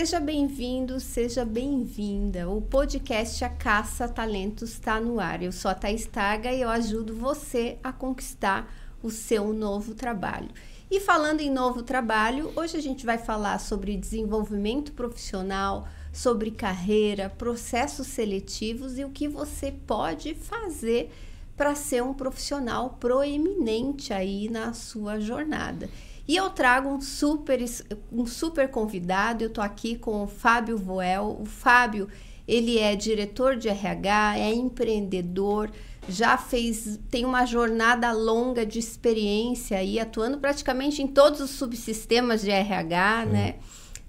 Seja 0.00 0.18
bem-vindo, 0.18 0.98
seja 0.98 1.44
bem-vinda. 1.44 2.48
O 2.48 2.62
podcast 2.62 3.44
A 3.44 3.50
Caça 3.50 4.08
Talentos 4.08 4.70
está 4.70 4.98
no 4.98 5.20
ar. 5.20 5.42
Eu 5.42 5.52
sou 5.52 5.70
a 5.70 5.74
Thaís 5.74 6.06
Targa 6.06 6.50
e 6.50 6.62
eu 6.62 6.70
ajudo 6.70 7.14
você 7.14 7.76
a 7.84 7.92
conquistar 7.92 8.72
o 9.02 9.10
seu 9.10 9.52
novo 9.52 9.94
trabalho. 9.94 10.48
E 10.90 11.00
falando 11.00 11.42
em 11.42 11.50
novo 11.50 11.82
trabalho, 11.82 12.50
hoje 12.56 12.78
a 12.78 12.80
gente 12.80 13.04
vai 13.04 13.18
falar 13.18 13.58
sobre 13.58 13.94
desenvolvimento 13.94 14.92
profissional, 14.92 15.86
sobre 16.10 16.50
carreira, 16.50 17.28
processos 17.28 18.06
seletivos 18.06 18.98
e 18.98 19.04
o 19.04 19.10
que 19.10 19.28
você 19.28 19.70
pode 19.70 20.34
fazer 20.34 21.12
para 21.58 21.74
ser 21.74 22.02
um 22.02 22.14
profissional 22.14 22.96
proeminente 22.98 24.14
aí 24.14 24.48
na 24.48 24.72
sua 24.72 25.20
jornada. 25.20 25.90
E 26.30 26.36
eu 26.36 26.48
trago 26.48 26.88
um 26.88 27.00
super, 27.00 27.58
um 28.12 28.24
super 28.24 28.68
convidado. 28.68 29.42
Eu 29.42 29.48
estou 29.48 29.64
aqui 29.64 29.96
com 29.96 30.22
o 30.22 30.28
Fábio 30.28 30.78
Voel. 30.78 31.36
O 31.40 31.44
Fábio, 31.44 32.06
ele 32.46 32.78
é 32.78 32.94
diretor 32.94 33.56
de 33.56 33.68
RH, 33.68 34.38
é 34.38 34.54
empreendedor, 34.54 35.72
já 36.08 36.38
fez, 36.38 37.00
tem 37.10 37.24
uma 37.24 37.44
jornada 37.44 38.12
longa 38.12 38.64
de 38.64 38.78
experiência 38.78 39.78
aí, 39.78 39.98
atuando 39.98 40.38
praticamente 40.38 41.02
em 41.02 41.08
todos 41.08 41.40
os 41.40 41.50
subsistemas 41.50 42.42
de 42.42 42.50
RH, 42.52 43.24
Sim. 43.24 43.32
né? 43.32 43.56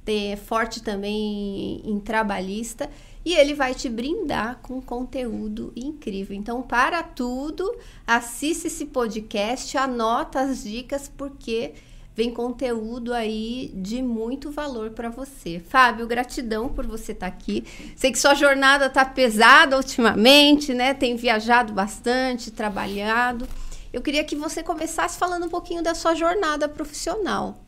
É 0.06 0.36
forte 0.36 0.84
também 0.84 1.82
em, 1.84 1.92
em 1.92 2.00
trabalhista 2.00 2.88
e 3.26 3.34
ele 3.34 3.56
vai 3.56 3.74
te 3.74 3.90
brindar 3.90 4.60
com 4.62 4.80
conteúdo 4.80 5.74
incrível. 5.76 6.36
Então, 6.36 6.62
para 6.62 7.02
tudo, 7.02 7.76
assiste 8.06 8.68
esse 8.68 8.86
podcast, 8.86 9.76
anota 9.76 10.42
as 10.42 10.64
dicas, 10.64 11.10
porque 11.18 11.74
vem 12.16 12.32
conteúdo 12.32 13.14
aí 13.14 13.72
de 13.76 14.02
muito 14.02 14.52
valor 14.52 14.92
para 14.92 15.10
você. 15.10 15.60
Fábio, 15.60 16.08
gratidão 16.08 16.70
por 16.70 16.86
você 16.86 17.12
estar 17.12 17.30
tá 17.30 17.36
aqui. 17.36 17.64
Sei 17.96 18.12
que 18.12 18.20
sua 18.20 18.34
jornada 18.34 18.88
está 18.88 19.06
pesada 19.06 19.78
ultimamente, 19.78 20.74
né? 20.74 20.94
Tem 20.94 21.16
viajado 21.16 21.74
bastante, 21.74 22.52
trabalhado. 22.52 23.48
Eu 23.94 24.02
queria 24.02 24.24
que 24.24 24.36
você 24.36 24.64
começasse 24.64 25.18
falando 25.18 25.46
um 25.46 25.50
pouquinho 25.50 25.84
da 25.84 25.94
sua 25.94 26.16
jornada 26.16 26.70
profissional. 26.70 27.62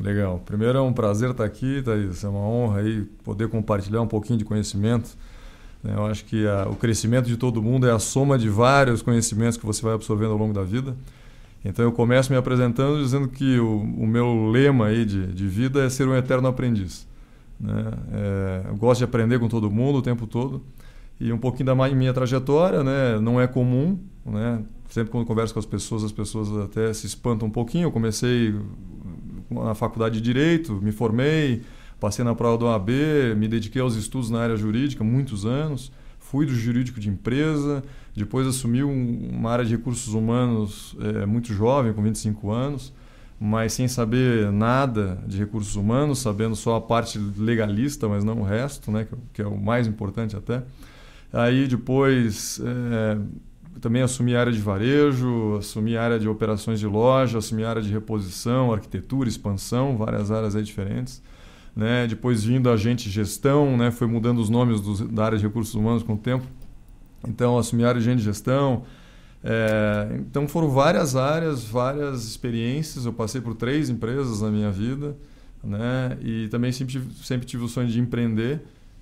Legal. 0.00 0.40
Primeiro 0.44 0.78
é 0.78 0.80
um 0.80 0.92
prazer 0.92 1.30
estar 1.30 1.44
tá 1.44 1.48
aqui, 1.48 1.82
Thaís. 1.82 2.22
É 2.22 2.28
uma 2.28 2.40
honra 2.40 2.80
aí 2.80 3.02
poder 3.24 3.48
compartilhar 3.48 4.00
um 4.00 4.06
pouquinho 4.06 4.38
de 4.38 4.44
conhecimento. 4.44 5.16
Né? 5.82 5.94
Eu 5.94 6.06
acho 6.06 6.24
que 6.24 6.46
a, 6.46 6.68
o 6.68 6.76
crescimento 6.76 7.26
de 7.26 7.36
todo 7.36 7.62
mundo 7.62 7.86
é 7.86 7.92
a 7.92 7.98
soma 7.98 8.38
de 8.38 8.48
vários 8.48 9.02
conhecimentos 9.02 9.56
que 9.56 9.66
você 9.66 9.82
vai 9.82 9.94
absorvendo 9.94 10.32
ao 10.32 10.38
longo 10.38 10.52
da 10.52 10.62
vida. 10.62 10.96
Então 11.64 11.84
eu 11.84 11.92
começo 11.92 12.30
me 12.30 12.38
apresentando 12.38 13.02
dizendo 13.02 13.28
que 13.28 13.58
o, 13.58 13.80
o 13.80 14.06
meu 14.06 14.48
lema 14.50 14.86
aí 14.86 15.04
de, 15.04 15.26
de 15.26 15.46
vida 15.46 15.82
é 15.82 15.90
ser 15.90 16.06
um 16.06 16.14
eterno 16.14 16.48
aprendiz. 16.48 17.06
Né? 17.58 17.92
É, 18.12 18.62
eu 18.68 18.76
gosto 18.76 18.98
de 18.98 19.04
aprender 19.04 19.38
com 19.38 19.48
todo 19.48 19.70
mundo 19.70 19.98
o 19.98 20.02
tempo 20.02 20.26
todo 20.26 20.62
e 21.20 21.32
um 21.32 21.38
pouquinho 21.38 21.66
da 21.66 21.74
minha 21.74 22.14
trajetória, 22.14 22.84
né? 22.84 23.18
Não 23.20 23.40
é 23.40 23.46
comum, 23.46 23.98
né? 24.24 24.62
Sempre 24.88 25.10
quando 25.10 25.26
converso 25.26 25.52
com 25.52 25.58
as 25.58 25.66
pessoas, 25.66 26.04
as 26.04 26.12
pessoas 26.12 26.56
até 26.58 26.92
se 26.92 27.06
espantam 27.06 27.48
um 27.48 27.50
pouquinho. 27.50 27.86
Eu 27.86 27.90
comecei 27.90 28.54
na 29.50 29.74
faculdade 29.74 30.14
de 30.14 30.20
direito, 30.20 30.74
me 30.80 30.92
formei, 30.92 31.62
passei 31.98 32.24
na 32.24 32.34
prova 32.34 32.56
do 32.56 32.66
OAB, 32.66 32.90
me 33.36 33.48
dediquei 33.48 33.82
aos 33.82 33.96
estudos 33.96 34.30
na 34.30 34.40
área 34.40 34.56
jurídica 34.56 35.02
muitos 35.02 35.44
anos 35.44 35.90
fui 36.30 36.44
do 36.44 36.54
jurídico 36.54 37.00
de 37.00 37.08
empresa, 37.08 37.82
depois 38.14 38.46
assumi 38.46 38.84
um, 38.84 39.30
uma 39.32 39.50
área 39.50 39.64
de 39.64 39.74
recursos 39.74 40.12
humanos 40.12 40.94
é, 41.00 41.24
muito 41.24 41.54
jovem, 41.54 41.92
com 41.92 42.02
25 42.02 42.50
anos, 42.50 42.92
mas 43.40 43.72
sem 43.72 43.88
saber 43.88 44.52
nada 44.52 45.22
de 45.26 45.38
recursos 45.38 45.74
humanos, 45.74 46.18
sabendo 46.18 46.54
só 46.54 46.76
a 46.76 46.80
parte 46.80 47.18
legalista, 47.38 48.08
mas 48.08 48.24
não 48.24 48.40
o 48.40 48.44
resto, 48.44 48.90
né, 48.90 49.06
que, 49.06 49.16
que 49.34 49.42
é 49.42 49.46
o 49.46 49.56
mais 49.56 49.86
importante 49.86 50.36
até. 50.36 50.62
Aí 51.32 51.66
depois 51.66 52.60
é, 52.62 53.18
também 53.80 54.02
assumi 54.02 54.36
a 54.36 54.40
área 54.40 54.52
de 54.52 54.60
varejo, 54.60 55.56
assumi 55.56 55.96
a 55.96 56.02
área 56.02 56.18
de 56.18 56.28
operações 56.28 56.78
de 56.78 56.86
loja, 56.86 57.38
assumi 57.38 57.64
a 57.64 57.70
área 57.70 57.82
de 57.82 57.90
reposição, 57.90 58.72
arquitetura, 58.72 59.28
expansão, 59.28 59.96
várias 59.96 60.30
áreas 60.30 60.54
aí 60.54 60.62
diferentes 60.62 61.22
né? 61.78 62.08
depois 62.08 62.42
vindo 62.42 62.68
agente 62.68 63.08
gestão, 63.08 63.76
né? 63.76 63.92
foi 63.92 64.08
mudando 64.08 64.38
os 64.38 64.50
nomes 64.50 64.80
dos, 64.80 65.00
da 65.00 65.24
área 65.24 65.38
de 65.38 65.44
recursos 65.44 65.72
humanos 65.76 66.02
com 66.02 66.14
o 66.14 66.18
tempo. 66.18 66.44
Então, 67.26 67.56
assumi 67.56 67.84
a 67.84 67.88
área 67.90 68.00
de 68.00 68.18
gestão. 68.18 68.82
É, 69.44 70.08
então, 70.18 70.48
foram 70.48 70.68
várias 70.70 71.14
áreas, 71.14 71.62
várias 71.62 72.24
experiências. 72.24 73.06
Eu 73.06 73.12
passei 73.12 73.40
por 73.40 73.54
três 73.54 73.88
empresas 73.88 74.42
na 74.42 74.50
minha 74.50 74.72
vida. 74.72 75.16
Né? 75.62 76.18
E 76.20 76.48
também 76.48 76.72
sempre, 76.72 77.00
sempre 77.22 77.46
tive 77.46 77.62
o 77.62 77.68
sonho 77.68 77.86
de 77.86 78.00
empreender. 78.00 78.60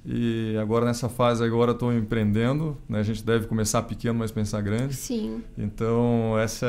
E 0.09 0.57
agora 0.57 0.87
nessa 0.87 1.09
fase 1.09 1.43
agora 1.43 1.73
estou 1.73 1.93
empreendendo, 1.93 2.77
né? 2.89 3.01
A 3.01 3.03
gente 3.03 3.25
deve 3.25 3.49
começar 3.49 3.83
pequeno, 3.83 4.21
mas 4.21 4.31
pensar 4.31 4.61
grande. 4.61 4.95
Sim. 4.95 5.43
Então 5.59 6.39
essa 6.39 6.65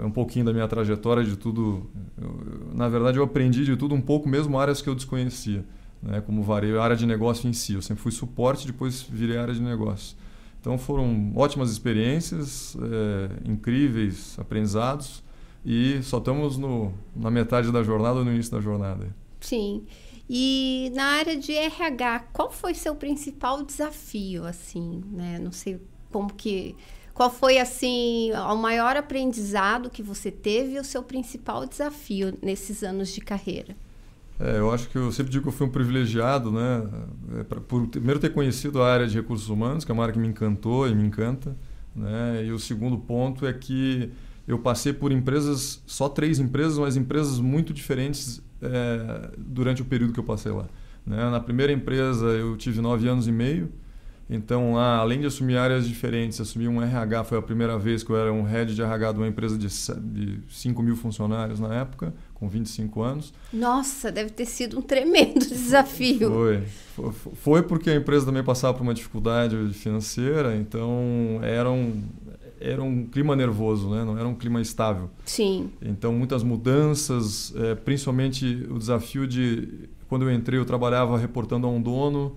é 0.00 0.04
um 0.04 0.10
pouquinho 0.10 0.46
da 0.46 0.54
minha 0.54 0.66
trajetória 0.66 1.22
de 1.22 1.36
tudo. 1.36 1.86
Eu, 2.16 2.72
na 2.74 2.88
verdade 2.88 3.18
eu 3.18 3.24
aprendi 3.24 3.62
de 3.62 3.76
tudo 3.76 3.94
um 3.94 4.00
pouco, 4.00 4.26
mesmo 4.26 4.58
áreas 4.58 4.80
que 4.80 4.88
eu 4.88 4.94
desconhecia, 4.94 5.66
né? 6.02 6.22
Como 6.22 6.42
varejo, 6.42 6.80
área 6.80 6.96
de 6.96 7.04
negócio 7.04 7.46
em 7.46 7.52
si. 7.52 7.74
Eu 7.74 7.82
sempre 7.82 8.02
fui 8.02 8.10
suporte, 8.10 8.66
depois 8.66 9.02
virei 9.02 9.36
área 9.36 9.52
de 9.52 9.60
negócio. 9.60 10.16
Então 10.58 10.78
foram 10.78 11.32
ótimas 11.36 11.70
experiências, 11.70 12.74
é, 12.80 13.50
incríveis 13.50 14.34
aprendizados 14.38 15.22
e 15.62 16.02
só 16.02 16.16
estamos 16.16 16.56
no, 16.56 16.90
na 17.14 17.30
metade 17.30 17.70
da 17.70 17.82
jornada 17.82 18.20
ou 18.20 18.24
no 18.24 18.32
início 18.32 18.50
da 18.50 18.62
jornada. 18.62 19.14
Sim. 19.40 19.84
E 20.28 20.92
na 20.94 21.04
área 21.04 21.36
de 21.36 21.52
RH, 21.52 22.20
qual 22.32 22.50
foi 22.50 22.74
seu 22.74 22.94
principal 22.94 23.62
desafio, 23.64 24.44
assim, 24.44 25.02
né? 25.10 25.38
Não 25.38 25.52
sei 25.52 25.80
como 26.10 26.32
que... 26.32 26.76
Qual 27.14 27.30
foi, 27.30 27.58
assim, 27.58 28.30
o 28.32 28.54
maior 28.54 28.96
aprendizado 28.96 29.90
que 29.90 30.02
você 30.02 30.30
teve 30.30 30.76
e 30.76 30.78
o 30.78 30.84
seu 30.84 31.02
principal 31.02 31.66
desafio 31.66 32.36
nesses 32.40 32.84
anos 32.84 33.08
de 33.08 33.20
carreira? 33.20 33.74
É, 34.38 34.58
eu 34.58 34.70
acho 34.70 34.88
que 34.88 34.96
eu 34.96 35.10
sempre 35.10 35.32
digo 35.32 35.42
que 35.42 35.48
eu 35.48 35.52
fui 35.52 35.66
um 35.66 35.70
privilegiado, 35.70 36.52
né? 36.52 36.88
É, 37.40 37.42
por 37.42 37.88
primeiro 37.88 38.20
ter 38.20 38.32
conhecido 38.32 38.80
a 38.80 38.92
área 38.92 39.06
de 39.06 39.16
recursos 39.16 39.48
humanos, 39.48 39.84
que 39.84 39.90
é 39.90 39.94
uma 39.94 40.04
área 40.04 40.12
que 40.12 40.20
me 40.20 40.28
encantou 40.28 40.88
e 40.88 40.94
me 40.94 41.02
encanta, 41.02 41.56
né? 41.94 42.44
E 42.44 42.52
o 42.52 42.58
segundo 42.58 42.96
ponto 42.98 43.44
é 43.44 43.52
que 43.52 44.12
eu 44.46 44.58
passei 44.60 44.92
por 44.92 45.10
empresas, 45.10 45.82
só 45.86 46.08
três 46.08 46.38
empresas, 46.38 46.78
mas 46.78 46.96
empresas 46.96 47.40
muito 47.40 47.74
diferentes 47.74 48.40
é, 48.62 49.30
durante 49.36 49.82
o 49.82 49.84
período 49.84 50.12
que 50.12 50.20
eu 50.20 50.24
passei 50.24 50.52
lá. 50.52 50.66
Né? 51.06 51.30
Na 51.30 51.40
primeira 51.40 51.72
empresa 51.72 52.26
eu 52.26 52.56
tive 52.56 52.80
nove 52.80 53.08
anos 53.08 53.26
e 53.26 53.32
meio, 53.32 53.70
então 54.30 54.74
lá, 54.74 54.98
além 54.98 55.20
de 55.20 55.26
assumir 55.26 55.56
áreas 55.56 55.88
diferentes, 55.88 56.38
assumir 56.38 56.68
um 56.68 56.82
RH, 56.82 57.24
foi 57.24 57.38
a 57.38 57.42
primeira 57.42 57.78
vez 57.78 58.02
que 58.02 58.10
eu 58.10 58.16
era 58.16 58.30
um 58.30 58.42
head 58.42 58.74
de 58.74 58.82
RH 58.82 59.12
de 59.12 59.18
uma 59.18 59.26
empresa 59.26 59.56
de, 59.56 59.66
de 59.66 60.40
5 60.50 60.82
mil 60.82 60.96
funcionários 60.96 61.58
na 61.58 61.74
época, 61.74 62.12
com 62.34 62.46
25 62.46 63.00
anos. 63.00 63.32
Nossa, 63.50 64.12
deve 64.12 64.28
ter 64.28 64.44
sido 64.44 64.78
um 64.78 64.82
tremendo 64.82 65.38
desafio. 65.48 66.30
Foi. 66.30 66.62
Foi, 67.36 67.62
porque 67.62 67.88
a 67.88 67.94
empresa 67.94 68.26
também 68.26 68.44
passava 68.44 68.74
por 68.74 68.82
uma 68.82 68.92
dificuldade 68.92 69.56
financeira, 69.72 70.54
então 70.56 71.40
eram 71.42 72.02
era 72.60 72.82
um 72.82 73.06
clima 73.06 73.36
nervoso, 73.36 73.90
né? 73.90 74.04
não 74.04 74.18
era 74.18 74.26
um 74.26 74.34
clima 74.34 74.60
estável. 74.60 75.10
Sim. 75.24 75.70
Então, 75.80 76.12
muitas 76.12 76.42
mudanças, 76.42 77.54
é, 77.56 77.74
principalmente 77.74 78.66
o 78.70 78.78
desafio 78.78 79.26
de. 79.26 79.88
Quando 80.08 80.22
eu 80.22 80.32
entrei, 80.32 80.58
eu 80.58 80.64
trabalhava 80.64 81.18
reportando 81.18 81.66
a 81.66 81.70
um 81.70 81.80
dono, 81.80 82.34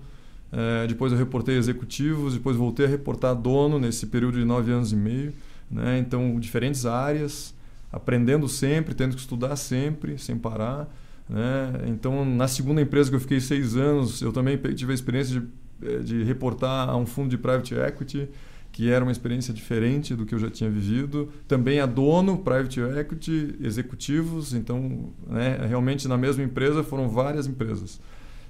é, 0.52 0.86
depois 0.86 1.10
eu 1.10 1.18
reportei 1.18 1.56
executivos, 1.56 2.34
depois 2.34 2.56
voltei 2.56 2.84
a 2.84 2.88
reportar 2.88 3.34
dono 3.34 3.78
nesse 3.78 4.06
período 4.06 4.38
de 4.38 4.44
nove 4.44 4.70
anos 4.70 4.92
e 4.92 4.96
meio. 4.96 5.32
Né? 5.70 5.98
Então, 5.98 6.38
diferentes 6.38 6.84
áreas, 6.84 7.54
aprendendo 7.90 8.46
sempre, 8.46 8.94
tendo 8.94 9.14
que 9.14 9.20
estudar 9.20 9.56
sempre, 9.56 10.18
sem 10.18 10.36
parar. 10.36 10.94
Né? 11.28 11.84
Então, 11.86 12.24
na 12.26 12.46
segunda 12.46 12.82
empresa 12.82 13.08
que 13.08 13.16
eu 13.16 13.20
fiquei 13.20 13.40
seis 13.40 13.74
anos, 13.74 14.20
eu 14.20 14.32
também 14.32 14.58
tive 14.74 14.92
a 14.92 14.94
experiência 14.94 15.40
de, 15.40 15.46
é, 15.88 15.98
de 16.00 16.22
reportar 16.22 16.90
a 16.90 16.96
um 16.96 17.06
fundo 17.06 17.30
de 17.30 17.38
private 17.38 17.74
equity 17.74 18.28
que 18.72 18.90
era 18.90 19.04
uma 19.04 19.12
experiência 19.12 19.52
diferente 19.52 20.16
do 20.16 20.24
que 20.24 20.34
eu 20.34 20.38
já 20.38 20.50
tinha 20.50 20.70
vivido. 20.70 21.28
Também 21.46 21.78
a 21.78 21.86
dono, 21.86 22.38
private 22.38 22.80
equity, 22.80 23.54
executivos, 23.60 24.54
então 24.54 25.12
né, 25.26 25.58
realmente 25.68 26.08
na 26.08 26.16
mesma 26.16 26.42
empresa 26.42 26.82
foram 26.82 27.08
várias 27.08 27.46
empresas. 27.46 28.00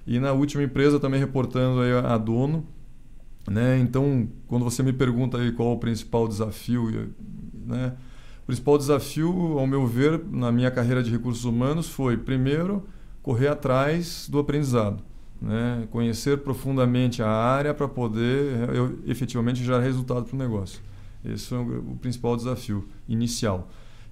E 0.06 0.20
na 0.20 0.32
última 0.32 0.62
empresa 0.62 1.00
também 1.00 1.18
reportando 1.18 1.80
aí 1.80 1.92
a 1.92 2.16
dono. 2.16 2.64
Né? 3.50 3.80
Então, 3.80 4.28
quando 4.46 4.64
você 4.64 4.84
me 4.84 4.92
pergunta 4.92 5.38
aí 5.38 5.50
qual 5.50 5.72
o 5.72 5.78
principal 5.78 6.28
desafio, 6.28 7.12
né? 7.66 7.92
o 8.44 8.46
principal 8.46 8.78
desafio, 8.78 9.58
ao 9.58 9.66
meu 9.66 9.84
ver, 9.88 10.22
na 10.30 10.52
minha 10.52 10.70
carreira 10.70 11.02
de 11.02 11.10
recursos 11.10 11.44
humanos 11.44 11.88
foi, 11.88 12.16
primeiro, 12.16 12.86
correr 13.20 13.48
atrás 13.48 14.28
do 14.30 14.38
aprendizado 14.38 15.02
né? 15.42 15.88
conhecer 15.90 16.38
profundamente 16.38 17.20
a 17.22 17.28
área 17.28 17.74
para 17.74 17.88
poder 17.88 18.70
eu, 18.72 18.98
efetivamente 19.06 19.62
gerar 19.62 19.80
resultado 19.80 20.24
para 20.24 20.36
o 20.36 20.38
negócio. 20.38 20.80
Esse 21.24 21.52
o, 21.52 21.92
o 21.92 21.96
principal 22.00 22.36
desafio 22.36 22.88
inicial. 23.08 23.68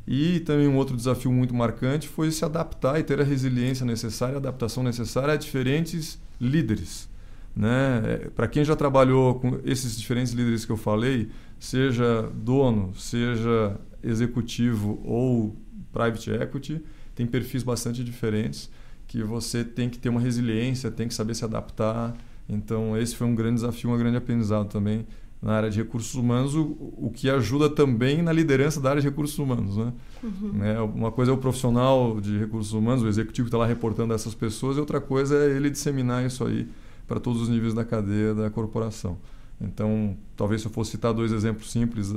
E 0.07 0.41
também 0.41 0.67
um 0.67 0.77
outro 0.77 0.97
desafio 0.97 1.31
muito 1.31 1.55
marcante 1.55 2.09
foi 2.09 2.33
se 2.33 2.45
adaptar 2.45 2.99
e 2.99 3.05
ter 3.05 3.21
a 3.21 3.25
resiliência 3.25 3.87
necessária, 3.87 4.35
a 4.35 4.39
adaptação 4.39 4.83
necessária 4.83 5.35
a 5.35 5.37
diferentes 5.37 6.21
líderes. 6.41 7.09
Né? 7.55 8.03
É, 8.05 8.17
Para 8.31 8.49
quem 8.49 8.65
já 8.65 8.75
trabalhou 8.75 9.37
com 9.39 9.61
esses 9.65 9.97
diferentes 9.99 10.33
líderes 10.33 10.65
que 10.65 10.73
eu 10.73 10.77
falei, 10.77 11.29
seja 11.61 12.29
dono, 12.35 12.93
seja 12.97 13.79
executivo 14.03 15.01
ou 15.05 15.55
private 15.93 16.31
equity, 16.31 16.83
tem 17.15 17.27
perfis 17.27 17.63
bastante 17.63 18.03
diferentes 18.03 18.71
que 19.11 19.25
você 19.25 19.65
tem 19.65 19.91
que 19.91 19.99
ter 19.99 20.09
uma 20.09 20.21
resiliência, 20.21 20.89
tem 20.89 21.09
que 21.09 21.15
saber 21.15 21.35
se 21.35 21.45
adaptar. 21.45 22.17
Então, 22.49 22.97
esse 22.97 23.17
foi 23.17 23.27
um 23.27 23.35
grande 23.35 23.57
desafio, 23.57 23.91
um 23.91 23.99
grande 23.99 24.17
aprendizado 24.17 24.69
também 24.69 25.05
na 25.43 25.55
área 25.55 25.69
de 25.69 25.79
recursos 25.79 26.15
humanos, 26.15 26.55
o, 26.55 26.77
o 26.97 27.11
que 27.13 27.29
ajuda 27.29 27.69
também 27.69 28.23
na 28.23 28.33
liderança 28.33 28.81
da 28.81 28.91
área 28.91 29.03
de 29.03 29.09
recursos 29.09 29.37
humanos. 29.37 29.77
Né? 29.77 29.93
Uhum. 30.23 30.53
Né? 30.53 30.81
Uma 30.81 31.11
coisa 31.11 31.33
é 31.33 31.35
o 31.35 31.39
profissional 31.39 32.21
de 32.21 32.39
recursos 32.39 32.73
humanos, 32.73 33.03
o 33.03 33.09
executivo 33.09 33.47
que 33.47 33.49
está 33.49 33.59
lá 33.59 33.67
reportando 33.67 34.13
a 34.13 34.15
essas 34.15 34.33
pessoas, 34.33 34.77
e 34.77 34.81
outra 34.81 35.01
coisa 35.01 35.35
é 35.35 35.57
ele 35.57 35.71
disseminar 35.71 36.25
isso 36.25 36.45
aí 36.45 36.69
para 37.09 37.19
todos 37.19 37.43
os 37.43 37.49
níveis 37.49 37.75
da 37.75 37.85
cadeia 37.85 38.33
da 38.33 38.49
corporação. 38.49 39.19
Então, 39.61 40.17
talvez 40.37 40.61
se 40.61 40.69
eu 40.69 40.73
fosse 40.73 40.93
citar 40.93 41.13
dois 41.13 41.33
exemplos 41.33 41.73
simples, 41.73 42.15
eh, 42.15 42.17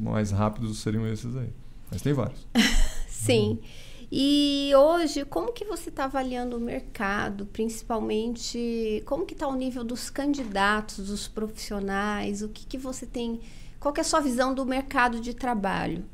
mais 0.00 0.30
rápidos, 0.30 0.78
seriam 0.78 1.04
esses 1.04 1.34
aí. 1.36 1.48
Mas 1.90 2.00
tem 2.00 2.12
vários. 2.12 2.46
Sim. 3.08 3.58
Uhum. 3.60 3.97
E 4.10 4.72
hoje, 4.74 5.24
como 5.26 5.52
que 5.52 5.64
você 5.66 5.90
está 5.90 6.04
avaliando 6.04 6.56
o 6.56 6.60
mercado, 6.60 7.44
principalmente, 7.44 9.02
como 9.04 9.26
que 9.26 9.34
está 9.34 9.46
o 9.46 9.54
nível 9.54 9.84
dos 9.84 10.08
candidatos, 10.08 11.08
dos 11.08 11.28
profissionais, 11.28 12.40
o 12.42 12.48
que, 12.48 12.64
que 12.64 12.78
você 12.78 13.04
tem, 13.04 13.40
qual 13.78 13.92
é 13.96 14.00
a 14.00 14.04
sua 14.04 14.20
visão 14.20 14.54
do 14.54 14.64
mercado 14.64 15.20
de 15.20 15.34
trabalho? 15.34 16.04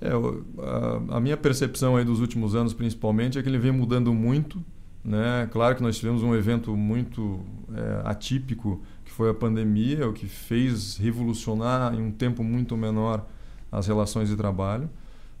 É, 0.00 0.10
a, 0.10 1.16
a, 1.16 1.20
minha 1.20 1.36
percepção 1.36 1.96
aí 1.96 2.04
dos 2.04 2.20
últimos 2.20 2.54
anos, 2.54 2.74
principalmente, 2.74 3.38
é 3.38 3.42
que 3.42 3.48
ele 3.48 3.58
vem 3.58 3.72
mudando 3.72 4.12
muito. 4.12 4.62
Né? 5.02 5.48
Claro 5.50 5.76
que 5.76 5.82
nós 5.82 5.96
tivemos 5.96 6.22
um 6.22 6.34
evento 6.34 6.76
muito 6.76 7.40
é, 7.74 8.02
atípico, 8.04 8.82
que 9.02 9.10
foi 9.10 9.30
a 9.30 9.34
pandemia, 9.34 10.06
o 10.06 10.12
que 10.12 10.26
fez 10.26 10.98
revolucionar 10.98 11.94
em 11.94 12.02
um 12.02 12.10
tempo 12.10 12.44
muito 12.44 12.76
menor 12.76 13.26
as 13.72 13.86
relações 13.86 14.28
de 14.28 14.36
trabalho. 14.36 14.90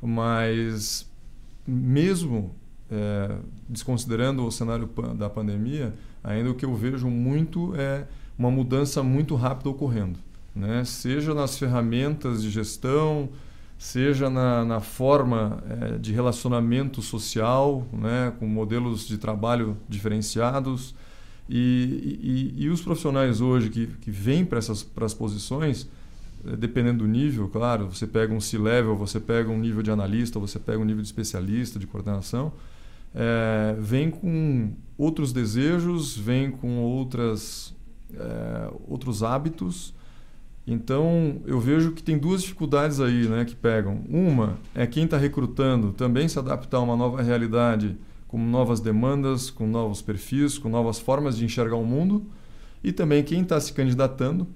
Mas 0.00 1.07
mesmo 1.68 2.54
é, 2.90 3.36
desconsiderando 3.68 4.46
o 4.46 4.50
cenário 4.50 4.88
da 5.14 5.28
pandemia, 5.28 5.94
ainda 6.24 6.50
o 6.50 6.54
que 6.54 6.64
eu 6.64 6.74
vejo 6.74 7.08
muito 7.08 7.74
é 7.76 8.06
uma 8.38 8.50
mudança 8.50 9.02
muito 9.02 9.34
rápida 9.34 9.68
ocorrendo. 9.68 10.18
Né? 10.54 10.84
Seja 10.84 11.34
nas 11.34 11.58
ferramentas 11.58 12.42
de 12.42 12.50
gestão, 12.50 13.28
seja 13.78 14.30
na, 14.30 14.64
na 14.64 14.80
forma 14.80 15.62
é, 15.68 15.98
de 15.98 16.12
relacionamento 16.12 17.02
social, 17.02 17.86
né? 17.92 18.32
com 18.38 18.46
modelos 18.46 19.06
de 19.06 19.18
trabalho 19.18 19.76
diferenciados. 19.88 20.94
E, 21.48 22.54
e, 22.56 22.64
e 22.64 22.68
os 22.68 22.82
profissionais 22.82 23.40
hoje 23.40 23.70
que, 23.70 23.86
que 23.86 24.10
vêm 24.10 24.44
para 24.44 24.58
essas 24.58 24.82
para 24.82 25.06
as 25.06 25.14
posições, 25.14 25.88
dependendo 26.56 26.98
do 27.04 27.06
nível, 27.08 27.48
claro, 27.48 27.88
você 27.88 28.06
pega 28.06 28.32
um 28.32 28.40
C-level, 28.40 28.96
você 28.96 29.18
pega 29.18 29.50
um 29.50 29.58
nível 29.58 29.82
de 29.82 29.90
analista, 29.90 30.38
você 30.38 30.58
pega 30.58 30.78
um 30.78 30.84
nível 30.84 31.02
de 31.02 31.08
especialista, 31.08 31.78
de 31.78 31.86
coordenação, 31.86 32.52
é, 33.14 33.74
vem 33.78 34.10
com 34.10 34.72
outros 34.96 35.32
desejos, 35.32 36.16
vem 36.16 36.50
com 36.50 36.78
outras, 36.78 37.74
é, 38.14 38.70
outros 38.86 39.22
hábitos. 39.22 39.94
Então, 40.66 41.40
eu 41.46 41.58
vejo 41.58 41.92
que 41.92 42.02
tem 42.02 42.18
duas 42.18 42.42
dificuldades 42.42 43.00
aí 43.00 43.26
né, 43.26 43.44
que 43.44 43.56
pegam. 43.56 44.02
Uma 44.08 44.58
é 44.74 44.86
quem 44.86 45.04
está 45.04 45.16
recrutando 45.16 45.92
também 45.92 46.28
se 46.28 46.38
adaptar 46.38 46.78
a 46.78 46.82
uma 46.82 46.96
nova 46.96 47.22
realidade, 47.22 47.96
com 48.26 48.38
novas 48.38 48.78
demandas, 48.78 49.48
com 49.48 49.66
novos 49.66 50.02
perfis, 50.02 50.58
com 50.58 50.68
novas 50.68 50.98
formas 50.98 51.38
de 51.38 51.44
enxergar 51.46 51.76
o 51.76 51.84
mundo. 51.84 52.26
E 52.84 52.92
também 52.92 53.24
quem 53.24 53.40
está 53.40 53.58
se 53.58 53.72
candidatando 53.72 54.46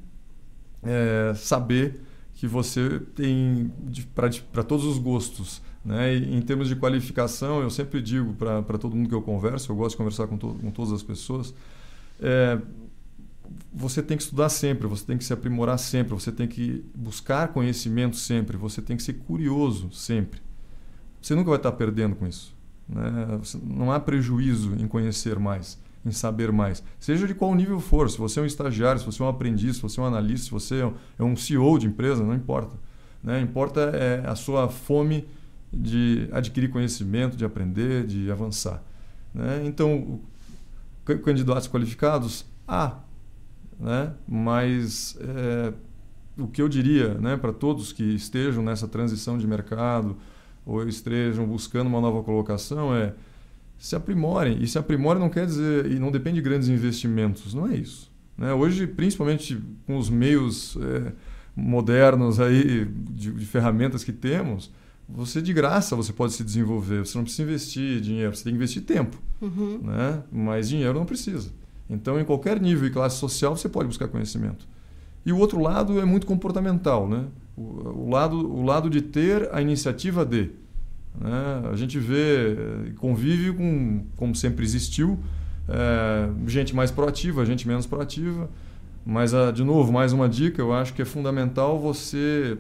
é, 0.83 1.33
saber 1.35 2.01
que 2.35 2.47
você 2.47 3.01
tem 3.15 3.73
para 4.53 4.65
todos 4.65 4.85
os 4.85 4.99
gostos. 4.99 5.63
Né? 5.85 6.17
E, 6.17 6.37
em 6.37 6.41
termos 6.43 6.69
de 6.69 6.77
qualificação, 6.77 7.61
eu 7.61 7.71
sempre 7.71 8.01
digo 8.01 8.35
para 8.35 8.79
todo 8.79 8.97
mundo 8.97 9.09
que 9.09 9.15
eu 9.15 9.23
converso, 9.23 9.71
eu 9.71 9.77
gosto 9.77 9.93
de 9.93 9.97
conversar 9.99 10.27
com, 10.27 10.37
to, 10.37 10.57
com 10.61 10.71
todas 10.71 10.93
as 10.93 11.03
pessoas, 11.03 11.55
é, 12.21 12.59
você 13.73 14.03
tem 14.03 14.17
que 14.17 14.23
estudar 14.23 14.49
sempre, 14.49 14.87
você 14.87 15.05
tem 15.05 15.19
que 15.19 15.25
se 15.25 15.33
aprimorar 15.33 15.79
sempre, 15.79 16.15
você 16.15 16.33
tem 16.33 16.47
que 16.47 16.85
buscar 16.95 17.49
conhecimento 17.49 18.17
sempre, 18.17 18.57
você 18.57 18.81
tem 18.81 18.97
que 18.97 19.03
ser 19.03 19.15
curioso 19.15 19.91
sempre. 19.93 20.41
Você 21.21 21.35
nunca 21.35 21.51
vai 21.51 21.59
estar 21.59 21.73
perdendo 21.73 22.17
com 22.17 22.27
isso. 22.27 22.55
Né? 22.89 23.41
Não 23.63 23.93
há 23.93 24.01
prejuízo 24.01 24.75
em 24.79 24.87
conhecer 24.87 25.39
mais 25.39 25.79
em 26.05 26.11
saber 26.11 26.51
mais. 26.51 26.83
Seja 26.99 27.27
de 27.27 27.35
qual 27.35 27.55
nível 27.55 27.81
for, 27.81 28.11
se 28.11 28.19
você 28.19 28.41
é 28.41 28.43
um 28.43 28.47
estagiário, 28.47 29.01
se 29.01 29.07
você 29.07 29.23
é 29.23 29.25
um 29.25 29.29
aprendiz, 29.29 29.77
se 29.77 29.83
você 29.83 30.01
é 30.01 30.03
um 30.03 30.07
analista, 30.07 30.47
se 30.47 30.51
você 30.51 30.93
é 31.19 31.23
um 31.23 31.37
CEO 31.37 31.79
de 31.79 31.87
empresa, 31.87 32.25
não 32.25 32.35
importa. 32.35 32.77
Né? 33.23 33.41
Importa 33.41 33.81
é 33.81 34.27
a 34.27 34.35
sua 34.35 34.69
fome 34.69 35.27
de 35.73 36.29
adquirir 36.33 36.71
conhecimento, 36.71 37.37
de 37.37 37.45
aprender, 37.45 38.07
de 38.07 38.31
avançar. 38.31 38.83
Né? 39.33 39.63
Então, 39.65 40.21
candidatos 41.25 41.69
qualificados, 41.69 42.45
há. 42.67 42.99
Né? 43.79 44.13
Mas 44.29 45.17
é, 45.21 45.73
o 46.37 46.47
que 46.47 46.61
eu 46.61 46.69
diria 46.69 47.15
né, 47.15 47.37
para 47.37 47.53
todos 47.53 47.93
que 47.93 48.03
estejam 48.03 48.63
nessa 48.63 48.89
transição 48.89 49.39
de 49.39 49.47
mercado 49.47 50.17
ou 50.65 50.87
estejam 50.87 51.47
buscando 51.47 51.87
uma 51.87 52.01
nova 52.01 52.23
colocação 52.23 52.95
é 52.95 53.15
se 53.83 53.97
aprimorem. 53.97 54.63
E 54.63 54.69
se 54.69 54.79
aprimorem 54.79 55.21
não 55.21 55.29
quer 55.29 55.45
dizer, 55.45 55.91
e 55.91 55.99
não 55.99 56.13
depende 56.13 56.37
de 56.37 56.43
grandes 56.43 56.69
investimentos, 56.69 57.53
não 57.53 57.67
é 57.67 57.75
isso. 57.75 58.13
Né? 58.39 58.55
Hoje, 58.55 58.87
principalmente 58.87 59.61
com 59.85 59.97
os 59.97 60.09
meios 60.09 60.79
é, 60.81 61.13
modernos 61.57 62.39
aí 62.39 62.85
de, 63.11 63.33
de, 63.33 63.45
ferramentas 63.45 64.05
que 64.05 64.13
temos, 64.13 64.71
você 65.09 65.43
de 65.43 65.53
graça 65.53 65.97
você 65.97 66.13
pode 66.13 66.33
se 66.33 66.45
desenvolver. 66.45 67.05
Você 67.05 67.19
não 67.19 67.25
precisa 67.25 67.43
investir 67.43 68.01
dinheiro, 68.01 68.37
você 68.37 68.45
tem 68.45 68.53
que 68.53 68.57
investir 68.57 68.83
tempo. 68.83 69.21
Uhum. 69.41 69.81
Né? 69.83 70.23
Mas 70.31 70.69
dinheiro 70.69 70.97
não 70.97 71.05
precisa. 71.05 71.51
Então, 71.91 72.21
em 72.21 72.25
qualquer 72.25 72.61
nível 72.61 72.87
e 72.87 72.91
classe 72.91 73.17
social, 73.17 73.57
você 73.57 73.69
pode 73.69 73.89
buscar 73.89 74.07
conhecimento. 74.07 74.65
E 75.27 75.33
o 75.33 75.39
outro 75.39 75.61
lado 75.61 76.01
é 76.01 76.05
muito 76.05 76.25
comportamental, 76.25 77.09
né? 77.09 77.25
O, 77.57 77.63
o, 77.63 78.11
lado, 78.11 78.37
o 78.37 78.63
lado 78.63 78.89
de 78.89 79.03
ter 79.03 79.53
a 79.53 79.61
iniciativa 79.61 80.25
de. 80.25 80.53
Né? 81.21 81.71
A 81.71 81.77
gente 81.77 81.99
vê, 81.99 82.93
convive 82.97 83.53
com, 83.53 84.05
como 84.17 84.35
sempre 84.35 84.65
existiu, 84.65 85.19
é, 85.69 86.29
gente 86.47 86.75
mais 86.75 86.91
proativa, 86.91 87.45
gente 87.45 87.67
menos 87.67 87.87
proativa. 87.87 88.49
Mas, 89.05 89.35
a, 89.35 89.51
de 89.51 89.65
novo, 89.65 89.93
mais 89.93 90.13
uma 90.13 90.29
dica, 90.29 90.61
eu 90.61 90.73
acho 90.73 90.95
que 90.95 91.03
é 91.03 91.05
fundamental 91.05 91.79
você 91.79 92.57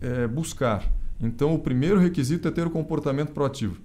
é, 0.00 0.26
buscar. 0.26 0.84
Então, 1.20 1.54
o 1.54 1.58
primeiro 1.58 1.98
requisito 1.98 2.48
é 2.48 2.50
ter 2.50 2.66
o 2.66 2.70
comportamento 2.70 3.32
proativo. 3.32 3.76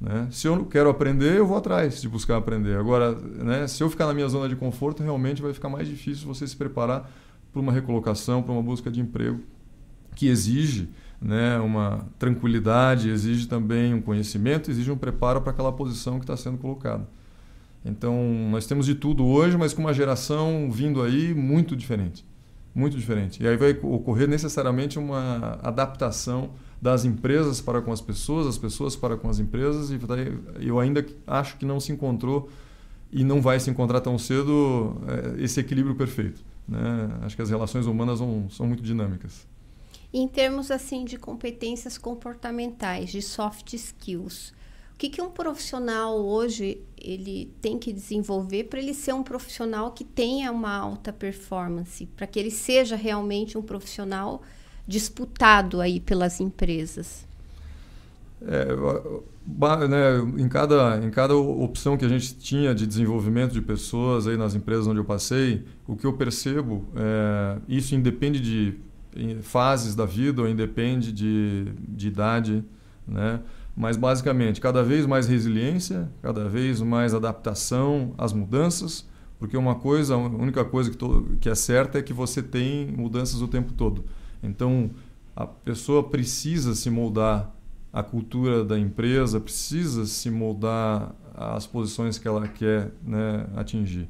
Né? 0.00 0.28
Se 0.30 0.46
eu 0.46 0.64
quero 0.66 0.90
aprender, 0.90 1.36
eu 1.36 1.46
vou 1.46 1.56
atrás 1.56 2.00
de 2.02 2.08
buscar 2.08 2.36
aprender. 2.36 2.76
Agora, 2.76 3.12
né, 3.14 3.66
se 3.66 3.82
eu 3.82 3.88
ficar 3.88 4.06
na 4.06 4.14
minha 4.14 4.28
zona 4.28 4.48
de 4.48 4.56
conforto, 4.56 5.02
realmente 5.02 5.40
vai 5.40 5.54
ficar 5.54 5.68
mais 5.68 5.88
difícil 5.88 6.26
você 6.26 6.46
se 6.46 6.56
preparar 6.56 7.10
para 7.52 7.60
uma 7.60 7.72
recolocação, 7.72 8.42
para 8.42 8.52
uma 8.52 8.62
busca 8.62 8.90
de 8.90 9.00
emprego 9.00 9.40
que 10.14 10.28
exige 10.28 10.88
né, 11.20 11.58
uma 11.58 12.06
tranquilidade, 12.18 13.08
exige 13.08 13.46
também 13.46 13.94
um 13.94 14.00
conhecimento, 14.00 14.70
exige 14.70 14.90
um 14.90 14.96
preparo 14.96 15.40
para 15.40 15.52
aquela 15.52 15.72
posição 15.72 16.18
que 16.18 16.24
está 16.24 16.36
sendo 16.36 16.58
colocada. 16.58 17.06
Então, 17.84 18.48
nós 18.50 18.66
temos 18.66 18.84
de 18.84 18.94
tudo 18.94 19.24
hoje, 19.24 19.56
mas 19.56 19.72
com 19.72 19.80
uma 19.80 19.94
geração 19.94 20.70
vindo 20.70 21.02
aí 21.02 21.32
muito 21.32 21.76
diferente. 21.76 22.24
Muito 22.74 22.96
diferente. 22.96 23.42
E 23.42 23.48
aí 23.48 23.56
vai 23.56 23.70
ocorrer 23.82 24.28
necessariamente 24.28 24.98
uma 24.98 25.58
adaptação 25.62 26.50
das 26.82 27.04
empresas 27.04 27.60
para 27.60 27.80
com 27.80 27.92
as 27.92 28.00
pessoas, 28.00 28.46
as 28.46 28.58
pessoas 28.58 28.94
para 28.94 29.16
com 29.16 29.30
as 29.30 29.38
empresas, 29.38 29.90
e 29.90 29.98
eu 30.60 30.78
ainda 30.78 31.06
acho 31.26 31.56
que 31.56 31.64
não 31.64 31.80
se 31.80 31.92
encontrou 31.92 32.50
e 33.10 33.24
não 33.24 33.40
vai 33.40 33.58
se 33.58 33.70
encontrar 33.70 34.00
tão 34.00 34.18
cedo 34.18 34.96
eh, 35.08 35.44
esse 35.44 35.58
equilíbrio 35.58 35.94
perfeito. 35.94 36.44
Né? 36.68 37.08
Acho 37.22 37.36
que 37.36 37.42
as 37.42 37.48
relações 37.48 37.86
humanas 37.86 38.18
são 38.50 38.66
muito 38.66 38.82
dinâmicas. 38.82 39.46
Em 40.18 40.26
termos 40.26 40.70
assim 40.70 41.04
de 41.04 41.18
competências 41.18 41.98
comportamentais, 41.98 43.10
de 43.10 43.20
soft 43.20 43.74
skills, 43.74 44.48
o 44.94 44.96
que, 44.96 45.10
que 45.10 45.20
um 45.20 45.28
profissional 45.28 46.18
hoje 46.18 46.80
ele 46.96 47.52
tem 47.60 47.78
que 47.78 47.92
desenvolver 47.92 48.64
para 48.64 48.78
ele 48.78 48.94
ser 48.94 49.12
um 49.12 49.22
profissional 49.22 49.90
que 49.90 50.04
tenha 50.04 50.50
uma 50.50 50.74
alta 50.74 51.12
performance, 51.12 52.06
para 52.16 52.26
que 52.26 52.38
ele 52.38 52.50
seja 52.50 52.96
realmente 52.96 53.58
um 53.58 53.62
profissional 53.62 54.40
disputado 54.88 55.82
aí 55.82 56.00
pelas 56.00 56.40
empresas? 56.40 57.26
É, 58.40 58.68
né, 59.86 60.42
em, 60.42 60.48
cada, 60.48 60.98
em 61.04 61.10
cada 61.10 61.36
opção 61.36 61.94
que 61.98 62.06
a 62.06 62.08
gente 62.08 62.34
tinha 62.36 62.74
de 62.74 62.86
desenvolvimento 62.86 63.52
de 63.52 63.60
pessoas 63.60 64.26
aí 64.26 64.38
nas 64.38 64.54
empresas 64.54 64.86
onde 64.86 64.98
eu 64.98 65.04
passei, 65.04 65.62
o 65.86 65.94
que 65.94 66.06
eu 66.06 66.14
percebo, 66.14 66.86
é, 66.96 67.58
isso 67.68 67.94
independe 67.94 68.40
de 68.40 68.86
fases 69.42 69.94
da 69.94 70.04
vida 70.04 70.42
ou 70.42 70.48
independe 70.48 71.12
de, 71.12 71.72
de 71.88 72.08
idade, 72.08 72.64
né? 73.06 73.40
Mas 73.76 73.96
basicamente, 73.96 74.58
cada 74.60 74.82
vez 74.82 75.04
mais 75.04 75.26
resiliência, 75.26 76.10
cada 76.22 76.48
vez 76.48 76.80
mais 76.80 77.12
adaptação 77.12 78.14
às 78.16 78.32
mudanças, 78.32 79.06
porque 79.38 79.54
uma 79.54 79.74
coisa, 79.74 80.14
a 80.14 80.16
única 80.16 80.64
coisa 80.64 80.90
que, 80.90 80.96
to, 80.96 81.36
que 81.40 81.48
é 81.48 81.54
certa 81.54 81.98
é 81.98 82.02
que 82.02 82.14
você 82.14 82.42
tem 82.42 82.86
mudanças 82.86 83.42
o 83.42 83.48
tempo 83.48 83.74
todo. 83.74 84.02
Então, 84.42 84.90
a 85.34 85.46
pessoa 85.46 86.02
precisa 86.02 86.74
se 86.74 86.88
moldar 86.88 87.54
à 87.92 88.02
cultura 88.02 88.64
da 88.64 88.78
empresa, 88.78 89.38
precisa 89.38 90.06
se 90.06 90.30
moldar 90.30 91.14
às 91.34 91.66
posições 91.66 92.18
que 92.18 92.26
ela 92.26 92.48
quer 92.48 92.90
né, 93.04 93.46
atingir. 93.56 94.08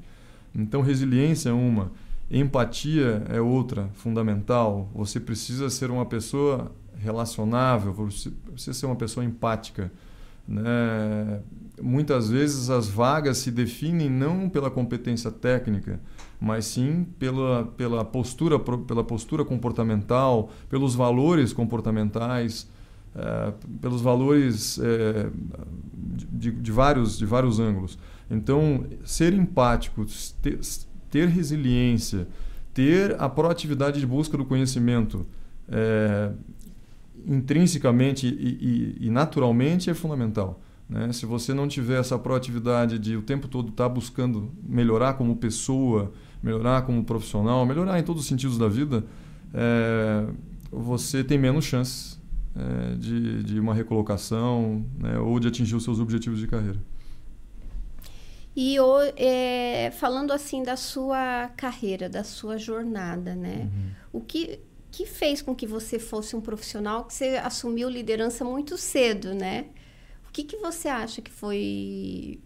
Então, 0.55 0.81
resiliência 0.81 1.51
é 1.51 1.53
uma, 1.53 1.91
empatia 2.31 3.25
é 3.29 3.41
outra, 3.41 3.89
fundamental. 3.95 4.91
Você 4.95 5.21
precisa 5.21 5.71
ser 5.71 5.91
uma 5.91 6.07
pessoa 6.07 6.73
relacionável, 6.99 7.93
você 7.93 8.31
precisa 8.53 8.73
ser 8.73 8.87
uma 8.87 8.97
pessoa 8.97 9.25
empática. 9.25 9.93
Né? 10.47 11.41
Muitas 11.81 12.31
vezes 12.31 12.71
as 12.71 12.89
vagas 12.89 13.39
se 13.39 13.51
definem 13.51 14.09
não 14.09 14.49
pela 14.49 14.71
competência 14.71 15.31
técnica, 15.31 16.01
mas 16.41 16.67
sim 16.67 17.07
pela, 17.19 17.65
pela, 17.77 18.05
postura, 18.05 18.59
pela 18.59 19.05
postura 19.05 19.45
comportamental, 19.45 20.51
pelos 20.69 20.95
valores 20.95 21.53
comportamentais, 21.53 22.69
é, 23.15 23.53
pelos 23.81 24.01
valores 24.01 24.79
é, 24.79 25.31
de, 26.33 26.51
de, 26.53 26.73
vários, 26.73 27.19
de 27.19 27.27
vários 27.27 27.59
ângulos. 27.59 27.99
Então, 28.31 28.85
ser 29.05 29.33
empático, 29.33 30.05
ter, 30.43 30.59
ter 31.11 31.29
resiliência, 31.29 32.27
ter 32.75 33.17
a 33.21 33.29
proatividade 33.29 34.01
de 34.01 34.07
busca 34.07 34.37
do 34.37 34.45
conhecimento 34.45 35.27
é, 35.69 36.31
intrinsecamente 37.27 38.27
e, 38.27 39.01
e, 39.01 39.07
e, 39.07 39.11
naturalmente 39.11 39.91
é 39.91 39.95
fundamental. 39.95 40.61
Né? 40.89 41.13
Se 41.13 41.27
você 41.27 41.53
não 41.53 41.67
tiver 41.67 41.99
essa 41.99 42.19
proatividade 42.19 42.99
de 42.99 43.17
o 43.17 43.23
tempo 43.23 43.49
todo 43.49 43.71
estar 43.71 43.85
tá 43.85 43.89
buscando 43.89 44.51
melhorar 44.63 45.15
como 45.15 45.37
pessoa, 45.37 46.13
melhorar 46.43 46.83
como 46.83 47.03
profissional, 47.05 47.67
melhorar 47.67 47.99
em 47.99 48.03
todos 48.03 48.23
os 48.23 48.29
sentidos 48.29 48.59
da 48.59 48.69
vida, 48.69 49.05
é, 49.53 50.27
você 50.71 51.25
tem 51.25 51.39
menos 51.39 51.65
chances 51.65 52.21
é, 52.55 52.95
de, 52.97 53.43
de 53.43 53.59
uma 53.59 53.75
recolocação 53.75 54.85
né? 54.99 55.19
ou 55.19 55.41
de 55.41 55.49
atingir 55.49 55.75
os 55.75 55.83
seus 55.83 55.99
objetivos 55.99 56.39
de 56.39 56.47
carreira. 56.47 56.79
E 58.57 58.77
é, 59.19 59.91
falando 59.99 60.33
assim 60.33 60.63
da 60.63 60.77
sua 60.77 61.51
carreira, 61.59 62.09
da 62.09 62.25
sua 62.25 62.57
jornada, 62.57 63.35
né? 63.35 63.69
Uhum. 63.71 63.91
O 64.15 64.21
que, 64.23 64.59
que 64.91 65.05
fez 65.05 65.43
com 65.43 65.55
que 65.55 65.67
você 65.67 65.99
fosse 65.99 66.35
um 66.35 66.41
profissional 66.41 67.05
que 67.05 67.13
você 67.13 67.37
assumiu 67.37 67.87
liderança 67.91 68.43
muito 68.47 68.79
cedo, 68.79 69.35
né? 69.35 69.67
O 70.27 70.33
que, 70.33 70.43
que 70.43 70.57
você 70.57 70.89
acha 70.89 71.21
que 71.21 71.31
foi 71.31 72.41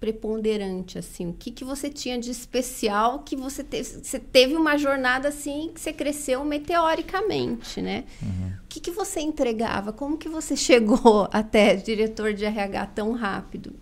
preponderante, 0.00 0.98
assim? 0.98 1.28
O 1.28 1.32
que, 1.32 1.52
que 1.52 1.64
você 1.64 1.88
tinha 1.88 2.18
de 2.18 2.32
especial 2.32 3.20
que 3.20 3.36
você 3.36 3.62
teve? 3.62 3.84
Você 4.02 4.18
teve 4.18 4.56
uma 4.56 4.76
jornada, 4.76 5.28
assim, 5.28 5.70
que 5.72 5.80
você 5.80 5.92
cresceu 5.92 6.44
meteoricamente, 6.44 7.80
né? 7.80 8.04
Uhum. 8.20 8.54
O 8.64 8.66
que, 8.68 8.80
que 8.80 8.90
você 8.90 9.20
entregava? 9.20 9.92
Como 9.92 10.18
que 10.18 10.28
você 10.28 10.54
chegou 10.58 11.28
até 11.32 11.76
diretor 11.76 12.34
de 12.34 12.44
RH 12.44 12.86
tão 12.88 13.12
rápido? 13.12 13.72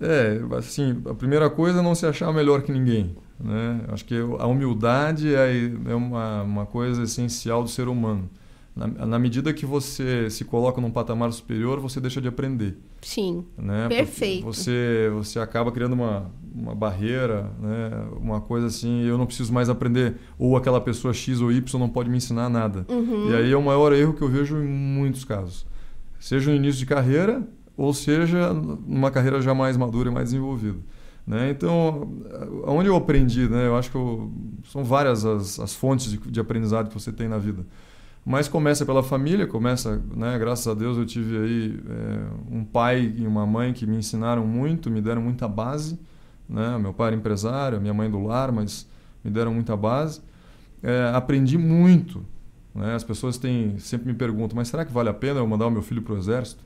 É, 0.00 0.40
assim, 0.56 1.02
a 1.08 1.14
primeira 1.14 1.48
coisa 1.50 1.80
é 1.80 1.82
não 1.82 1.94
se 1.94 2.06
achar 2.06 2.32
melhor 2.32 2.62
que 2.62 2.72
ninguém. 2.72 3.16
Né? 3.38 3.80
Acho 3.88 4.04
que 4.04 4.14
a 4.14 4.46
humildade 4.46 5.34
é, 5.34 5.72
é 5.88 5.94
uma, 5.94 6.42
uma 6.42 6.66
coisa 6.66 7.02
essencial 7.02 7.62
do 7.62 7.68
ser 7.68 7.88
humano. 7.88 8.30
Na, 8.74 8.86
na, 8.86 9.18
medida 9.18 9.52
que 9.52 9.66
você 9.66 10.30
se 10.30 10.46
coloca 10.46 10.80
num 10.80 10.90
patamar 10.90 11.30
superior, 11.32 11.78
você 11.78 12.00
deixa 12.00 12.22
de 12.22 12.28
aprender. 12.28 12.78
Sim, 13.02 13.44
né? 13.58 13.86
perfeito. 13.86 14.44
Você, 14.46 15.10
você 15.12 15.38
acaba 15.38 15.70
criando 15.70 15.92
uma, 15.92 16.30
uma 16.54 16.74
barreira, 16.74 17.50
né? 17.60 17.90
uma 18.18 18.40
coisa 18.40 18.68
assim, 18.68 19.02
eu 19.02 19.18
não 19.18 19.26
preciso 19.26 19.52
mais 19.52 19.68
aprender, 19.68 20.16
ou 20.38 20.56
aquela 20.56 20.80
pessoa 20.80 21.12
X 21.12 21.42
ou 21.42 21.52
Y 21.52 21.78
não 21.78 21.88
pode 21.88 22.08
me 22.08 22.16
ensinar 22.16 22.48
nada. 22.48 22.86
Uhum. 22.88 23.30
E 23.30 23.34
aí 23.34 23.52
é 23.52 23.56
o 23.56 23.62
maior 23.62 23.92
erro 23.92 24.14
que 24.14 24.22
eu 24.22 24.28
vejo 24.28 24.56
em 24.56 24.68
muitos 24.68 25.22
casos. 25.22 25.66
Seja 26.18 26.50
no 26.50 26.56
início 26.56 26.78
de 26.78 26.86
carreira, 26.86 27.46
ou 27.76 27.92
seja, 27.94 28.52
numa 28.52 29.10
carreira 29.10 29.40
já 29.40 29.54
mais 29.54 29.76
madura 29.76 30.10
e 30.10 30.12
mais 30.12 30.30
desenvolvida. 30.30 30.78
Né? 31.26 31.50
Então, 31.50 32.20
onde 32.66 32.88
eu 32.88 32.96
aprendi, 32.96 33.48
né? 33.48 33.66
eu 33.66 33.76
acho 33.76 33.90
que 33.90 33.96
eu, 33.96 34.30
são 34.64 34.82
várias 34.82 35.24
as, 35.24 35.60
as 35.60 35.74
fontes 35.74 36.10
de, 36.10 36.18
de, 36.18 36.40
aprendizado 36.40 36.88
que 36.88 36.94
você 36.94 37.12
tem 37.12 37.28
na 37.28 37.38
vida. 37.38 37.64
Mas 38.24 38.48
começa 38.48 38.84
pela 38.84 39.02
família, 39.02 39.46
começa, 39.46 40.00
né? 40.14 40.38
graças 40.38 40.66
a 40.66 40.74
Deus 40.74 40.96
eu 40.96 41.04
tive 41.04 41.38
aí 41.38 41.80
é, 41.88 42.56
um 42.56 42.64
pai 42.64 43.12
e 43.16 43.26
uma 43.26 43.46
mãe 43.46 43.72
que 43.72 43.86
me 43.86 43.96
ensinaram 43.96 44.46
muito, 44.46 44.90
me 44.90 45.00
deram 45.00 45.22
muita 45.22 45.48
base. 45.48 45.98
Né? 46.48 46.76
Meu 46.78 46.92
pai 46.92 47.08
era 47.08 47.16
empresário, 47.16 47.80
minha 47.80 47.94
mãe 47.94 48.10
do 48.10 48.22
lar, 48.22 48.52
mas 48.52 48.88
me 49.24 49.30
deram 49.30 49.54
muita 49.54 49.76
base. 49.76 50.20
É, 50.82 51.12
aprendi 51.14 51.56
muito. 51.56 52.24
Né? 52.74 52.94
As 52.94 53.04
pessoas 53.04 53.38
têm, 53.38 53.78
sempre 53.78 54.08
me 54.08 54.14
perguntam, 54.14 54.56
mas 54.56 54.68
será 54.68 54.84
que 54.84 54.92
vale 54.92 55.08
a 55.08 55.14
pena 55.14 55.40
eu 55.40 55.46
mandar 55.46 55.66
o 55.66 55.70
meu 55.70 55.82
filho 55.82 56.02
para 56.02 56.14
o 56.14 56.18
exército? 56.18 56.62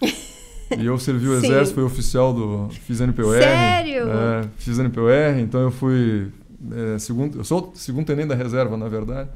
E 0.78 0.86
eu 0.86 0.98
servi 0.98 1.28
o 1.28 1.34
exército, 1.34 1.74
fui 1.74 1.84
oficial 1.84 2.32
do. 2.32 2.68
Fiz 2.70 3.00
NPOR. 3.00 3.38
Sério? 3.38 4.08
É, 4.08 4.48
fiz 4.56 4.78
NPOR, 4.78 5.38
então 5.38 5.60
eu 5.60 5.70
fui. 5.70 6.28
É, 6.72 6.98
segundo, 6.98 7.38
eu 7.38 7.44
sou 7.44 7.72
segundo 7.74 8.06
tenente 8.06 8.28
da 8.28 8.34
reserva, 8.34 8.76
na 8.76 8.88
verdade. 8.88 9.28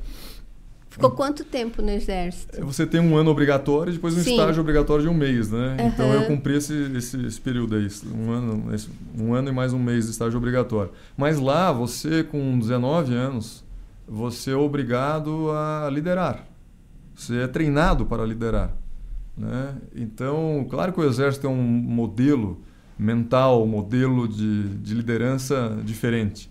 Ficou 0.98 1.10
quanto 1.12 1.44
tempo 1.44 1.80
no 1.80 1.90
exército? 1.90 2.64
Você 2.66 2.84
tem 2.84 3.00
um 3.00 3.16
ano 3.16 3.30
obrigatório 3.30 3.90
e 3.90 3.94
depois 3.94 4.16
um 4.16 4.20
Sim. 4.20 4.32
estágio 4.32 4.60
obrigatório 4.60 5.04
de 5.04 5.08
um 5.08 5.14
mês, 5.14 5.50
né? 5.50 5.76
Uhum. 5.78 5.86
Então 5.86 6.12
eu 6.12 6.26
cumpri 6.26 6.56
esse, 6.56 6.74
esse, 6.96 7.24
esse, 7.24 7.40
período 7.40 7.76
aí, 7.76 7.86
um 8.12 8.30
ano, 8.32 8.74
esse, 8.74 8.88
um 9.16 9.32
ano 9.32 9.48
e 9.48 9.52
mais 9.52 9.72
um 9.72 9.78
mês 9.78 10.06
de 10.06 10.10
estágio 10.10 10.36
obrigatório. 10.36 10.90
Mas 11.16 11.38
lá, 11.38 11.70
você 11.70 12.24
com 12.24 12.58
19 12.58 13.14
anos, 13.14 13.62
você 14.08 14.50
é 14.50 14.56
obrigado 14.56 15.50
a 15.52 15.88
liderar. 15.88 16.44
Você 17.14 17.42
é 17.42 17.46
treinado 17.46 18.04
para 18.04 18.24
liderar. 18.24 18.74
Né? 19.38 19.76
Então, 19.94 20.66
claro 20.68 20.92
que 20.92 21.00
o 21.00 21.04
Exército 21.04 21.46
é 21.46 21.50
um 21.50 21.62
modelo 21.62 22.60
mental, 22.98 23.62
um 23.62 23.68
modelo 23.68 24.26
de, 24.26 24.68
de 24.78 24.94
liderança 24.94 25.78
diferente. 25.84 26.50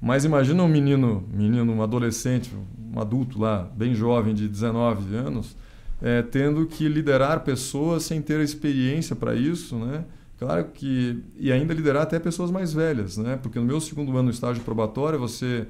Mas 0.00 0.24
imagina 0.24 0.62
um 0.62 0.68
menino, 0.68 1.24
menino, 1.32 1.72
um 1.72 1.82
adolescente, 1.82 2.50
um 2.92 3.00
adulto 3.00 3.40
lá, 3.40 3.70
bem 3.74 3.94
jovem, 3.94 4.34
de 4.34 4.48
19 4.48 5.14
anos, 5.14 5.56
é, 6.02 6.20
tendo 6.20 6.66
que 6.66 6.88
liderar 6.88 7.40
pessoas 7.40 8.02
sem 8.02 8.20
ter 8.20 8.40
experiência 8.40 9.16
para 9.16 9.34
isso, 9.34 9.76
né? 9.76 10.04
Claro 10.38 10.66
que 10.74 11.22
e 11.38 11.50
ainda 11.50 11.72
liderar 11.72 12.02
até 12.02 12.18
pessoas 12.18 12.50
mais 12.50 12.72
velhas, 12.72 13.16
né? 13.16 13.38
Porque 13.42 13.58
no 13.58 13.64
meu 13.64 13.80
segundo 13.80 14.10
ano 14.12 14.24
no 14.24 14.30
estágio 14.30 14.62
probatório 14.62 15.18
você 15.18 15.66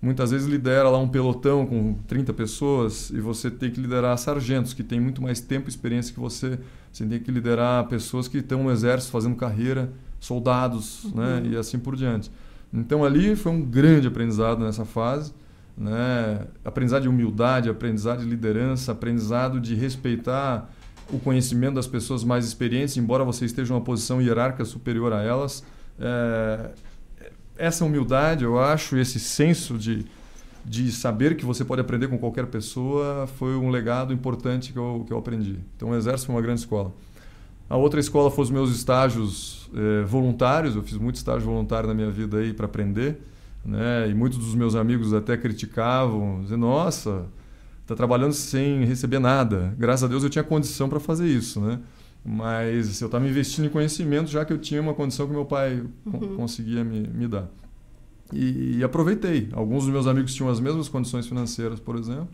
muitas 0.00 0.30
vezes 0.30 0.46
lidera 0.46 0.88
lá 0.88 0.98
um 0.98 1.08
pelotão 1.08 1.66
com 1.66 1.94
30 2.06 2.32
pessoas 2.32 3.10
e 3.10 3.20
você 3.20 3.50
tem 3.50 3.70
que 3.70 3.80
liderar 3.80 4.16
sargentos 4.16 4.72
que 4.72 4.82
têm 4.82 5.00
muito 5.00 5.20
mais 5.20 5.40
tempo 5.40 5.68
e 5.68 5.70
experiência 5.70 6.14
que 6.14 6.20
você. 6.20 6.58
Você 6.92 7.04
tem 7.04 7.18
que 7.20 7.30
liderar 7.30 7.86
pessoas 7.88 8.28
que 8.28 8.38
estão 8.38 8.64
no 8.64 8.70
exército 8.70 9.12
fazendo 9.12 9.36
carreira, 9.36 9.92
soldados, 10.18 11.04
uhum. 11.04 11.16
né? 11.16 11.42
E 11.44 11.56
assim 11.56 11.78
por 11.78 11.96
diante. 11.96 12.30
Então 12.72 13.04
ali 13.04 13.34
foi 13.36 13.52
um 13.52 13.62
grande 13.62 14.08
aprendizado 14.08 14.64
nessa 14.64 14.84
fase, 14.84 15.32
né? 15.76 16.46
Aprendizado 16.64 17.02
de 17.02 17.08
humildade, 17.08 17.68
aprendizado 17.68 18.20
de 18.20 18.26
liderança, 18.26 18.92
aprendizado 18.92 19.60
de 19.60 19.74
respeitar 19.74 20.70
o 21.10 21.18
conhecimento 21.18 21.74
das 21.74 21.86
pessoas 21.86 22.22
mais 22.22 22.44
experientes, 22.44 22.96
embora 22.96 23.24
você 23.24 23.44
esteja 23.44 23.72
em 23.72 23.76
uma 23.76 23.82
posição 23.82 24.20
hierárquica 24.20 24.64
superior 24.64 25.12
a 25.12 25.22
elas. 25.22 25.64
É, 25.98 26.70
essa 27.58 27.84
humildade, 27.84 28.44
eu 28.44 28.58
acho, 28.58 28.96
esse 28.96 29.18
senso 29.18 29.76
de, 29.76 30.06
de 30.64 30.90
saber 30.92 31.36
que 31.36 31.44
você 31.44 31.64
pode 31.64 31.80
aprender 31.80 32.08
com 32.08 32.16
qualquer 32.16 32.46
pessoa 32.46 33.26
foi 33.36 33.56
um 33.56 33.68
legado 33.68 34.12
importante 34.12 34.72
que 34.72 34.78
eu, 34.78 35.04
que 35.06 35.12
eu 35.12 35.18
aprendi. 35.18 35.58
Então, 35.76 35.90
o 35.90 35.94
Exército 35.96 36.26
foi 36.26 36.36
uma 36.36 36.42
grande 36.42 36.60
escola. 36.60 36.92
A 37.68 37.76
outra 37.76 38.00
escola 38.00 38.30
foi 38.30 38.44
os 38.44 38.50
meus 38.50 38.74
estágios 38.74 39.68
eh, 39.74 40.02
voluntários. 40.04 40.74
Eu 40.74 40.82
fiz 40.82 40.96
muito 40.96 41.16
estágio 41.16 41.46
voluntário 41.46 41.86
na 41.86 41.94
minha 41.94 42.10
vida 42.10 42.38
aí 42.38 42.54
para 42.54 42.64
aprender. 42.64 43.20
Né? 43.62 44.08
E 44.08 44.14
muitos 44.14 44.38
dos 44.38 44.54
meus 44.54 44.74
amigos 44.74 45.12
até 45.12 45.36
criticavam, 45.36 46.40
dizendo: 46.42 46.60
Nossa, 46.60 47.26
está 47.82 47.94
trabalhando 47.94 48.32
sem 48.32 48.84
receber 48.86 49.18
nada. 49.18 49.74
Graças 49.76 50.04
a 50.04 50.06
Deus 50.06 50.22
eu 50.22 50.30
tinha 50.30 50.42
condição 50.42 50.88
para 50.88 50.98
fazer 50.98 51.26
isso. 51.26 51.60
Né? 51.60 51.78
Mas 52.30 53.00
eu 53.00 53.06
estava 53.06 53.26
investindo 53.26 53.64
em 53.64 53.70
conhecimento 53.70 54.30
já 54.30 54.44
que 54.44 54.52
eu 54.52 54.58
tinha 54.58 54.82
uma 54.82 54.92
condição 54.92 55.26
que 55.26 55.32
meu 55.32 55.46
pai 55.46 55.82
uhum. 56.04 56.36
conseguia 56.36 56.84
me, 56.84 57.08
me 57.08 57.26
dar. 57.26 57.48
E, 58.30 58.76
e, 58.76 58.84
aproveitei. 58.84 59.48
Alguns 59.52 59.84
dos 59.84 59.92
meus 59.92 60.06
amigos 60.06 60.34
tinham 60.34 60.50
as 60.50 60.60
mesmas 60.60 60.90
condições 60.90 61.26
financeiras, 61.26 61.80
por 61.80 61.96
exemplo, 61.96 62.28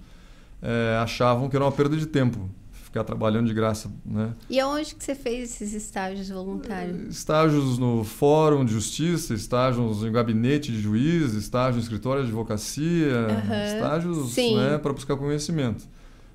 é, 0.61 0.99
achavam 1.01 1.49
que 1.49 1.55
era 1.55 1.65
uma 1.65 1.71
perda 1.71 1.97
de 1.97 2.07
tempo 2.07 2.51
ficar 2.73 3.05
trabalhando 3.05 3.47
de 3.47 3.55
graça, 3.55 3.89
né? 4.05 4.35
E 4.51 4.59
aonde 4.59 4.97
que 4.97 5.05
você 5.05 5.15
fez 5.15 5.51
esses 5.51 5.73
estágios 5.73 6.29
voluntários? 6.29 7.17
Estágios 7.17 7.79
no 7.79 8.03
Fórum 8.03 8.65
de 8.65 8.73
Justiça, 8.73 9.33
estágios 9.33 10.03
em 10.03 10.11
gabinete 10.11 10.73
de 10.73 10.81
juiz, 10.81 11.35
estágios 11.35 11.77
em 11.77 11.81
escritório 11.83 12.23
de 12.23 12.29
advocacia, 12.29 13.29
uhum. 13.29 13.65
estágios 13.77 14.37
né, 14.37 14.77
para 14.79 14.93
buscar 14.93 15.17
conhecimento. 15.17 15.85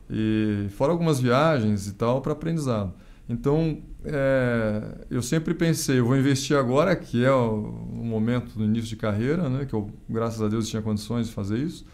E 0.10 0.68
fora 0.78 0.94
algumas 0.94 1.20
viagens 1.20 1.88
e 1.88 1.94
tal 1.94 2.22
para 2.22 2.32
aprendizado. 2.32 2.94
Então, 3.29 3.77
é, 4.03 4.81
eu 5.07 5.21
sempre 5.21 5.53
pensei, 5.53 6.00
eu 6.00 6.05
vou 6.05 6.17
investir 6.17 6.57
agora, 6.57 6.95
que 6.95 7.24
é 7.24 7.31
o, 7.31 7.75
o, 7.93 8.03
momento 8.03 8.57
do 8.57 8.63
início 8.63 8.89
de 8.89 8.95
carreira, 8.95 9.48
né, 9.48 9.65
que 9.65 9.74
eu, 9.74 9.91
graças 10.09 10.41
a 10.41 10.48
Deus, 10.48 10.67
tinha 10.67 10.81
condições 10.81 11.27
de 11.27 11.33
fazer 11.33 11.59
isso. 11.59 11.86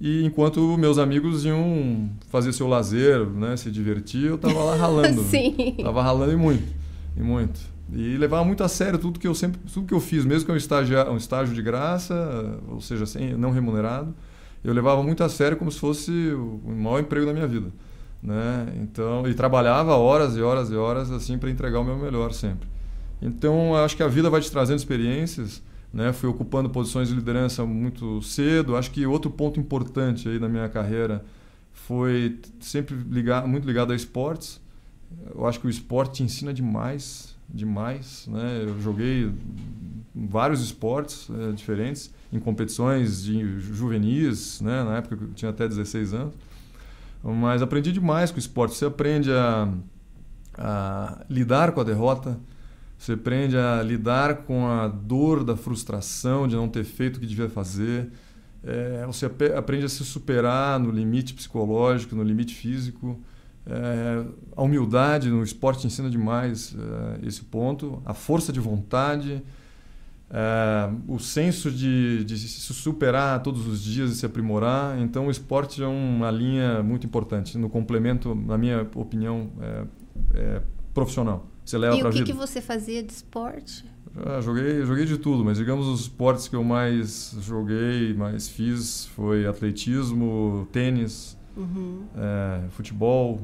E 0.00 0.24
enquanto 0.24 0.76
meus 0.76 0.98
amigos 0.98 1.44
iam 1.44 2.10
fazer 2.28 2.52
seu 2.52 2.66
lazer, 2.66 3.24
né, 3.24 3.56
se 3.56 3.70
divertir, 3.70 4.24
eu 4.24 4.34
estava 4.34 4.64
lá 4.64 4.74
ralando. 4.76 5.22
Sim. 5.22 5.76
Tava 5.80 6.02
ralando 6.02 6.32
e 6.32 6.36
muito, 6.36 6.74
e 7.16 7.22
muito. 7.22 7.60
E 7.92 8.16
levava 8.16 8.44
muito 8.44 8.64
a 8.64 8.68
sério 8.68 8.98
tudo 8.98 9.20
que 9.20 9.28
eu 9.28 9.34
sempre, 9.34 9.60
tudo 9.72 9.86
que 9.86 9.94
eu 9.94 10.00
fiz, 10.00 10.24
mesmo 10.24 10.46
que 10.46 10.50
é 10.50 10.54
um 10.54 10.58
estágio, 10.58 10.98
um 11.12 11.16
estágio 11.16 11.54
de 11.54 11.62
graça, 11.62 12.58
ou 12.68 12.80
seja, 12.80 13.06
sem, 13.06 13.34
não 13.34 13.52
remunerado, 13.52 14.12
eu 14.64 14.74
levava 14.74 15.04
muito 15.04 15.22
a 15.22 15.28
sério 15.28 15.56
como 15.56 15.70
se 15.70 15.78
fosse 15.78 16.10
o 16.10 16.60
maior 16.64 16.98
emprego 16.98 17.26
da 17.26 17.32
minha 17.32 17.46
vida 17.46 17.70
né? 18.24 18.72
Então, 18.80 19.28
e 19.28 19.34
trabalhava 19.34 19.94
horas 19.94 20.34
e 20.34 20.40
horas 20.40 20.70
e 20.70 20.74
horas 20.74 21.10
assim 21.10 21.36
para 21.36 21.50
entregar 21.50 21.78
o 21.80 21.84
meu 21.84 21.96
melhor 21.96 22.32
sempre. 22.32 22.66
Então, 23.20 23.76
acho 23.76 23.96
que 23.96 24.02
a 24.02 24.08
vida 24.08 24.30
vai 24.30 24.40
te 24.40 24.50
trazendo 24.50 24.78
experiências, 24.78 25.62
né? 25.92 26.12
Fui 26.12 26.28
ocupando 26.28 26.70
posições 26.70 27.08
de 27.08 27.14
liderança 27.14 27.64
muito 27.66 28.22
cedo. 28.22 28.76
Acho 28.76 28.90
que 28.90 29.06
outro 29.06 29.30
ponto 29.30 29.60
importante 29.60 30.28
aí 30.28 30.38
na 30.38 30.48
minha 30.48 30.68
carreira 30.68 31.24
foi 31.72 32.40
sempre 32.60 32.96
ligar, 33.10 33.46
muito 33.46 33.66
ligado 33.66 33.92
a 33.92 33.96
esportes. 33.96 34.60
Eu 35.34 35.46
acho 35.46 35.60
que 35.60 35.66
o 35.66 35.70
esporte 35.70 36.14
te 36.14 36.22
ensina 36.22 36.52
demais, 36.52 37.36
demais, 37.48 38.26
né? 38.26 38.64
Eu 38.64 38.80
joguei 38.80 39.30
vários 40.14 40.62
esportes 40.62 41.28
é, 41.30 41.52
diferentes 41.52 42.10
em 42.32 42.38
competições 42.38 43.22
de 43.22 43.60
juvenis, 43.60 44.60
né? 44.62 44.82
Na 44.82 44.96
época 44.96 45.18
eu 45.20 45.28
tinha 45.34 45.50
até 45.50 45.68
16 45.68 46.14
anos. 46.14 46.34
Mas 47.32 47.62
aprendi 47.62 47.90
demais 47.90 48.30
com 48.30 48.36
o 48.36 48.38
esporte. 48.38 48.74
Você 48.74 48.84
aprende 48.84 49.32
a, 49.32 49.68
a 50.58 51.24
lidar 51.30 51.72
com 51.72 51.80
a 51.80 51.84
derrota, 51.84 52.38
você 52.98 53.12
aprende 53.12 53.56
a 53.56 53.82
lidar 53.82 54.42
com 54.42 54.66
a 54.66 54.88
dor 54.88 55.42
da 55.42 55.56
frustração 55.56 56.46
de 56.46 56.54
não 56.54 56.68
ter 56.68 56.84
feito 56.84 57.16
o 57.16 57.20
que 57.20 57.26
devia 57.26 57.48
fazer. 57.48 58.10
É, 58.62 59.04
você 59.06 59.26
aprende 59.56 59.84
a 59.86 59.88
se 59.88 60.04
superar 60.04 60.78
no 60.78 60.90
limite 60.90 61.34
psicológico, 61.34 62.14
no 62.14 62.22
limite 62.22 62.54
físico. 62.54 63.20
É, 63.66 64.24
a 64.54 64.62
humildade 64.62 65.30
no 65.30 65.42
esporte 65.42 65.86
ensina 65.86 66.10
demais 66.10 66.74
é, 67.22 67.26
esse 67.26 67.42
ponto. 67.42 68.02
A 68.04 68.14
força 68.14 68.52
de 68.52 68.60
vontade 68.60 69.42
é, 70.30 70.90
o 71.06 71.18
senso 71.18 71.70
de, 71.70 72.24
de 72.24 72.36
se 72.38 72.72
superar 72.72 73.42
todos 73.42 73.66
os 73.66 73.82
dias 73.82 74.10
e 74.10 74.16
se 74.16 74.26
aprimorar. 74.26 74.98
Então, 75.00 75.26
o 75.26 75.30
esporte 75.30 75.82
é 75.82 75.86
uma 75.86 76.30
linha 76.30 76.82
muito 76.82 77.06
importante 77.06 77.58
no 77.58 77.68
complemento, 77.68 78.34
na 78.34 78.58
minha 78.58 78.86
opinião, 78.94 79.50
é, 79.60 79.84
é 80.34 80.62
profissional. 80.92 81.46
Você 81.64 81.78
leva 81.78 81.96
e 81.96 82.02
o 82.02 82.10
que, 82.10 82.18
vida. 82.18 82.24
que 82.24 82.32
você 82.32 82.60
fazia 82.60 83.02
de 83.02 83.12
esporte? 83.12 83.84
Ah, 84.16 84.40
joguei, 84.40 84.84
joguei 84.84 85.06
de 85.06 85.18
tudo, 85.18 85.44
mas 85.44 85.58
digamos 85.58 85.86
os 85.86 86.02
esportes 86.02 86.46
que 86.46 86.54
eu 86.54 86.62
mais 86.62 87.36
joguei, 87.40 88.14
mais 88.14 88.48
fiz 88.48 89.06
foi 89.06 89.46
atletismo, 89.46 90.68
tênis, 90.70 91.36
uhum. 91.56 92.04
É, 92.16 92.68
futebol. 92.70 93.40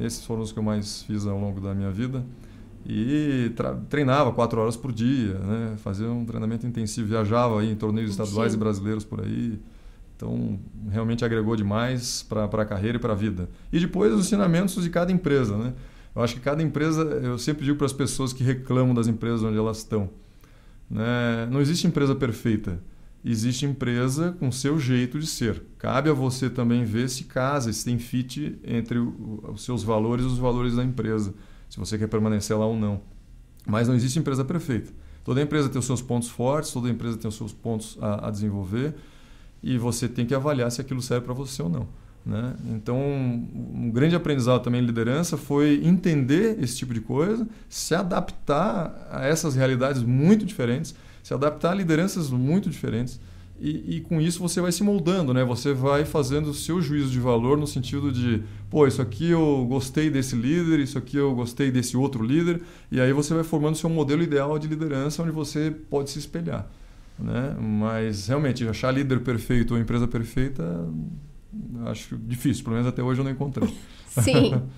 Esses 0.00 0.24
foram 0.24 0.42
os 0.42 0.52
que 0.52 0.58
eu 0.58 0.62
mais 0.62 1.02
fiz 1.02 1.26
ao 1.26 1.38
longo 1.38 1.60
da 1.60 1.74
minha 1.74 1.90
vida 1.90 2.24
e 2.88 3.52
treinava 3.88 4.32
quatro 4.32 4.60
horas 4.60 4.76
por 4.76 4.92
dia, 4.92 5.34
né? 5.34 5.74
fazia 5.78 6.08
um 6.08 6.24
treinamento 6.24 6.66
intensivo, 6.66 7.08
viajava 7.08 7.60
aí 7.60 7.72
em 7.72 7.74
torneios 7.74 8.10
estaduais 8.10 8.52
Sim. 8.52 8.58
e 8.58 8.60
brasileiros 8.60 9.04
por 9.04 9.20
aí. 9.20 9.58
Então, 10.16 10.58
realmente 10.90 11.24
agregou 11.24 11.56
demais 11.56 12.22
para 12.22 12.44
a 12.44 12.64
carreira 12.64 12.96
e 12.96 13.00
para 13.00 13.12
a 13.12 13.16
vida. 13.16 13.50
E 13.72 13.80
depois 13.80 14.12
os 14.14 14.20
ensinamentos 14.26 14.82
de 14.82 14.88
cada 14.88 15.12
empresa. 15.12 15.56
Né? 15.58 15.74
Eu 16.14 16.22
acho 16.22 16.34
que 16.34 16.40
cada 16.40 16.62
empresa, 16.62 17.02
eu 17.02 17.36
sempre 17.38 17.64
digo 17.64 17.76
para 17.76 17.86
as 17.86 17.92
pessoas 17.92 18.32
que 18.32 18.42
reclamam 18.42 18.94
das 18.94 19.08
empresas 19.08 19.42
onde 19.42 19.58
elas 19.58 19.78
estão: 19.78 20.08
né? 20.88 21.46
não 21.50 21.60
existe 21.60 21.86
empresa 21.86 22.14
perfeita. 22.14 22.80
Existe 23.24 23.66
empresa 23.66 24.36
com 24.38 24.52
seu 24.52 24.78
jeito 24.78 25.18
de 25.18 25.26
ser. 25.26 25.60
Cabe 25.78 26.08
a 26.08 26.12
você 26.12 26.48
também 26.48 26.84
ver 26.84 27.10
se 27.10 27.24
casa, 27.24 27.72
se 27.72 27.84
tem 27.84 27.98
fit 27.98 28.56
entre 28.64 28.98
os 28.98 29.64
seus 29.64 29.82
valores 29.82 30.24
e 30.24 30.28
os 30.28 30.38
valores 30.38 30.76
da 30.76 30.84
empresa 30.84 31.34
se 31.68 31.78
você 31.78 31.98
quer 31.98 32.08
permanecer 32.08 32.56
lá 32.56 32.66
ou 32.66 32.76
não. 32.76 33.00
Mas 33.66 33.88
não 33.88 33.94
existe 33.94 34.18
empresa 34.18 34.44
perfeita. 34.44 34.92
Toda 35.24 35.42
empresa 35.42 35.68
tem 35.68 35.78
os 35.78 35.86
seus 35.86 36.00
pontos 36.00 36.28
fortes, 36.28 36.70
toda 36.70 36.88
empresa 36.88 37.16
tem 37.16 37.28
os 37.28 37.34
seus 37.34 37.52
pontos 37.52 37.98
a, 38.00 38.28
a 38.28 38.30
desenvolver 38.30 38.94
e 39.62 39.76
você 39.76 40.08
tem 40.08 40.24
que 40.24 40.34
avaliar 40.34 40.70
se 40.70 40.80
aquilo 40.80 41.02
serve 41.02 41.24
para 41.24 41.34
você 41.34 41.62
ou 41.62 41.68
não. 41.68 41.88
Né? 42.24 42.54
Então, 42.74 42.98
um, 42.98 43.90
grande 43.92 44.16
aprendizado 44.16 44.62
também 44.62 44.80
em 44.80 44.86
liderança 44.86 45.36
foi 45.36 45.80
entender 45.84 46.62
esse 46.62 46.76
tipo 46.76 46.92
de 46.92 47.00
coisa, 47.00 47.46
se 47.68 47.94
adaptar 47.94 49.08
a 49.10 49.24
essas 49.24 49.54
realidades 49.54 50.02
muito 50.02 50.44
diferentes, 50.44 50.94
se 51.22 51.32
adaptar 51.34 51.72
a 51.72 51.74
lideranças 51.74 52.30
muito 52.30 52.68
diferentes 52.70 53.20
e, 53.58 53.96
e, 53.96 54.00
com 54.00 54.20
isso 54.20 54.40
você 54.40 54.60
vai 54.60 54.70
se 54.70 54.82
moldando, 54.82 55.32
né? 55.32 55.42
Você 55.44 55.72
vai 55.72 56.04
fazendo 56.04 56.50
o 56.50 56.54
seu 56.54 56.80
juízo 56.80 57.10
de 57.10 57.18
valor 57.18 57.56
no 57.56 57.66
sentido 57.66 58.12
de, 58.12 58.42
pô, 58.68 58.86
isso 58.86 59.00
aqui 59.00 59.30
eu 59.30 59.64
gostei 59.68 60.10
desse 60.10 60.36
líder, 60.36 60.78
isso 60.80 60.98
aqui 60.98 61.16
eu 61.16 61.34
gostei 61.34 61.70
desse 61.70 61.96
outro 61.96 62.22
líder, 62.22 62.60
e 62.90 63.00
aí 63.00 63.12
você 63.12 63.32
vai 63.32 63.44
formando 63.44 63.74
o 63.74 63.78
seu 63.78 63.88
modelo 63.88 64.22
ideal 64.22 64.58
de 64.58 64.68
liderança 64.68 65.22
onde 65.22 65.32
você 65.32 65.70
pode 65.70 66.10
se 66.10 66.18
espelhar, 66.18 66.68
né? 67.18 67.56
Mas 67.58 68.28
realmente 68.28 68.66
achar 68.68 68.90
líder 68.90 69.20
perfeito 69.20 69.72
ou 69.72 69.80
empresa 69.80 70.06
perfeita, 70.06 70.86
acho 71.86 72.16
difícil, 72.18 72.62
pelo 72.62 72.76
menos 72.76 72.88
até 72.88 73.02
hoje 73.02 73.20
eu 73.20 73.24
não 73.24 73.30
encontrei. 73.30 73.72
Sim. 74.08 74.62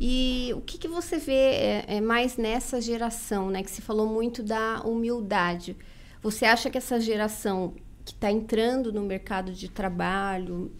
E 0.00 0.52
o 0.54 0.60
que, 0.60 0.78
que 0.78 0.86
você 0.86 1.18
vê 1.18 1.32
é, 1.32 1.84
é 1.96 2.00
mais 2.00 2.36
nessa 2.36 2.80
geração, 2.80 3.50
né? 3.50 3.64
Que 3.64 3.70
se 3.70 3.82
falou 3.82 4.06
muito 4.06 4.44
da 4.44 4.80
humildade. 4.84 5.76
Você 6.22 6.44
acha 6.44 6.70
que 6.70 6.78
essa 6.78 7.00
geração 7.00 7.74
que 8.08 8.16
está 8.16 8.30
entrando 8.30 8.92
no 8.92 9.02
mercado 9.02 9.52
de 9.52 9.68
trabalho 9.68 10.70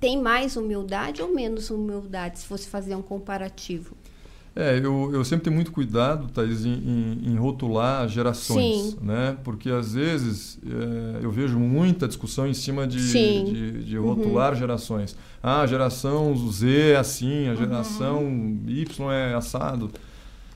tem 0.00 0.20
mais 0.20 0.56
humildade 0.56 1.22
ou 1.22 1.32
menos 1.32 1.70
humildade, 1.70 2.40
se 2.40 2.46
fosse 2.46 2.68
fazer 2.68 2.96
um 2.96 3.02
comparativo? 3.02 3.96
É, 4.54 4.78
eu, 4.78 5.10
eu 5.14 5.24
sempre 5.24 5.44
tenho 5.44 5.56
muito 5.56 5.72
cuidado, 5.72 6.28
Thais, 6.28 6.66
em, 6.66 6.74
em, 6.74 7.32
em 7.32 7.36
rotular 7.36 8.06
gerações, 8.06 8.90
Sim. 8.90 8.98
né? 9.00 9.36
Porque 9.42 9.70
às 9.70 9.94
vezes 9.94 10.58
é, 10.66 11.24
eu 11.24 11.30
vejo 11.30 11.58
muita 11.58 12.06
discussão 12.06 12.46
em 12.46 12.52
cima 12.52 12.86
de, 12.86 13.12
de, 13.44 13.84
de, 13.84 13.96
rotular 13.96 14.52
uhum. 14.52 14.58
gerações. 14.58 15.16
Ah, 15.42 15.62
a 15.62 15.66
geração 15.66 16.36
Z 16.50 16.68
é 16.68 16.96
assim, 16.96 17.48
a 17.48 17.54
geração 17.54 18.24
uhum. 18.24 18.62
Y 18.66 19.10
é 19.10 19.34
assado. 19.34 19.90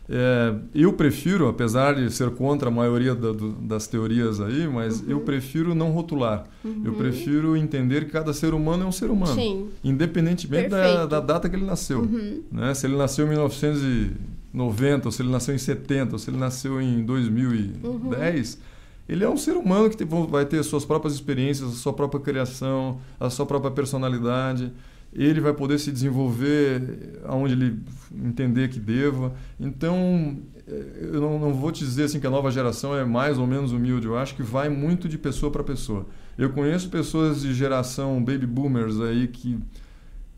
É, 0.09 0.55
eu 0.73 0.93
prefiro, 0.93 1.49
apesar 1.49 1.95
de 1.95 2.09
ser 2.13 2.31
contra 2.31 2.69
a 2.69 2.71
maioria 2.71 3.15
da, 3.15 3.33
do, 3.33 3.53
das 3.53 3.89
teorias 3.89 4.41
aí, 4.41 4.69
mas 4.69 5.01
uhum. 5.01 5.07
eu 5.09 5.21
prefiro 5.21 5.75
não 5.75 5.91
rotular. 5.91 6.45
Uhum. 6.65 6.83
Eu 6.85 6.95
prefiro 6.95 7.57
entender 7.57 8.05
que 8.05 8.13
cada 8.13 8.33
ser 8.33 8.55
humano 8.55 8.85
é 8.85 8.87
um 8.87 8.93
ser 8.93 9.11
humano, 9.11 9.35
Sim. 9.35 9.69
independentemente 9.83 10.69
da, 10.69 11.07
da, 11.07 11.21
data 11.21 11.49
que 11.49 11.57
ele 11.57 11.65
nasceu. 11.65 12.01
Uhum. 12.01 12.43
Né? 12.53 12.73
Se 12.75 12.87
ele 12.87 12.97
nasceu 12.97 13.27
em 13.27 13.31
1990, 13.31 15.09
ou 15.09 15.13
se 15.13 15.23
ele 15.23 15.31
nasceu 15.31 15.55
em 15.55 15.59
70, 15.59 16.13
ou 16.13 16.19
se 16.19 16.31
ele 16.31 16.39
nasceu 16.39 16.81
em 16.81 17.05
2010, 17.05 18.61
ele 19.09 19.25
é 19.25 19.29
um 19.29 19.37
ser 19.37 19.57
humano 19.57 19.91
que 19.91 20.05
vai 20.05 20.45
ter 20.47 20.63
suas 20.63 20.85
próprias 20.85 21.15
experiências, 21.15 21.69
a 21.69 21.75
sua 21.75 21.93
própria 21.93 22.21
criação, 22.21 23.01
a 23.19 23.29
sua 23.29 23.45
própria 23.47 23.73
personalidade 23.73 24.73
ele 25.25 25.41
vai 25.41 25.53
poder 25.53 25.79
se 25.79 25.91
desenvolver 25.91 27.21
aonde 27.25 27.55
ele 27.55 27.79
entender 28.25 28.69
que 28.69 28.79
deva. 28.79 29.35
Então, 29.59 30.39
eh, 30.69 31.11
eu 31.13 31.21
não, 31.21 31.39
não, 31.39 31.55
vou 31.55 31.73
te 31.73 31.85
dizer 31.85 32.05
assim 32.05 32.21
que 32.21 32.27
a 32.27 32.31
nova 32.31 32.51
geração 32.51 32.97
é 32.97 33.05
mais 33.05 33.39
ou 33.39 33.47
menos 33.47 33.73
humilde. 33.73 34.07
Eu 34.07 34.19
acho 34.19 34.35
que 34.35 34.43
vai 34.43 34.69
muito 34.69 35.09
de 35.09 35.17
pessoa 35.17 35.51
para 35.51 35.65
pessoa. 35.65 36.07
Eu 36.37 36.51
conheço 36.51 36.91
pessoas 36.91 37.41
de 37.41 37.55
geração 37.55 38.23
baby 38.23 38.47
boomers 38.47 39.01
aí 39.01 39.29
que 39.29 39.59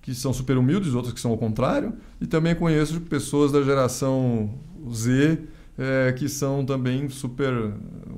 que 0.00 0.14
são 0.14 0.32
super 0.32 0.56
humildes, 0.56 0.94
outras 0.94 1.12
que 1.12 1.20
são 1.20 1.32
ao 1.32 1.36
contrário, 1.36 1.92
e 2.18 2.26
também 2.26 2.54
conheço 2.54 2.98
pessoas 3.02 3.52
da 3.52 3.60
geração 3.60 4.54
Z 4.90 5.38
é, 5.76 6.12
que 6.12 6.30
são 6.30 6.64
também 6.64 7.10
super 7.10 7.52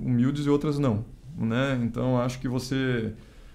humildes 0.00 0.46
e 0.46 0.48
outras 0.48 0.78
não, 0.78 1.04
né? 1.36 1.80
Então 1.82 2.16
acho 2.20 2.38
que 2.38 2.46
você 2.46 3.12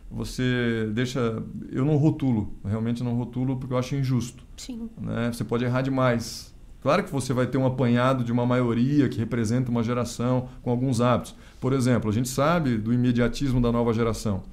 você 0.09 0.89
deixa. 0.93 1.43
Eu 1.71 1.83
não 1.85 1.97
rotulo, 1.97 2.53
realmente 2.63 3.03
não 3.03 3.15
rotulo 3.15 3.57
porque 3.57 3.73
eu 3.73 3.77
acho 3.77 3.95
injusto. 3.95 4.43
Sim. 4.57 4.89
Né? 4.99 5.31
Você 5.31 5.43
pode 5.43 5.65
errar 5.65 5.81
demais. 5.81 6.53
Claro 6.81 7.03
que 7.03 7.11
você 7.11 7.33
vai 7.33 7.47
ter 7.47 7.57
um 7.57 7.65
apanhado 7.65 8.23
de 8.23 8.31
uma 8.31 8.45
maioria 8.45 9.09
que 9.09 9.17
representa 9.17 9.71
uma 9.71 9.81
geração 9.81 10.49
com 10.61 10.69
alguns 10.69 11.01
hábitos. 11.01 11.35
Por 11.59 11.73
exemplo, 11.73 12.09
a 12.09 12.13
gente 12.13 12.29
sabe 12.29 12.77
do 12.77 12.93
imediatismo 12.93 13.59
da 13.59 13.71
nova 13.71 13.91
geração. 13.91 14.43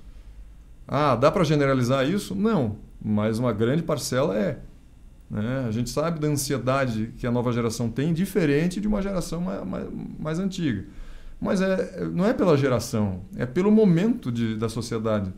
Ah, 0.89 1.15
dá 1.15 1.31
para 1.31 1.45
generalizar 1.45 2.09
isso? 2.09 2.35
Não, 2.35 2.77
mas 3.05 3.39
uma 3.39 3.53
grande 3.53 3.83
parcela 3.83 4.37
é. 4.39 4.59
Né? 5.31 5.65
A 5.67 5.71
gente 5.71 5.91
sabe 5.91 6.21
da 6.21 6.29
ansiedade 6.29 7.13
que 7.19 7.27
a 7.27 7.31
nova 7.31 7.53
geração 7.53 7.91
tem, 7.91 8.13
diferente 8.13 8.81
de 8.81 8.89
uma 8.89 9.01
geração 9.01 9.41
mais, 9.41 9.67
mais, 9.67 9.89
mais 10.19 10.39
antiga. 10.39 10.85
Mas 11.43 11.61
é, 11.61 12.05
não 12.05 12.25
é 12.25 12.33
pela 12.33 12.57
geração, 12.57 13.23
é 13.37 13.45
pelo 13.45 13.69
momento 13.69 14.31
de, 14.31 14.55
da 14.55 14.69
sociedade. 14.69 15.33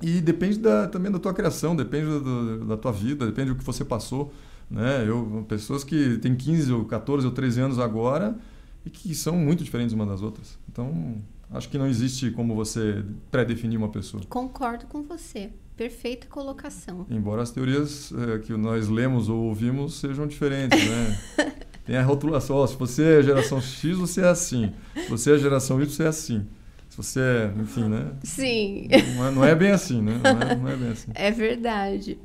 E 0.00 0.20
depende 0.20 0.56
da, 0.56 0.86
também 0.86 1.10
da 1.10 1.18
tua 1.18 1.34
criação, 1.34 1.74
depende 1.74 2.06
do, 2.06 2.64
da 2.64 2.76
tua 2.76 2.92
vida, 2.92 3.26
depende 3.26 3.50
do 3.50 3.56
que 3.56 3.64
você 3.64 3.84
passou. 3.84 4.32
Né? 4.70 5.04
Eu, 5.04 5.44
pessoas 5.48 5.82
que 5.82 6.18
têm 6.18 6.36
15 6.36 6.72
ou 6.72 6.84
14 6.84 7.26
ou 7.26 7.32
13 7.32 7.60
anos 7.60 7.78
agora 7.80 8.36
e 8.84 8.90
que 8.90 9.12
são 9.16 9.36
muito 9.36 9.64
diferentes 9.64 9.92
uma 9.92 10.06
das 10.06 10.22
outras. 10.22 10.56
Então, 10.70 11.16
acho 11.50 11.68
que 11.68 11.76
não 11.76 11.88
existe 11.88 12.30
como 12.30 12.54
você 12.54 13.04
pré-definir 13.28 13.78
uma 13.78 13.88
pessoa. 13.88 14.22
Concordo 14.28 14.86
com 14.86 15.02
você. 15.02 15.50
Perfeita 15.76 16.28
colocação. 16.28 17.04
Embora 17.10 17.42
as 17.42 17.50
teorias 17.50 18.12
é, 18.12 18.38
que 18.38 18.52
nós 18.52 18.88
lemos 18.88 19.28
ou 19.28 19.42
ouvimos 19.44 19.98
sejam 19.98 20.26
diferentes, 20.26 20.78
né? 20.88 21.18
Tem 21.86 21.96
a 21.96 22.02
rotulação, 22.02 22.56
oh, 22.56 22.66
se 22.66 22.76
você 22.76 23.20
é 23.20 23.22
geração 23.22 23.60
X, 23.60 23.96
você 23.96 24.20
é 24.20 24.28
assim. 24.28 24.72
Se 24.94 25.08
você 25.08 25.34
é 25.34 25.38
geração 25.38 25.80
Y, 25.80 25.88
você 25.88 26.02
é 26.02 26.08
assim. 26.08 26.44
Se 26.90 26.96
você 26.96 27.20
é, 27.20 27.52
enfim, 27.60 27.84
né? 27.84 28.12
Sim. 28.24 28.88
Não 29.14 29.26
é, 29.26 29.30
não 29.30 29.44
é 29.44 29.54
bem 29.54 29.70
assim, 29.70 30.02
né? 30.02 30.20
Não 30.22 30.42
é, 30.42 30.56
não 30.56 30.68
é 30.68 30.76
bem 30.76 30.88
assim. 30.90 31.10
É 31.14 31.30
verdade. 31.30 32.18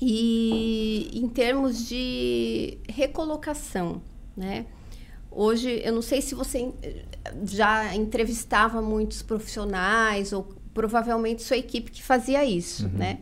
E 0.00 1.10
em 1.14 1.28
termos 1.28 1.88
de 1.88 2.78
recolocação, 2.88 4.00
né? 4.36 4.66
Hoje, 5.30 5.80
eu 5.84 5.92
não 5.92 6.02
sei 6.02 6.22
se 6.22 6.34
você 6.34 6.72
já 7.44 7.94
entrevistava 7.96 8.80
muitos 8.80 9.20
profissionais 9.20 10.32
ou 10.32 10.54
provavelmente 10.72 11.42
sua 11.42 11.56
equipe 11.56 11.90
que 11.90 12.02
fazia 12.02 12.44
isso, 12.44 12.84
uhum. 12.86 12.92
né? 12.92 13.18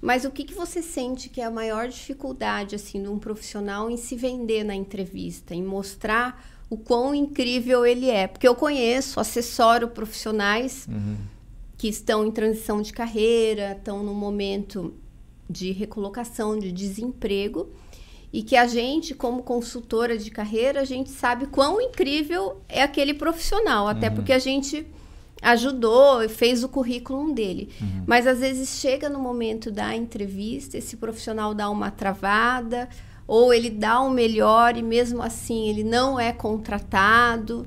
Mas 0.00 0.24
o 0.24 0.30
que, 0.30 0.44
que 0.44 0.54
você 0.54 0.80
sente 0.80 1.28
que 1.28 1.40
é 1.40 1.44
a 1.44 1.50
maior 1.50 1.88
dificuldade 1.88 2.74
assim 2.74 3.02
de 3.02 3.08
um 3.08 3.18
profissional 3.18 3.90
em 3.90 3.96
se 3.96 4.16
vender 4.16 4.64
na 4.64 4.74
entrevista, 4.74 5.54
em 5.54 5.62
mostrar 5.62 6.42
o 6.70 6.76
quão 6.76 7.14
incrível 7.14 7.84
ele 7.84 8.08
é? 8.08 8.26
Porque 8.26 8.48
eu 8.48 8.54
conheço, 8.54 9.20
assessoro 9.20 9.88
profissionais 9.88 10.86
uhum. 10.88 11.16
que 11.76 11.88
estão 11.88 12.24
em 12.24 12.30
transição 12.30 12.80
de 12.80 12.92
carreira, 12.92 13.72
estão 13.72 14.02
no 14.02 14.14
momento 14.14 14.94
de 15.48 15.72
recolocação, 15.72 16.58
de 16.58 16.70
desemprego, 16.70 17.68
e 18.32 18.44
que 18.44 18.56
a 18.56 18.68
gente, 18.68 19.12
como 19.14 19.42
consultora 19.42 20.16
de 20.16 20.30
carreira, 20.30 20.80
a 20.80 20.84
gente 20.84 21.10
sabe 21.10 21.46
quão 21.48 21.80
incrível 21.80 22.60
é 22.68 22.82
aquele 22.82 23.12
profissional, 23.12 23.88
até 23.88 24.08
uhum. 24.08 24.14
porque 24.14 24.32
a 24.32 24.38
gente 24.38 24.86
ajudou 25.40 26.22
e 26.22 26.28
fez 26.28 26.62
o 26.64 26.68
currículo 26.68 27.32
dele. 27.32 27.70
Uhum. 27.80 28.04
Mas 28.06 28.26
às 28.26 28.40
vezes 28.40 28.80
chega 28.80 29.08
no 29.08 29.18
momento 29.18 29.70
da 29.70 29.94
entrevista, 29.94 30.76
esse 30.78 30.96
profissional 30.96 31.54
dá 31.54 31.70
uma 31.70 31.90
travada, 31.90 32.88
ou 33.26 33.54
ele 33.54 33.70
dá 33.70 34.00
o 34.00 34.10
melhor 34.10 34.76
e 34.76 34.82
mesmo 34.82 35.22
assim 35.22 35.68
ele 35.68 35.84
não 35.84 36.18
é 36.18 36.32
contratado. 36.32 37.66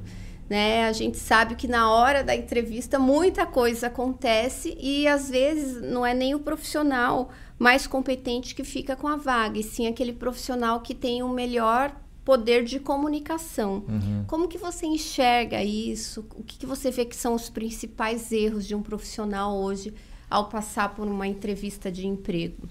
Né? 0.49 0.86
A 0.86 0.91
gente 0.91 1.17
sabe 1.17 1.55
que 1.55 1.67
na 1.67 1.89
hora 1.89 2.23
da 2.23 2.36
entrevista 2.36 2.99
muita 2.99 3.45
coisa 3.45 3.88
acontece 3.88 4.77
e 4.79 5.07
às 5.07 5.29
vezes 5.29 5.81
não 5.81 6.05
é 6.05 6.13
nem 6.13 6.36
o 6.36 6.39
profissional 6.39 7.29
mais 7.57 7.88
competente 7.88 8.53
que 8.53 8.63
fica 8.63 8.95
com 8.95 9.07
a 9.07 9.15
vaga, 9.15 9.57
e 9.57 9.63
sim 9.63 9.88
aquele 9.88 10.12
profissional 10.12 10.81
que 10.81 10.93
tem 10.93 11.23
o 11.23 11.29
melhor 11.29 11.95
poder 12.23 12.63
de 12.63 12.79
comunicação. 12.79 13.83
Uhum. 13.88 14.23
Como 14.27 14.47
que 14.47 14.57
você 14.57 14.86
enxerga 14.86 15.63
isso? 15.63 16.25
O 16.36 16.43
que, 16.43 16.57
que 16.57 16.65
você 16.65 16.89
vê 16.89 17.05
que 17.05 17.15
são 17.15 17.33
os 17.33 17.49
principais 17.49 18.31
erros 18.31 18.65
de 18.65 18.75
um 18.75 18.81
profissional 18.81 19.55
hoje 19.57 19.93
ao 20.29 20.49
passar 20.49 20.95
por 20.95 21.07
uma 21.07 21.27
entrevista 21.27 21.91
de 21.91 22.07
emprego? 22.07 22.67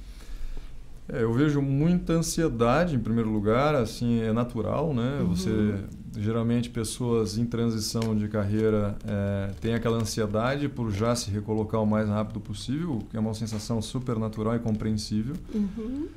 É, 1.09 1.23
eu 1.23 1.33
vejo 1.33 1.61
muita 1.61 2.15
ansiedade, 2.15 2.95
em 2.95 2.99
primeiro 2.99 3.29
lugar, 3.29 3.75
assim, 3.75 4.21
é 4.21 4.33
natural, 4.33 4.95
né? 4.95 5.19
Uhum. 5.21 5.27
Você, 5.29 5.85
geralmente, 6.17 6.71
pessoas 6.71 7.37
em 7.37 7.45
transição 7.45 8.17
de 8.17 8.29
carreira 8.29 8.97
é, 9.05 9.51
têm 9.61 9.75
aquela 9.75 9.99
ansiedade 9.99 10.69
por 10.69 10.91
já 10.91 11.15
se 11.15 11.31
recolocar 11.31 11.83
o 11.83 11.87
mais 11.87 12.09
rápido 12.09 12.41
possível, 12.41 13.01
que 13.11 13.17
é 13.17 13.21
uma 13.21 13.35
sensação 13.35 13.83
super 13.83 14.17
natural 14.17 14.57
e 14.57 14.61
compreensível. 14.61 15.35
Uhum. 15.53 16.09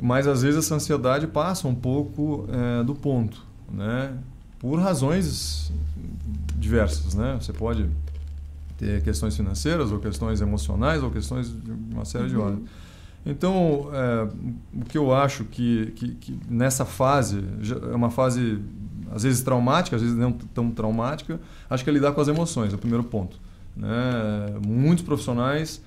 Mas 0.00 0.26
às 0.26 0.42
vezes 0.42 0.64
essa 0.64 0.74
ansiedade 0.74 1.26
passa 1.26 1.68
um 1.68 1.74
pouco 1.74 2.46
é, 2.50 2.82
do 2.82 2.94
ponto, 2.94 3.44
né? 3.70 4.16
Por 4.58 4.78
razões 4.78 5.72
diversas, 6.56 7.14
né? 7.14 7.36
Você 7.40 7.52
pode 7.52 7.88
ter 8.76 9.02
questões 9.02 9.36
financeiras 9.36 9.92
ou 9.92 9.98
questões 9.98 10.40
emocionais 10.40 11.02
ou 11.02 11.10
questões 11.10 11.48
de 11.48 11.70
uma 11.92 12.04
série 12.04 12.24
uhum. 12.24 12.30
de 12.30 12.36
ordens. 12.36 12.70
Então, 13.26 13.88
é, 13.92 14.28
o 14.74 14.84
que 14.84 14.98
eu 14.98 15.14
acho 15.14 15.44
que, 15.44 15.92
que, 15.96 16.08
que, 16.16 16.40
nessa 16.48 16.84
fase, 16.84 17.42
é 17.90 17.94
uma 17.94 18.10
fase 18.10 18.60
às 19.10 19.22
vezes 19.22 19.42
traumática, 19.42 19.96
às 19.96 20.02
vezes 20.02 20.16
não 20.16 20.32
tão 20.32 20.70
traumática, 20.70 21.40
acho 21.70 21.84
que 21.84 21.90
é 21.90 21.92
lidar 21.92 22.12
com 22.12 22.20
as 22.20 22.28
emoções, 22.28 22.72
é 22.72 22.76
o 22.76 22.78
primeiro 22.78 23.04
ponto. 23.04 23.38
Né? 23.76 23.88
Muitos 24.66 25.04
profissionais 25.04 25.80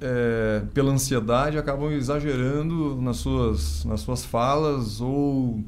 é, 0.00 0.62
pela 0.72 0.90
ansiedade, 0.90 1.58
acabam 1.58 1.92
exagerando 1.92 2.96
nas 3.00 3.18
suas, 3.18 3.84
nas 3.84 4.00
suas 4.00 4.24
falas 4.24 5.00
ou 5.00 5.62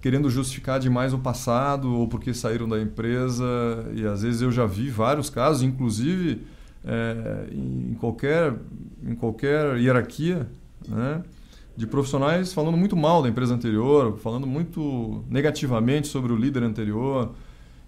querendo 0.00 0.28
justificar 0.28 0.78
demais 0.78 1.14
o 1.14 1.18
passado 1.18 1.94
ou 1.94 2.08
porque 2.08 2.34
saíram 2.34 2.68
da 2.68 2.80
empresa. 2.80 3.44
E 3.94 4.06
às 4.06 4.22
vezes 4.22 4.42
eu 4.42 4.52
já 4.52 4.66
vi 4.66 4.90
vários 4.90 5.30
casos, 5.30 5.62
inclusive 5.62 6.42
é, 6.84 7.46
em, 7.52 7.94
qualquer, 7.94 8.54
em 9.02 9.14
qualquer 9.14 9.76
hierarquia, 9.78 10.48
né? 10.88 11.22
de 11.76 11.86
profissionais 11.86 12.52
falando 12.52 12.76
muito 12.76 12.96
mal 12.96 13.22
da 13.22 13.28
empresa 13.28 13.54
anterior, 13.54 14.16
falando 14.18 14.46
muito 14.46 15.24
negativamente 15.28 16.06
sobre 16.06 16.32
o 16.32 16.36
líder 16.36 16.62
anterior 16.62 17.34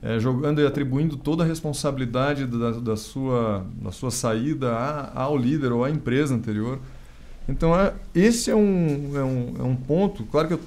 é, 0.06 0.20
jogando 0.20 0.60
e 0.60 0.66
atribuindo 0.66 1.16
toda 1.16 1.42
a 1.42 1.46
responsabilidade 1.46 2.46
da, 2.46 2.70
da, 2.70 2.96
sua, 2.96 3.66
da 3.82 3.90
sua 3.90 4.12
saída 4.12 4.70
a, 4.72 5.22
ao 5.22 5.36
líder 5.36 5.72
ou 5.72 5.82
à 5.82 5.90
empresa 5.90 6.32
anterior. 6.32 6.78
Então, 7.48 7.74
é, 7.74 7.92
esse 8.14 8.48
é 8.48 8.54
um, 8.54 9.16
é, 9.16 9.24
um, 9.24 9.54
é 9.58 9.62
um 9.64 9.74
ponto, 9.74 10.22
claro 10.26 10.46
que 10.46 10.54
eu, 10.54 10.60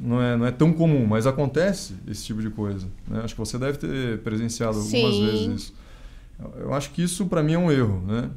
não, 0.00 0.22
é, 0.22 0.34
não 0.34 0.46
é 0.46 0.50
tão 0.50 0.72
comum, 0.72 1.06
mas 1.06 1.26
acontece 1.26 1.94
esse 2.08 2.24
tipo 2.24 2.40
de 2.40 2.48
coisa. 2.48 2.86
Né? 3.06 3.20
Acho 3.22 3.34
que 3.34 3.40
você 3.40 3.58
deve 3.58 3.76
ter 3.76 4.20
presenciado 4.20 4.78
algumas 4.78 5.14
Sim. 5.14 5.26
vezes 5.26 5.46
isso. 5.54 5.74
Eu 6.56 6.72
acho 6.72 6.90
que 6.90 7.02
isso, 7.02 7.26
para 7.26 7.42
mim, 7.42 7.52
é 7.52 7.58
um 7.58 7.70
erro. 7.70 8.02
Né? 8.06 8.30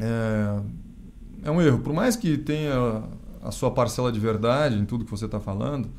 É, 0.00 1.48
é 1.48 1.50
um 1.50 1.60
erro. 1.60 1.80
Por 1.80 1.92
mais 1.92 2.16
que 2.16 2.38
tenha 2.38 3.02
a 3.42 3.50
sua 3.50 3.70
parcela 3.70 4.10
de 4.10 4.18
verdade 4.18 4.78
em 4.78 4.86
tudo 4.86 5.04
que 5.04 5.10
você 5.10 5.26
está 5.26 5.38
falando, 5.38 5.90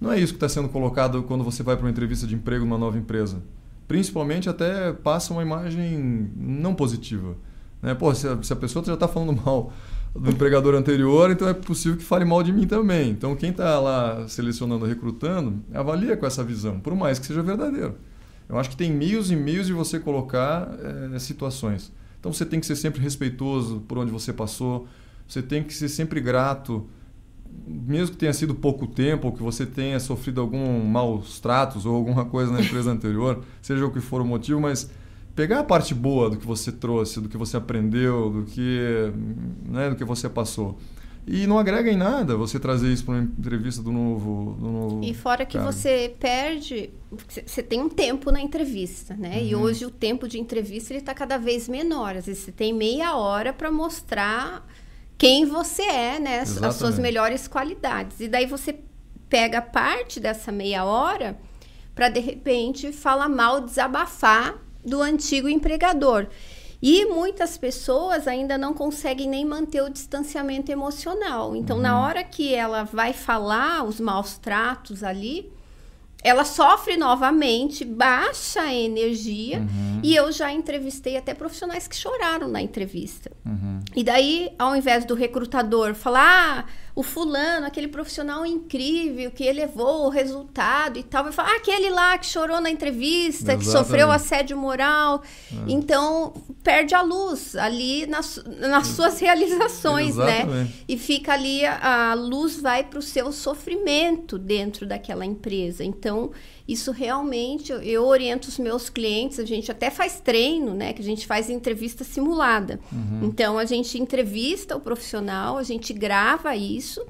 não 0.00 0.12
é 0.12 0.18
isso 0.18 0.32
que 0.32 0.36
está 0.36 0.48
sendo 0.48 0.68
colocado 0.68 1.22
quando 1.22 1.44
você 1.44 1.62
vai 1.62 1.76
para 1.76 1.84
uma 1.84 1.90
entrevista 1.90 2.26
de 2.26 2.34
emprego 2.34 2.64
numa 2.64 2.78
nova 2.78 2.98
empresa. 2.98 3.42
Principalmente 3.86 4.48
até 4.48 4.92
passa 4.92 5.32
uma 5.32 5.42
imagem 5.42 6.30
não 6.36 6.74
positiva. 6.74 7.36
Né? 7.82 7.94
Pô, 7.94 8.14
se 8.14 8.26
a, 8.26 8.42
se 8.42 8.52
a 8.52 8.56
pessoa 8.56 8.84
já 8.84 8.94
está 8.94 9.06
falando 9.06 9.34
mal 9.44 9.72
do 10.14 10.30
empregador 10.30 10.74
anterior, 10.74 11.30
então 11.30 11.48
é 11.48 11.54
possível 11.54 11.98
que 11.98 12.04
fale 12.04 12.24
mal 12.24 12.42
de 12.42 12.52
mim 12.52 12.66
também. 12.66 13.10
Então 13.10 13.34
quem 13.34 13.50
está 13.50 13.78
lá 13.78 14.26
selecionando, 14.28 14.86
recrutando, 14.86 15.62
avalia 15.72 16.16
com 16.16 16.26
essa 16.26 16.42
visão, 16.44 16.80
por 16.80 16.94
mais 16.94 17.18
que 17.18 17.26
seja 17.26 17.42
verdadeiro. 17.42 17.96
Eu 18.48 18.58
acho 18.58 18.70
que 18.70 18.76
tem 18.76 18.92
meios 18.92 19.30
e 19.30 19.36
meios 19.36 19.66
de 19.66 19.72
você 19.72 19.98
colocar 19.98 20.68
é, 21.12 21.18
situações. 21.18 21.92
Então 22.20 22.32
você 22.32 22.44
tem 22.44 22.60
que 22.60 22.66
ser 22.66 22.76
sempre 22.76 23.00
respeitoso 23.00 23.82
por 23.88 23.98
onde 23.98 24.10
você 24.10 24.32
passou, 24.32 24.86
você 25.26 25.42
tem 25.42 25.62
que 25.62 25.74
ser 25.74 25.88
sempre 25.88 26.20
grato 26.20 26.86
mesmo 27.66 28.14
que 28.14 28.18
tenha 28.18 28.32
sido 28.32 28.54
pouco 28.54 28.86
tempo, 28.86 29.28
ou 29.28 29.32
que 29.32 29.42
você 29.42 29.64
tenha 29.64 29.98
sofrido 30.00 30.40
algum 30.40 30.84
maus 30.84 31.40
tratos 31.40 31.86
ou 31.86 31.94
alguma 31.94 32.24
coisa 32.24 32.52
na 32.52 32.60
empresa 32.60 32.90
anterior, 32.92 33.42
seja 33.62 33.84
o 33.84 33.90
que 33.90 34.00
for 34.00 34.20
o 34.20 34.24
motivo, 34.24 34.60
mas 34.60 34.90
pegar 35.34 35.60
a 35.60 35.64
parte 35.64 35.94
boa 35.94 36.30
do 36.30 36.36
que 36.36 36.46
você 36.46 36.70
trouxe, 36.70 37.20
do 37.20 37.28
que 37.28 37.36
você 37.36 37.56
aprendeu, 37.56 38.30
do 38.30 38.42
que, 38.44 39.12
né, 39.68 39.90
do 39.90 39.96
que 39.96 40.04
você 40.04 40.28
passou. 40.28 40.78
E 41.26 41.46
não 41.46 41.58
agrega 41.58 41.90
em 41.90 41.96
nada 41.96 42.36
você 42.36 42.58
trazer 42.60 42.92
isso 42.92 43.04
para 43.04 43.14
uma 43.14 43.22
entrevista 43.22 43.82
do 43.82 43.90
novo, 43.90 44.56
do 44.60 44.70
novo. 44.70 45.04
E 45.04 45.14
fora 45.14 45.46
que 45.46 45.56
cara. 45.56 45.72
você 45.72 46.14
perde, 46.20 46.90
você 47.46 47.62
tem 47.62 47.80
um 47.80 47.88
tempo 47.88 48.30
na 48.30 48.42
entrevista, 48.42 49.16
né? 49.16 49.38
Uhum. 49.38 49.46
E 49.46 49.54
hoje 49.54 49.86
o 49.86 49.90
tempo 49.90 50.28
de 50.28 50.38
entrevista 50.38 50.92
ele 50.92 51.00
está 51.00 51.14
cada 51.14 51.38
vez 51.38 51.66
menor. 51.66 52.14
Às 52.14 52.26
vezes 52.26 52.42
você 52.42 52.52
tem 52.52 52.74
meia 52.74 53.16
hora 53.16 53.54
para 53.54 53.72
mostrar 53.72 54.68
quem 55.16 55.44
você 55.44 55.82
é, 55.82 56.18
né? 56.18 56.42
Exatamente. 56.42 56.66
As 56.66 56.74
suas 56.76 56.98
melhores 56.98 57.48
qualidades. 57.48 58.20
E 58.20 58.28
daí 58.28 58.46
você 58.46 58.78
pega 59.28 59.62
parte 59.62 60.20
dessa 60.20 60.52
meia 60.52 60.84
hora 60.84 61.38
para 61.94 62.08
de 62.08 62.20
repente 62.20 62.92
falar 62.92 63.28
mal, 63.28 63.60
desabafar 63.60 64.58
do 64.84 65.00
antigo 65.00 65.48
empregador. 65.48 66.26
E 66.82 67.06
muitas 67.06 67.56
pessoas 67.56 68.28
ainda 68.28 68.58
não 68.58 68.74
conseguem 68.74 69.28
nem 69.28 69.44
manter 69.44 69.82
o 69.82 69.88
distanciamento 69.88 70.70
emocional. 70.70 71.56
Então, 71.56 71.76
uhum. 71.76 71.82
na 71.82 71.98
hora 71.98 72.22
que 72.22 72.54
ela 72.54 72.84
vai 72.84 73.14
falar 73.14 73.84
os 73.84 73.98
maus 73.98 74.36
tratos 74.36 75.02
ali, 75.02 75.50
ela 76.24 76.44
sofre 76.46 76.96
novamente, 76.96 77.84
baixa 77.84 78.62
a 78.62 78.74
energia. 78.74 79.58
Uhum. 79.58 80.00
E 80.02 80.16
eu 80.16 80.32
já 80.32 80.50
entrevistei 80.50 81.18
até 81.18 81.34
profissionais 81.34 81.86
que 81.86 81.94
choraram 81.94 82.48
na 82.48 82.62
entrevista. 82.62 83.30
Uhum. 83.44 83.80
E 83.94 84.02
daí, 84.02 84.50
ao 84.58 84.74
invés 84.74 85.04
do 85.04 85.14
recrutador 85.14 85.94
falar, 85.94 86.66
ah, 86.66 86.83
o 86.94 87.02
fulano, 87.02 87.66
aquele 87.66 87.88
profissional 87.88 88.46
incrível 88.46 89.28
que 89.32 89.42
elevou 89.42 90.06
o 90.06 90.08
resultado 90.08 90.96
e 90.96 91.02
tal, 91.02 91.24
vai 91.24 91.32
falar, 91.32 91.50
ah, 91.50 91.56
aquele 91.56 91.90
lá 91.90 92.16
que 92.16 92.26
chorou 92.26 92.60
na 92.60 92.70
entrevista, 92.70 93.52
Exatamente. 93.52 93.64
que 93.64 93.70
sofreu 93.72 94.12
assédio 94.12 94.56
moral. 94.56 95.20
É. 95.52 95.72
Então, 95.72 96.32
perde 96.62 96.94
a 96.94 97.02
luz 97.02 97.56
ali 97.56 98.06
nas, 98.06 98.40
nas 98.60 98.86
suas 98.88 99.18
realizações, 99.18 100.14
né? 100.14 100.42
Exatamente. 100.42 100.70
né? 100.70 100.84
E 100.88 100.96
fica 100.96 101.32
ali, 101.32 101.64
a, 101.66 102.12
a 102.12 102.14
luz 102.14 102.60
vai 102.60 102.84
para 102.84 103.00
o 103.00 103.02
seu 103.02 103.32
sofrimento 103.32 104.38
dentro 104.38 104.86
daquela 104.86 105.26
empresa. 105.26 105.82
Então, 105.82 106.30
isso 106.66 106.90
realmente, 106.92 107.72
eu 107.72 108.06
oriento 108.06 108.48
os 108.48 108.58
meus 108.58 108.88
clientes, 108.88 109.38
a 109.38 109.44
gente 109.44 109.70
até 109.70 109.90
faz 109.90 110.18
treino, 110.20 110.72
né? 110.72 110.94
Que 110.94 111.02
a 111.02 111.04
gente 111.04 111.26
faz 111.26 111.50
entrevista 111.50 112.04
simulada. 112.04 112.80
Uhum. 112.90 113.20
Então, 113.24 113.58
a 113.58 113.66
gente 113.66 113.98
entrevista 113.98 114.74
o 114.74 114.80
profissional, 114.80 115.58
a 115.58 115.62
gente 115.62 115.92
grava 115.92 116.56
isso. 116.56 117.04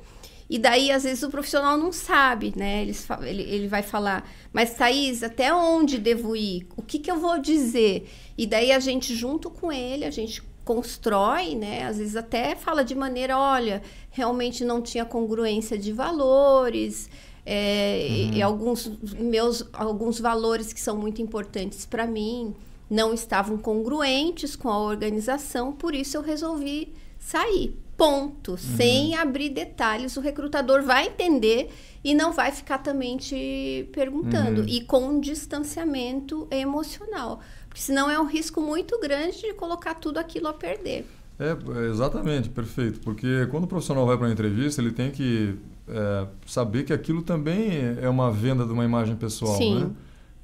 E 0.50 0.58
daí, 0.58 0.90
às 0.90 1.04
vezes, 1.04 1.22
o 1.22 1.30
profissional 1.30 1.78
não 1.78 1.92
sabe, 1.92 2.52
né? 2.56 2.82
Ele, 2.82 2.96
ele, 3.22 3.42
ele 3.42 3.68
vai 3.68 3.82
falar, 3.82 4.28
mas 4.52 4.74
Thaís, 4.74 5.22
até 5.22 5.54
onde 5.54 5.98
devo 5.98 6.34
ir? 6.34 6.66
O 6.76 6.82
que, 6.82 6.98
que 6.98 7.10
eu 7.10 7.18
vou 7.18 7.38
dizer? 7.38 8.10
E 8.36 8.46
daí 8.46 8.72
a 8.72 8.80
gente, 8.80 9.14
junto 9.14 9.50
com 9.50 9.70
ele, 9.70 10.04
a 10.04 10.10
gente 10.10 10.42
constrói, 10.64 11.54
né? 11.54 11.84
Às 11.84 11.98
vezes 11.98 12.16
até 12.16 12.56
fala 12.56 12.82
de 12.82 12.94
maneira, 12.94 13.38
olha, 13.38 13.82
realmente 14.10 14.64
não 14.64 14.82
tinha 14.82 15.04
congruência 15.04 15.78
de 15.78 15.92
valores, 15.92 17.08
é, 17.46 18.07
uhum. 18.09 18.35
e, 18.35 18.42
alguns 18.42 18.90
meus 19.18 19.64
alguns 19.72 20.18
valores 20.18 20.72
que 20.72 20.80
são 20.80 20.96
muito 20.96 21.20
importantes 21.20 21.85
para 21.85 22.07
mim 22.07 22.54
não 22.88 23.12
estavam 23.12 23.59
congruentes 23.59 24.57
com 24.57 24.68
a 24.68 24.78
organização, 24.78 25.72
por 25.72 25.94
isso 25.94 26.16
eu 26.16 26.22
resolvi 26.22 26.92
sair. 27.18 27.76
Ponto. 27.96 28.52
Uhum. 28.52 28.57
Sem 28.57 29.14
abrir 29.14 29.50
detalhes, 29.50 30.16
o 30.16 30.20
recrutador 30.20 30.83
vai 30.83 31.07
entender 31.07 31.70
e 32.02 32.12
não 32.12 32.33
vai 32.33 32.50
ficar 32.50 32.78
também 32.78 33.16
te 33.16 33.88
perguntando. 33.92 34.62
Uhum. 34.62 34.68
E 34.68 34.80
com 34.83 35.09
um 35.09 35.20
distanciamento 35.20 36.48
emocional. 36.50 37.40
Porque 37.68 37.80
senão 37.80 38.11
é 38.11 38.20
um 38.20 38.26
risco 38.26 38.61
muito 38.61 38.98
grande 39.00 39.40
de 39.40 39.54
colocar 39.54 39.94
tudo 39.94 40.18
aquilo 40.18 40.48
a 40.48 40.52
perder. 40.52 41.07
É, 41.38 41.57
exatamente, 41.88 42.48
perfeito. 42.48 43.00
Porque 43.00 43.46
quando 43.46 43.64
o 43.64 43.66
profissional 43.68 44.07
vai 44.07 44.16
para 44.16 44.26
uma 44.26 44.33
entrevista, 44.33 44.80
ele 44.80 44.92
tem 44.92 45.11
que 45.11 45.57
é, 45.88 46.27
saber 46.47 46.85
que 46.85 46.92
aquilo 46.92 47.23
também 47.23 47.97
é 48.01 48.09
uma 48.09 48.31
venda 48.31 48.64
de 48.64 48.73
uma 48.73 48.85
imagem 48.85 49.16
pessoal. 49.16 49.57
Sim. 49.57 49.81
Né? 49.81 49.90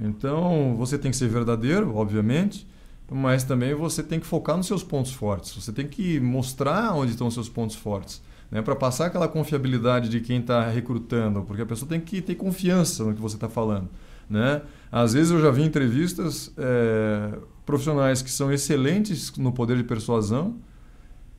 Então, 0.00 0.74
você 0.76 0.98
tem 0.98 1.10
que 1.10 1.16
ser 1.16 1.28
verdadeiro, 1.28 1.94
obviamente, 1.94 2.66
mas 3.10 3.44
também 3.44 3.74
você 3.74 4.02
tem 4.02 4.18
que 4.18 4.26
focar 4.26 4.56
nos 4.56 4.66
seus 4.66 4.82
pontos 4.82 5.12
fortes. 5.12 5.54
Você 5.54 5.72
tem 5.72 5.86
que 5.86 6.18
mostrar 6.20 6.94
onde 6.94 7.12
estão 7.12 7.26
os 7.26 7.34
seus 7.34 7.48
pontos 7.48 7.76
fortes. 7.76 8.22
Né, 8.50 8.60
para 8.60 8.74
passar 8.74 9.06
aquela 9.06 9.28
confiabilidade 9.28 10.08
de 10.08 10.20
quem 10.20 10.40
está 10.40 10.68
recrutando, 10.68 11.42
porque 11.42 11.62
a 11.62 11.66
pessoa 11.66 11.88
tem 11.88 12.00
que 12.00 12.20
ter 12.20 12.34
confiança 12.34 13.04
no 13.04 13.14
que 13.14 13.20
você 13.20 13.36
está 13.36 13.48
falando. 13.48 13.88
Né? 14.28 14.60
Às 14.90 15.12
vezes 15.12 15.30
eu 15.30 15.40
já 15.40 15.52
vi 15.52 15.62
entrevistas 15.62 16.52
é, 16.58 17.38
profissionais 17.64 18.22
que 18.22 18.30
são 18.30 18.52
excelentes 18.52 19.32
no 19.36 19.52
poder 19.52 19.76
de 19.76 19.84
persuasão, 19.84 20.56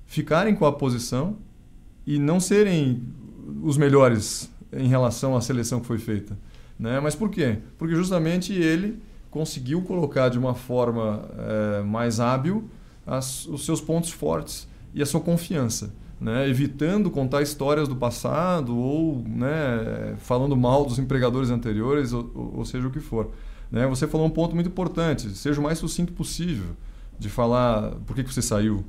ficarem 0.05 0.55
com 0.55 0.65
a 0.65 0.71
posição 0.71 1.35
e 2.07 2.17
não 2.17 2.39
serem 2.39 3.03
os 3.63 3.77
melhores 3.77 4.51
em 4.73 4.87
relação 4.87 5.35
à 5.35 5.41
seleção 5.41 5.79
que 5.79 5.87
foi 5.87 5.97
feita. 5.97 6.37
Né? 6.79 6.99
Mas 6.99 7.15
por 7.15 7.29
quê? 7.29 7.59
Porque 7.77 7.95
justamente 7.95 8.53
ele 8.53 9.01
conseguiu 9.29 9.81
colocar 9.81 10.29
de 10.29 10.39
uma 10.39 10.53
forma 10.53 11.29
é, 11.37 11.81
mais 11.83 12.19
hábil 12.19 12.69
as, 13.05 13.45
os 13.45 13.65
seus 13.65 13.79
pontos 13.79 14.09
fortes 14.11 14.67
e 14.93 15.01
a 15.01 15.05
sua 15.05 15.21
confiança. 15.21 15.93
Né? 16.19 16.47
evitando 16.47 17.09
contar 17.09 17.41
histórias 17.41 17.87
do 17.87 17.95
passado 17.95 18.77
ou 18.77 19.23
né, 19.27 20.13
falando 20.19 20.55
mal 20.55 20.85
dos 20.85 20.99
empregadores 20.99 21.49
anteriores, 21.49 22.13
ou, 22.13 22.53
ou 22.57 22.63
seja 22.63 22.87
o 22.87 22.91
que 22.91 22.99
for. 22.99 23.31
Né? 23.71 23.87
Você 23.87 24.05
falou 24.05 24.27
um 24.27 24.29
ponto 24.29 24.53
muito 24.53 24.67
importante, 24.67 25.29
seja 25.29 25.59
o 25.59 25.63
mais 25.63 25.79
sucinto 25.79 26.13
possível 26.13 26.75
de 27.17 27.27
falar 27.27 27.93
por 28.05 28.15
que, 28.15 28.23
que 28.23 28.31
você 28.31 28.41
saiu. 28.41 28.85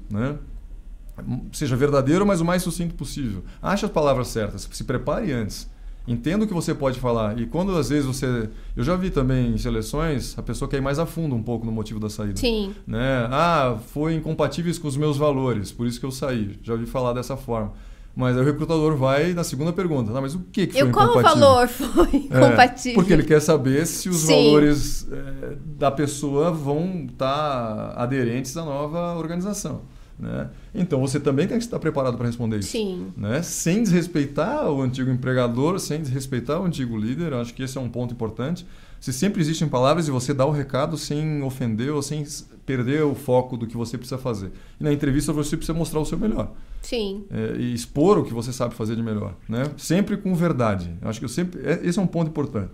Seja 1.53 1.77
verdadeiro, 1.77 2.27
mas 2.27 2.41
o 2.41 2.45
mais 2.45 2.63
sucinto 2.63 2.95
possível. 2.95 3.45
Ache 3.61 3.85
as 3.85 3.91
palavras 3.91 4.29
certas, 4.29 4.69
se 4.71 4.85
prepare 4.85 5.33
antes. 5.33 5.71
Entenda 6.07 6.45
o 6.45 6.49
que 6.49 6.55
você 6.55 6.75
pode 6.75 6.99
falar. 6.99 7.39
E 7.39 7.47
quando 7.47 7.77
às 7.77 7.89
vezes 7.89 8.05
você. 8.05 8.49
Eu 8.77 8.83
já 8.83 8.97
vi 8.97 9.11
também 9.11 9.53
em 9.53 9.59
seleções 9.59 10.37
a 10.37 10.43
pessoa 10.43 10.69
quer 10.69 10.79
ir 10.79 10.81
mais 10.81 10.99
a 10.99 11.07
fundo 11.07 11.35
um 11.35 11.43
pouco 11.43 11.65
no 11.65 11.71
motivo 11.71 12.01
da 12.01 12.11
saída. 12.11 12.37
Sim. 12.37 12.75
Né? 12.87 13.29
Ah, 13.31 13.79
foi 13.93 14.15
incompatíveis 14.15 14.79
com 14.79 14.89
os 14.89 14.97
meus 14.97 15.17
valores, 15.17 15.71
por 15.71 15.87
isso 15.87 16.01
que 16.01 16.07
eu 16.07 16.11
saí. 16.11 16.59
Já 16.63 16.75
vi 16.75 16.87
falar 16.87 17.13
dessa 17.13 17.37
forma. 17.37 17.73
Mas 18.15 18.37
aí 18.37 18.43
o 18.43 18.45
recrutador 18.45 18.95
vai 18.97 19.33
na 19.33 19.45
segunda 19.45 19.73
pergunta. 19.73 20.13
Tá, 20.13 20.21
mas 20.21 20.35
o 20.35 20.41
que, 20.53 20.67
que 20.67 20.73
foi 20.73 20.83
eu, 20.83 20.89
incompatível? 20.89 21.23
Qual 21.23 21.35
valor 21.39 21.69
foi 21.69 22.17
incompatível? 22.17 22.93
É, 22.93 22.95
porque 22.95 23.13
ele 23.13 23.23
quer 23.23 23.41
saber 23.41 23.87
se 23.87 24.09
os 24.09 24.17
Sim. 24.17 24.47
valores 24.47 25.09
é, 25.11 25.57
da 25.79 25.91
pessoa 25.91 26.51
vão 26.51 27.07
estar 27.11 27.95
tá 27.95 28.03
aderentes 28.03 28.57
à 28.57 28.65
nova 28.65 29.17
organização. 29.17 29.83
Né? 30.19 30.49
Então 30.75 31.01
você 31.01 31.19
também 31.19 31.47
tem 31.49 31.59
que 31.59 31.65
estar 31.65 31.79
preparado 31.79 32.17
para 32.17 32.27
responder 32.27 32.59
isso. 32.59 32.71
Sim. 32.71 33.13
Né? 33.17 33.43
Sem 33.43 33.83
desrespeitar 33.83 34.71
o 34.71 34.81
antigo 34.81 35.11
empregador, 35.11 35.79
sem 35.79 36.01
desrespeitar 36.01 36.61
o 36.61 36.65
antigo 36.65 36.97
líder, 36.97 37.35
acho 37.35 37.55
que 37.55 37.63
esse 37.63 37.77
é 37.77 37.81
um 37.81 37.89
ponto 37.89 38.13
importante. 38.15 38.67
Se 39.01 39.13
sempre 39.13 39.41
existem 39.41 39.69
palavras 39.69 40.07
e 40.07 40.13
você 40.13 40.33
dá 40.33 40.47
o 40.47 40.53
recado 40.53 40.97
sem 40.97 41.43
ofender 41.43 41.93
ou 41.93 42.01
sem 42.01 42.25
perder 42.65 43.03
o 43.03 43.17
foco 43.17 43.57
do 43.57 43.67
que 43.67 43.77
você 43.77 43.99
precisa 43.99 44.17
fazer. 44.17 44.53
E 44.79 44.85
na 44.85 44.93
entrevista 44.93 45.33
você 45.33 45.57
precisa 45.57 45.77
mostrar 45.77 45.99
o 45.99 46.05
seu 46.05 46.17
melhor. 46.17 46.53
Sim. 46.81 47.25
É, 47.29 47.57
e 47.57 47.75
expor 47.75 48.19
o 48.19 48.25
que 48.25 48.33
você 48.33 48.53
sabe 48.53 48.75
fazer 48.75 48.95
de 48.95 49.03
melhor. 49.03 49.35
Né? 49.49 49.65
Sempre 49.77 50.17
com 50.17 50.33
verdade. 50.37 50.93
Acho 51.03 51.19
que 51.19 51.25
eu 51.25 51.29
sempre. 51.29 51.61
É, 51.65 51.81
esse 51.83 51.99
é 51.99 52.03
um 52.03 52.07
ponto 52.07 52.29
importante. 52.29 52.71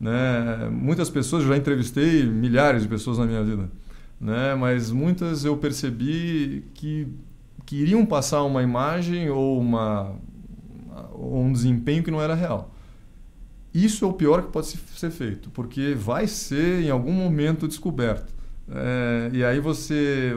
Né? 0.00 0.68
Muitas 0.70 1.10
pessoas, 1.10 1.42
eu 1.42 1.48
já 1.48 1.56
entrevistei 1.56 2.24
milhares 2.24 2.82
de 2.82 2.88
pessoas 2.88 3.18
na 3.18 3.26
minha 3.26 3.42
vida 3.42 3.68
né? 4.20 4.54
mas 4.54 4.90
muitas 4.90 5.44
eu 5.44 5.56
percebi 5.56 6.64
que 6.74 7.06
queriam 7.64 8.04
passar 8.04 8.42
uma 8.44 8.62
imagem 8.62 9.30
ou, 9.30 9.60
uma, 9.60 10.14
ou 11.12 11.44
um 11.44 11.52
desempenho 11.52 12.02
que 12.02 12.10
não 12.10 12.20
era 12.20 12.34
real. 12.34 12.74
Isso 13.72 14.04
é 14.04 14.08
o 14.08 14.12
pior 14.12 14.42
que 14.42 14.50
pode 14.50 14.66
ser 14.66 15.10
feito, 15.10 15.50
porque 15.50 15.94
vai 15.94 16.26
ser 16.26 16.82
em 16.82 16.90
algum 16.90 17.12
momento 17.12 17.68
descoberto. 17.68 18.32
É, 18.70 19.30
e 19.32 19.44
aí 19.44 19.60
você, 19.60 20.32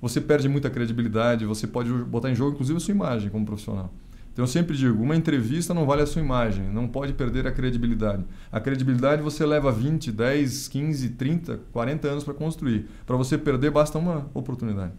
você 0.00 0.20
perde 0.20 0.48
muita 0.48 0.68
credibilidade, 0.68 1.44
você 1.44 1.66
pode 1.66 1.90
botar 1.90 2.30
em 2.30 2.34
jogo 2.34 2.52
inclusive 2.52 2.78
a 2.78 2.80
sua 2.80 2.92
imagem 2.92 3.30
como 3.30 3.44
profissional. 3.46 3.92
Então 4.36 4.42
eu 4.42 4.48
sempre 4.48 4.76
digo, 4.76 5.02
uma 5.02 5.16
entrevista 5.16 5.72
não 5.72 5.86
vale 5.86 6.02
a 6.02 6.06
sua 6.06 6.20
imagem, 6.20 6.68
não 6.68 6.86
pode 6.86 7.14
perder 7.14 7.46
a 7.46 7.50
credibilidade. 7.50 8.22
A 8.52 8.60
credibilidade 8.60 9.22
você 9.22 9.46
leva 9.46 9.72
20, 9.72 10.12
10, 10.12 10.68
15, 10.68 11.08
30, 11.08 11.60
40 11.72 12.06
anos 12.06 12.22
para 12.22 12.34
construir. 12.34 12.86
Para 13.06 13.16
você 13.16 13.38
perder 13.38 13.70
basta 13.70 13.96
uma 13.96 14.30
oportunidade. 14.34 14.92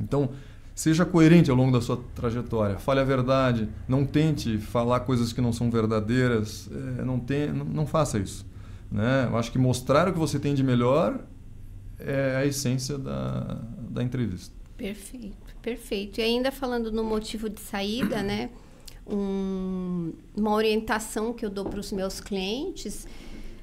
Então, 0.00 0.30
seja 0.74 1.04
coerente 1.04 1.50
ao 1.50 1.56
longo 1.58 1.70
da 1.70 1.82
sua 1.82 2.02
trajetória. 2.14 2.78
Fale 2.78 3.00
a 3.00 3.04
verdade, 3.04 3.68
não 3.86 4.06
tente 4.06 4.56
falar 4.56 5.00
coisas 5.00 5.30
que 5.30 5.42
não 5.42 5.52
são 5.52 5.70
verdadeiras, 5.70 6.70
é, 6.98 7.04
não, 7.04 7.20
tem, 7.20 7.52
não, 7.52 7.66
não 7.66 7.86
faça 7.86 8.18
isso. 8.18 8.46
Né? 8.90 9.28
Eu 9.30 9.36
acho 9.36 9.52
que 9.52 9.58
mostrar 9.58 10.08
o 10.08 10.12
que 10.14 10.18
você 10.18 10.38
tem 10.38 10.54
de 10.54 10.62
melhor 10.62 11.20
é 11.98 12.36
a 12.36 12.46
essência 12.46 12.96
da, 12.96 13.60
da 13.90 14.02
entrevista. 14.02 14.54
Perfeito. 14.74 15.47
Perfeito. 15.62 16.20
E 16.20 16.22
ainda 16.22 16.50
falando 16.50 16.90
no 16.90 17.04
motivo 17.04 17.48
de 17.48 17.60
saída, 17.60 18.22
né? 18.22 18.50
Um, 19.06 20.12
uma 20.36 20.52
orientação 20.52 21.32
que 21.32 21.44
eu 21.44 21.50
dou 21.50 21.64
para 21.64 21.80
os 21.80 21.90
meus 21.92 22.20
clientes. 22.20 23.06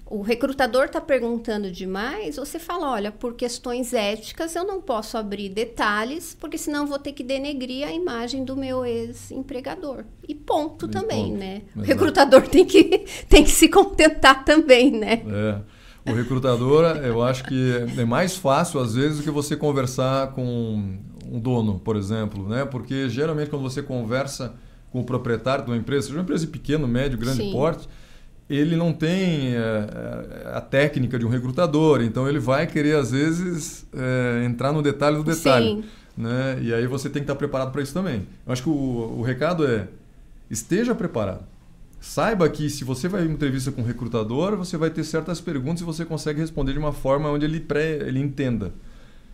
O 0.08 0.22
recrutador 0.22 0.86
está 0.86 1.02
perguntando 1.02 1.72
demais, 1.72 2.36
você 2.36 2.60
fala, 2.60 2.92
olha, 2.92 3.12
por 3.12 3.34
questões 3.34 3.92
éticas 3.92 4.56
eu 4.56 4.64
não 4.64 4.80
posso 4.80 5.18
abrir 5.18 5.50
detalhes, 5.50 6.38
porque 6.40 6.60
senão 6.60 6.86
vou 6.86 7.00
ter 7.00 7.12
que 7.12 7.24
denegrir 7.24 7.88
a 7.88 7.92
imagem 7.92 8.46
do 8.46 8.56
meu 8.56 8.86
ex-empregador. 8.86 10.06
E 10.28 10.36
ponto 10.36 10.86
e 10.86 10.90
também, 10.90 11.30
ponto. 11.30 11.38
né? 11.40 11.56
Exato. 11.56 11.80
O 11.80 11.82
recrutador 11.82 12.42
tem 12.48 12.66
que, 12.66 13.04
tem 13.28 13.44
que 13.44 13.50
se 13.50 13.68
contentar 13.68 14.46
também, 14.46 14.92
né? 14.92 15.24
É. 15.28 16.12
O 16.12 16.14
recrutador, 16.14 16.98
eu 16.98 17.24
acho 17.24 17.44
que 17.46 17.72
é 17.98 18.06
mais 18.06 18.36
fácil, 18.36 18.80
às 18.80 18.94
vezes, 18.94 19.18
do 19.18 19.24
que 19.24 19.32
você 19.32 19.58
conversar 19.58 20.34
com 20.34 21.00
um 21.32 21.40
dono, 21.40 21.80
por 21.80 21.96
exemplo, 21.96 22.48
né? 22.48 22.66
Porque 22.66 23.10
geralmente 23.10 23.50
quando 23.50 23.64
você 23.64 23.82
conversa 23.82 24.54
com 24.92 25.02
o 25.02 25.04
proprietário 25.04 25.66
de 25.66 25.72
uma 25.72 25.78
empresa, 25.78 26.08
seja 26.08 26.18
uma 26.18 26.24
empresa 26.24 26.48
pequeno, 26.48 26.88
médio, 26.88 27.18
grande 27.18 27.44
Sim. 27.44 27.52
porte, 27.52 27.88
ele 28.50 28.76
não 28.76 28.94
tem 28.94 29.56
é, 29.56 30.52
a 30.54 30.62
técnica 30.62 31.18
de 31.18 31.26
um 31.26 31.30
recrutador, 31.30 32.02
então 32.02 32.28
ele 32.28 32.40
vai 32.40 32.68
querer 32.68 32.96
às 32.96 33.12
vezes 33.12 33.86
é, 33.94 34.46
entrar 34.46 34.72
no 34.72 34.82
detalhe 34.82 35.18
do 35.18 35.24
detalhe, 35.24 35.68
Sim. 35.68 35.84
né? 36.16 36.60
E 36.62 36.74
aí 36.74 36.86
você 36.86 37.10
tem 37.10 37.22
que 37.22 37.24
estar 37.24 37.36
preparado 37.36 37.72
para 37.72 37.82
isso 37.82 37.94
também. 37.94 38.28
Eu 38.46 38.54
acho 38.54 38.64
que 38.64 38.70
o, 38.70 39.18
o 39.18 39.22
recado 39.22 39.66
é 39.66 39.88
esteja 40.50 40.94
preparado. 40.94 41.44
saiba 42.00 42.48
que 42.48 42.70
se 42.70 42.84
você 42.84 43.08
vai 43.08 43.24
em 43.24 43.26
uma 43.26 43.34
entrevista 43.34 43.72
com 43.72 43.82
um 43.82 43.86
recrutador, 43.86 44.56
você 44.56 44.78
vai 44.78 44.92
ter 44.92 45.04
certas 45.04 45.42
perguntas 45.42 45.82
e 45.82 45.84
você 45.84 46.06
consegue 46.06 46.40
responder 46.40 46.74
de 46.74 46.80
uma 46.80 46.94
forma 46.94 47.30
onde 47.30 47.46
ele, 47.46 47.60
pré, 47.60 47.98
ele 48.08 48.20
entenda. 48.20 48.72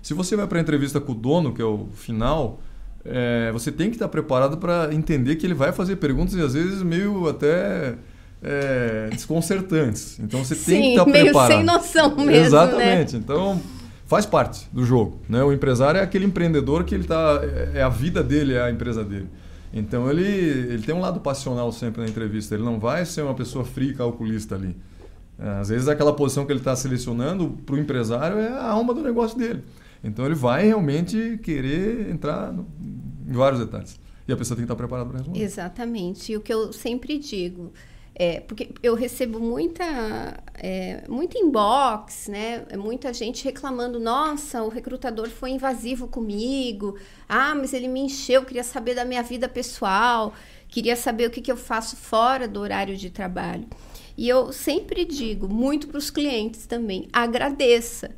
Se 0.02 0.14
você 0.14 0.36
vai 0.36 0.48
para 0.48 0.58
a 0.58 0.62
entrevista 0.62 1.00
com 1.00 1.12
o 1.12 1.16
dono, 1.16 1.54
que 1.54 1.62
é 1.62 1.66
o 1.66 1.88
final, 1.94 2.60
é, 3.06 3.52
você 3.52 3.72
tem 3.72 3.90
que 3.90 3.96
estar 3.96 4.08
preparado 4.08 4.58
para 4.58 4.94
entender 4.94 5.36
que 5.36 5.46
ele 5.46 5.54
vai 5.54 5.72
fazer 5.72 5.98
perguntas 5.98 6.34
e 6.36 6.42
às 6.42 6.54
vezes 6.54 6.82
meio 6.82 7.28
até 7.28 7.96
é, 8.42 9.10
desconcertantes. 9.12 10.20
Então 10.20 10.44
você 10.44 10.56
Sim, 10.56 10.72
tem 10.72 10.82
que 10.82 10.90
estar 10.90 11.06
meio 11.06 11.26
preparado. 11.26 11.52
sem 11.52 11.64
noção 11.64 12.16
mesmo, 12.18 12.32
Exatamente. 12.32 13.14
Né? 13.14 13.22
Então 13.24 13.62
faz 14.06 14.26
parte 14.26 14.68
do 14.72 14.84
jogo. 14.86 15.20
Né? 15.30 15.44
O 15.44 15.52
empresário 15.54 16.00
é 16.00 16.04
aquele 16.04 16.26
empreendedor 16.26 16.84
que 16.84 16.94
ele 16.94 17.06
tá, 17.06 17.40
é, 17.44 17.80
é 17.80 17.84
a 17.84 17.90
vida 17.90 18.24
dele, 18.24 18.54
é 18.54 18.62
a 18.62 18.72
empresa 18.72 19.04
dele. 19.04 19.30
Então 19.74 20.10
ele, 20.10 20.24
ele 20.24 20.84
tem 20.84 20.94
um 20.94 21.00
lado 21.00 21.20
passional 21.20 21.72
sempre 21.72 22.02
na 22.02 22.08
entrevista. 22.08 22.56
Ele 22.56 22.64
não 22.64 22.80
vai 22.80 23.06
ser 23.06 23.22
uma 23.22 23.34
pessoa 23.34 23.64
fria 23.64 23.92
e 23.92 23.94
calculista 23.94 24.56
ali. 24.56 24.76
É, 25.40 25.60
às 25.60 25.70
vezes 25.70 25.88
aquela 25.88 26.14
posição 26.14 26.46
que 26.46 26.52
ele 26.52 26.60
está 26.60 26.76
selecionando 26.76 27.58
para 27.66 27.76
o 27.76 27.80
empresário 27.80 28.38
é 28.38 28.50
a 28.50 28.68
alma 28.68 28.94
do 28.94 29.02
negócio 29.02 29.38
dele. 29.38 29.64
Então 30.04 30.26
ele 30.26 30.36
vai 30.36 30.66
realmente 30.66 31.40
querer 31.44 32.10
entrar 32.10 32.52
no, 32.52 32.68
em 33.28 33.34
vários 33.34 33.60
detalhes. 33.60 34.00
E 34.28 34.34
a 34.34 34.38
pessoa 34.38 34.56
tem 34.56 34.66
que 34.66 34.72
estar 34.72 34.76
preparada 34.76 35.10
para 35.10 35.20
responder. 35.20 35.42
Exatamente. 35.42 36.32
E 36.32 36.38
o 36.38 36.42
que 36.42 36.54
eu 36.54 36.72
sempre 36.72 37.18
digo, 37.18 37.72
é, 38.16 38.40
porque 38.40 38.70
eu 38.84 38.94
recebo 38.94 39.40
muita, 39.40 39.84
é, 40.56 41.04
muito 41.08 41.38
inbox, 41.38 42.28
né? 42.28 42.66
Muita 42.78 43.14
gente 43.14 43.44
reclamando, 43.44 44.00
nossa, 44.00 44.64
o 44.64 44.70
recrutador 44.70 45.30
foi 45.30 45.52
invasivo 45.52 46.08
comigo. 46.08 46.98
Ah, 47.28 47.56
mas 47.56 47.74
ele 47.74 47.88
me 47.88 48.02
encheu, 48.02 48.44
queria 48.46 48.64
saber 48.64 48.96
da 48.96 49.06
minha 49.06 49.24
vida 49.24 49.48
pessoal, 49.48 50.34
queria 50.68 50.96
saber 50.96 51.28
o 51.28 51.32
que, 51.32 51.42
que 51.42 51.52
eu 51.52 51.58
faço 51.58 51.96
fora 51.96 52.48
do 52.48 52.60
horário 52.60 52.96
de 52.96 53.10
trabalho. 53.10 53.66
E 54.18 54.28
eu 54.28 54.52
sempre 54.52 55.06
digo, 55.06 55.48
muito 55.48 55.88
para 55.88 55.98
os 55.98 56.10
clientes 56.10 56.66
também, 56.66 57.08
agradeça. 57.12 58.12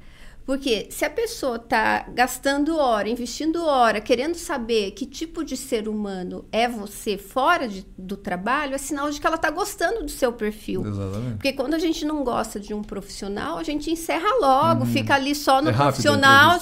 Porque 0.45 0.87
se 0.89 1.05
a 1.05 1.09
pessoa 1.09 1.55
está 1.55 2.05
gastando 2.13 2.77
hora, 2.77 3.07
investindo 3.07 3.63
hora, 3.65 4.01
querendo 4.01 4.35
saber 4.35 4.91
que 4.91 5.05
tipo 5.05 5.43
de 5.43 5.55
ser 5.55 5.87
humano 5.87 6.45
é 6.51 6.67
você 6.67 7.17
fora 7.17 7.67
de, 7.67 7.85
do 7.97 8.17
trabalho, 8.17 8.75
é 8.75 8.77
sinal 8.77 9.09
de 9.09 9.21
que 9.21 9.25
ela 9.25 9.37
está 9.37 9.49
gostando 9.49 10.03
do 10.03 10.11
seu 10.11 10.33
perfil. 10.33 10.85
Exatamente. 10.85 11.35
Porque 11.35 11.53
quando 11.53 11.73
a 11.75 11.79
gente 11.79 12.05
não 12.05 12.23
gosta 12.23 12.59
de 12.59 12.73
um 12.73 12.81
profissional, 12.81 13.57
a 13.57 13.63
gente 13.63 13.89
encerra 13.89 14.29
logo, 14.41 14.81
uhum. 14.81 14.85
fica 14.91 15.15
ali 15.15 15.33
só 15.33 15.61
no 15.61 15.69
é 15.69 15.73
profissional. 15.73 16.59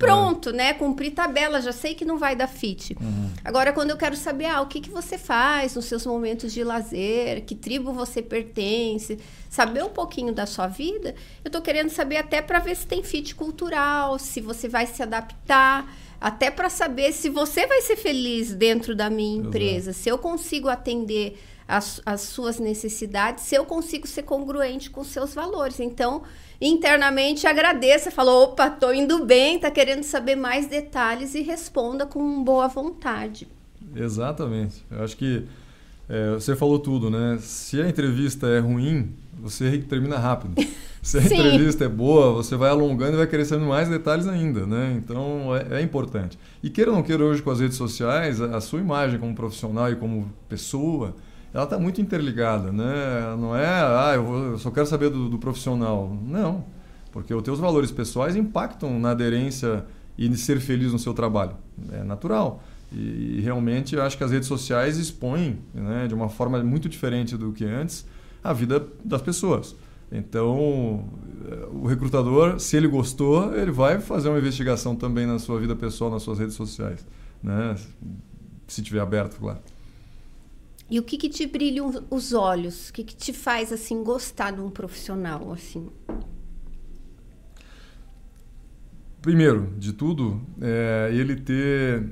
Pronto, 0.00 0.48
é. 0.48 0.52
né? 0.52 0.72
Cumprir 0.74 1.12
tabela, 1.12 1.60
já 1.60 1.72
sei 1.72 1.94
que 1.94 2.04
não 2.04 2.18
vai 2.18 2.34
dar 2.34 2.46
fit. 2.46 2.96
Uhum. 3.00 3.30
Agora, 3.44 3.72
quando 3.72 3.90
eu 3.90 3.96
quero 3.96 4.16
saber 4.16 4.46
ah, 4.46 4.60
o 4.62 4.66
que, 4.66 4.80
que 4.80 4.90
você 4.90 5.18
faz 5.18 5.74
nos 5.76 5.84
seus 5.84 6.06
momentos 6.06 6.52
de 6.52 6.64
lazer, 6.64 7.44
que 7.44 7.54
tribo 7.54 7.92
você 7.92 8.22
pertence, 8.22 9.18
saber 9.48 9.84
um 9.84 9.90
pouquinho 9.90 10.32
da 10.32 10.46
sua 10.46 10.66
vida, 10.66 11.14
eu 11.44 11.50
tô 11.50 11.60
querendo 11.60 11.90
saber 11.90 12.16
até 12.16 12.40
para 12.40 12.58
ver 12.58 12.74
se 12.76 12.86
tem 12.86 13.02
fit 13.02 13.34
cultural, 13.34 14.18
se 14.18 14.40
você 14.40 14.68
vai 14.68 14.86
se 14.86 15.02
adaptar, 15.02 15.86
até 16.20 16.50
para 16.50 16.68
saber 16.68 17.12
se 17.12 17.28
você 17.28 17.66
vai 17.66 17.80
ser 17.82 17.96
feliz 17.96 18.54
dentro 18.54 18.94
da 18.94 19.08
minha 19.08 19.38
empresa, 19.38 19.90
Exato. 19.90 20.02
se 20.02 20.08
eu 20.08 20.18
consigo 20.18 20.68
atender 20.68 21.38
as, 21.70 22.00
as 22.04 22.22
suas 22.22 22.58
necessidades, 22.58 23.44
se 23.44 23.54
eu 23.54 23.64
consigo 23.64 24.06
ser 24.06 24.24
congruente 24.24 24.90
com 24.90 25.04
seus 25.04 25.32
valores. 25.32 25.78
Então, 25.78 26.22
internamente 26.60 27.46
agradeça, 27.46 28.10
falou, 28.10 28.44
opa, 28.44 28.68
tô 28.68 28.92
indo 28.92 29.24
bem, 29.24 29.58
tá 29.58 29.70
querendo 29.70 30.02
saber 30.02 30.36
mais 30.36 30.66
detalhes 30.66 31.34
e 31.34 31.40
responda 31.40 32.04
com 32.04 32.44
boa 32.44 32.68
vontade. 32.68 33.48
Exatamente. 33.96 34.84
Eu 34.90 35.02
acho 35.02 35.16
que 35.16 35.46
é, 36.08 36.34
você 36.34 36.56
falou 36.56 36.78
tudo, 36.78 37.08
né? 37.08 37.38
Se 37.40 37.80
a 37.80 37.88
entrevista 37.88 38.46
é 38.48 38.58
ruim, 38.58 39.10
você 39.38 39.78
termina 39.78 40.18
rápido. 40.18 40.54
Se 41.00 41.16
a 41.16 41.22
entrevista 41.22 41.84
é 41.84 41.88
boa, 41.88 42.32
você 42.32 42.56
vai 42.56 42.68
alongando 42.68 43.14
e 43.14 43.16
vai 43.16 43.26
querer 43.26 43.46
saber 43.46 43.64
mais 43.64 43.88
detalhes 43.88 44.26
ainda, 44.26 44.66
né? 44.66 45.00
Então 45.02 45.56
é, 45.56 45.78
é, 45.78 45.82
importante. 45.82 46.38
E 46.62 46.68
queira 46.68 46.90
ou 46.90 46.96
não 46.96 47.02
queira 47.02 47.24
hoje 47.24 47.40
com 47.40 47.50
as 47.50 47.58
redes 47.58 47.78
sociais, 47.78 48.38
a, 48.38 48.56
a 48.56 48.60
sua 48.60 48.80
imagem 48.80 49.18
como 49.18 49.34
profissional 49.34 49.90
e 49.90 49.96
como 49.96 50.30
pessoa, 50.46 51.16
ela 51.52 51.64
está 51.64 51.78
muito 51.78 52.00
interligada, 52.00 52.70
né? 52.70 53.34
Não 53.38 53.56
é, 53.56 53.66
ah, 53.66 54.12
eu, 54.14 54.24
vou, 54.24 54.38
eu 54.52 54.58
só 54.58 54.70
quero 54.70 54.86
saber 54.86 55.10
do, 55.10 55.28
do, 55.28 55.38
profissional. 55.38 56.16
Não, 56.26 56.64
porque 57.12 57.34
os 57.34 57.42
teus 57.42 57.58
valores 57.58 57.90
pessoais 57.90 58.36
impactam 58.36 58.98
na 59.00 59.10
aderência 59.10 59.84
e 60.16 60.28
de 60.28 60.36
ser 60.36 60.60
feliz 60.60 60.92
no 60.92 60.98
seu 60.98 61.12
trabalho. 61.12 61.56
É 61.92 62.04
natural. 62.04 62.62
E, 62.92 63.38
e 63.38 63.40
realmente 63.40 63.96
eu 63.96 64.02
acho 64.02 64.16
que 64.16 64.24
as 64.24 64.30
redes 64.30 64.46
sociais 64.46 64.96
expõem, 64.96 65.58
né, 65.74 66.06
de 66.06 66.14
uma 66.14 66.28
forma 66.28 66.62
muito 66.62 66.88
diferente 66.88 67.36
do 67.36 67.52
que 67.52 67.64
antes, 67.64 68.06
a 68.42 68.52
vida 68.52 68.86
das 69.04 69.22
pessoas. 69.22 69.74
Então, 70.12 71.04
o 71.72 71.86
recrutador, 71.86 72.58
se 72.58 72.76
ele 72.76 72.88
gostou, 72.88 73.54
ele 73.54 73.70
vai 73.70 74.00
fazer 74.00 74.28
uma 74.28 74.38
investigação 74.38 74.96
também 74.96 75.24
na 75.24 75.38
sua 75.38 75.60
vida 75.60 75.76
pessoal, 75.76 76.10
nas 76.10 76.22
suas 76.22 76.38
redes 76.38 76.56
sociais, 76.56 77.06
né? 77.40 77.76
Se 78.66 78.82
tiver 78.82 79.00
aberto, 79.00 79.38
claro. 79.38 79.58
E 80.90 80.98
o 80.98 81.04
que, 81.04 81.16
que 81.16 81.28
te 81.28 81.46
brilha 81.46 81.82
os 82.10 82.32
olhos? 82.32 82.88
O 82.88 82.92
que, 82.92 83.04
que 83.04 83.14
te 83.14 83.32
faz 83.32 83.72
assim 83.72 84.02
gostar 84.02 84.50
de 84.50 84.60
um 84.60 84.68
profissional 84.68 85.52
assim? 85.52 85.88
Primeiro, 89.22 89.72
de 89.78 89.92
tudo, 89.92 90.40
é 90.60 91.10
ele 91.12 91.36
ter 91.36 92.08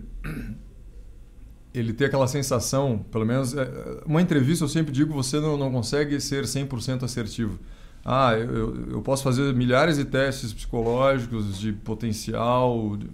ele 1.74 1.92
ter 1.92 2.06
aquela 2.06 2.26
sensação, 2.26 3.04
pelo 3.10 3.24
menos 3.24 3.54
é, 3.54 3.68
uma 4.06 4.22
entrevista 4.22 4.64
eu 4.64 4.68
sempre 4.68 4.92
digo 4.92 5.12
você 5.12 5.38
não, 5.38 5.56
não 5.56 5.70
consegue 5.70 6.20
ser 6.20 6.44
100% 6.44 7.02
assertivo. 7.02 7.58
Ah, 8.04 8.32
eu, 8.34 8.90
eu 8.90 9.02
posso 9.02 9.22
fazer 9.22 9.52
milhares 9.54 9.96
de 9.96 10.04
testes 10.04 10.52
psicológicos 10.52 11.58
de 11.58 11.72
potencial, 11.72 12.96
de, 12.96 13.08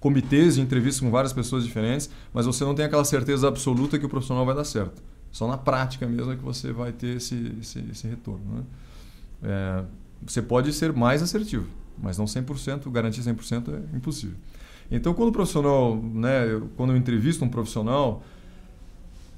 comitês 0.00 0.54
de 0.54 0.60
entrevistas 0.60 1.00
com 1.00 1.10
várias 1.10 1.32
pessoas 1.32 1.64
diferentes, 1.64 2.08
mas 2.32 2.46
você 2.46 2.64
não 2.64 2.74
tem 2.74 2.84
aquela 2.84 3.04
certeza 3.04 3.48
absoluta 3.48 3.98
que 3.98 4.06
o 4.06 4.08
profissional 4.08 4.46
vai 4.46 4.54
dar 4.54 4.64
certo. 4.64 5.02
Só 5.30 5.46
na 5.46 5.58
prática 5.58 6.06
mesmo 6.06 6.32
é 6.32 6.36
que 6.36 6.42
você 6.42 6.72
vai 6.72 6.92
ter 6.92 7.16
esse, 7.16 7.52
esse, 7.60 7.84
esse 7.90 8.06
retorno. 8.06 8.44
Né? 8.54 8.62
É, 9.42 9.84
você 10.26 10.40
pode 10.40 10.72
ser 10.72 10.92
mais 10.92 11.22
assertivo, 11.22 11.66
mas 12.00 12.16
não 12.18 12.24
100%, 12.24 12.90
garantir 12.90 13.20
100% 13.22 13.72
é 13.72 13.96
impossível. 13.96 14.36
Então, 14.90 15.12
quando 15.12 15.28
o 15.28 15.32
profissional, 15.32 15.96
né, 15.96 16.60
quando 16.76 16.92
eu 16.92 16.96
entrevisto 16.96 17.44
um 17.44 17.48
profissional, 17.48 18.22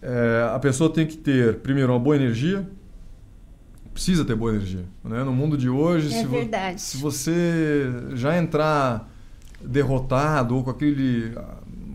é, 0.01 0.49
a 0.55 0.59
pessoa 0.59 0.89
tem 0.91 1.07
que 1.07 1.17
ter, 1.17 1.57
primeiro, 1.59 1.93
uma 1.93 1.99
boa 1.99 2.15
energia, 2.15 2.69
precisa 3.93 4.25
ter 4.25 4.37
boa 4.37 4.53
energia. 4.55 4.85
Né? 5.03 5.25
No 5.25 5.33
mundo 5.33 5.57
de 5.57 5.69
hoje, 5.69 6.15
é 6.15 6.21
se, 6.21 6.25
vo 6.25 6.39
se 6.77 6.97
você 6.99 7.91
já 8.15 8.39
entrar 8.39 9.10
derrotado 9.65 10.57
ou 10.57 10.65
com 10.65 10.71
aquele, 10.71 11.33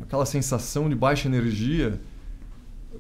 aquela 0.02 0.26
sensação 0.26 0.90
de 0.90 0.96
baixa 0.96 1.28
energia, 1.28 2.00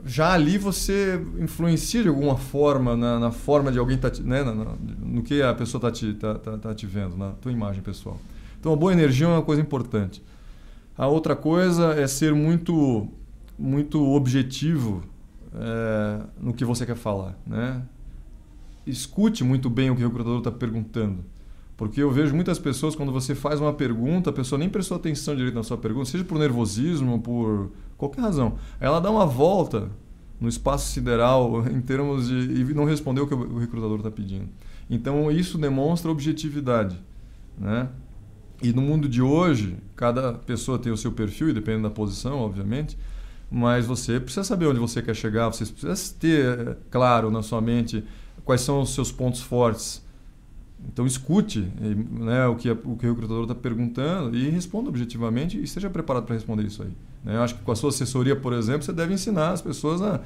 já 0.05 0.33
ali 0.33 0.57
você 0.57 1.19
influencia 1.39 2.03
de 2.03 2.09
alguma 2.09 2.37
forma 2.37 2.95
na, 2.95 3.19
na 3.19 3.31
forma 3.31 3.71
de 3.71 3.79
alguém 3.79 3.97
tá, 3.97 4.11
né, 4.23 4.43
na, 4.43 4.53
na, 4.53 4.75
no 4.99 5.23
que 5.23 5.41
a 5.41 5.53
pessoa 5.53 5.79
está 5.79 5.91
te, 5.91 6.13
tá, 6.13 6.35
tá, 6.35 6.57
tá 6.57 6.75
te 6.75 6.85
vendo, 6.85 7.17
na 7.17 7.31
tua 7.31 7.51
imagem 7.51 7.81
pessoal. 7.81 8.19
Então 8.59 8.73
a 8.73 8.75
boa 8.75 8.91
energia 8.91 9.25
é 9.25 9.29
uma 9.29 9.41
coisa 9.41 9.61
importante. 9.61 10.23
A 10.97 11.07
outra 11.07 11.35
coisa 11.35 11.93
é 11.93 12.07
ser 12.07 12.33
muito 12.33 13.07
muito 13.57 14.03
objetivo 14.03 15.03
é, 15.53 16.21
no 16.39 16.53
que 16.53 16.65
você 16.65 16.85
quer 16.85 16.95
falar, 16.95 17.37
né? 17.47 17.81
Escute 18.85 19.43
muito 19.43 19.69
bem 19.69 19.89
o 19.89 19.95
que 19.95 20.03
o 20.03 20.07
recrutador 20.07 20.39
está 20.39 20.51
perguntando. 20.51 21.23
Porque 21.77 22.01
eu 22.01 22.09
vejo 22.09 22.33
muitas 22.33 22.57
pessoas, 22.57 22.95
quando 22.95 23.11
você 23.11 23.35
faz 23.35 23.59
uma 23.59 23.73
pergunta, 23.73 24.29
a 24.29 24.33
pessoa 24.33 24.57
nem 24.57 24.69
prestou 24.69 24.95
atenção 24.95 25.35
direito 25.35 25.55
na 25.55 25.63
sua 25.63 25.77
pergunta, 25.77 26.09
seja 26.09 26.23
por 26.23 26.39
nervosismo 26.39 27.19
por 27.19 27.71
qualquer 27.97 28.21
razão. 28.21 28.55
Ela 28.79 28.99
dá 28.99 29.11
uma 29.11 29.25
volta 29.25 29.89
no 30.39 30.47
espaço 30.47 30.91
sideral 30.91 31.67
em 31.67 31.81
termos 31.81 32.27
de. 32.29 32.61
e 32.61 32.73
não 32.73 32.85
respondeu 32.85 33.25
o 33.25 33.27
que 33.27 33.33
o 33.33 33.59
recrutador 33.59 33.97
está 33.97 34.09
pedindo. 34.11 34.47
Então 34.89 35.29
isso 35.29 35.57
demonstra 35.57 36.09
objetividade. 36.09 36.97
Né? 37.57 37.89
E 38.61 38.71
no 38.71 38.81
mundo 38.81 39.09
de 39.09 39.21
hoje, 39.21 39.75
cada 39.97 40.33
pessoa 40.33 40.79
tem 40.79 40.93
o 40.93 40.97
seu 40.97 41.11
perfil, 41.11 41.49
e 41.49 41.53
dependendo 41.53 41.83
da 41.83 41.89
posição, 41.89 42.39
obviamente, 42.39 42.97
mas 43.51 43.85
você 43.85 44.17
precisa 44.17 44.45
saber 44.45 44.67
onde 44.67 44.79
você 44.79 45.01
quer 45.01 45.15
chegar, 45.15 45.49
você 45.49 45.65
precisa 45.65 46.15
ter 46.17 46.77
claro 46.89 47.29
na 47.29 47.43
sua 47.43 47.59
mente 47.59 48.01
quais 48.45 48.61
são 48.61 48.81
os 48.81 48.93
seus 48.93 49.11
pontos 49.11 49.41
fortes 49.41 50.04
então 50.91 51.05
escute 51.05 51.67
né, 52.11 52.47
o, 52.47 52.55
que, 52.55 52.69
o 52.69 52.95
que 52.95 53.07
o 53.07 53.09
recrutador 53.09 53.43
está 53.43 53.55
perguntando 53.55 54.35
e 54.35 54.49
responda 54.49 54.89
objetivamente 54.89 55.57
e 55.57 55.63
esteja 55.63 55.89
preparado 55.89 56.25
para 56.25 56.35
responder 56.35 56.63
isso 56.63 56.83
aí. 56.83 56.91
Né? 57.23 57.35
Eu 57.35 57.41
acho 57.41 57.55
que 57.55 57.63
com 57.63 57.71
a 57.71 57.75
sua 57.75 57.89
assessoria, 57.89 58.35
por 58.35 58.53
exemplo, 58.53 58.83
você 58.83 58.93
deve 58.93 59.13
ensinar 59.13 59.51
as 59.51 59.61
pessoas 59.61 60.01
a, 60.01 60.21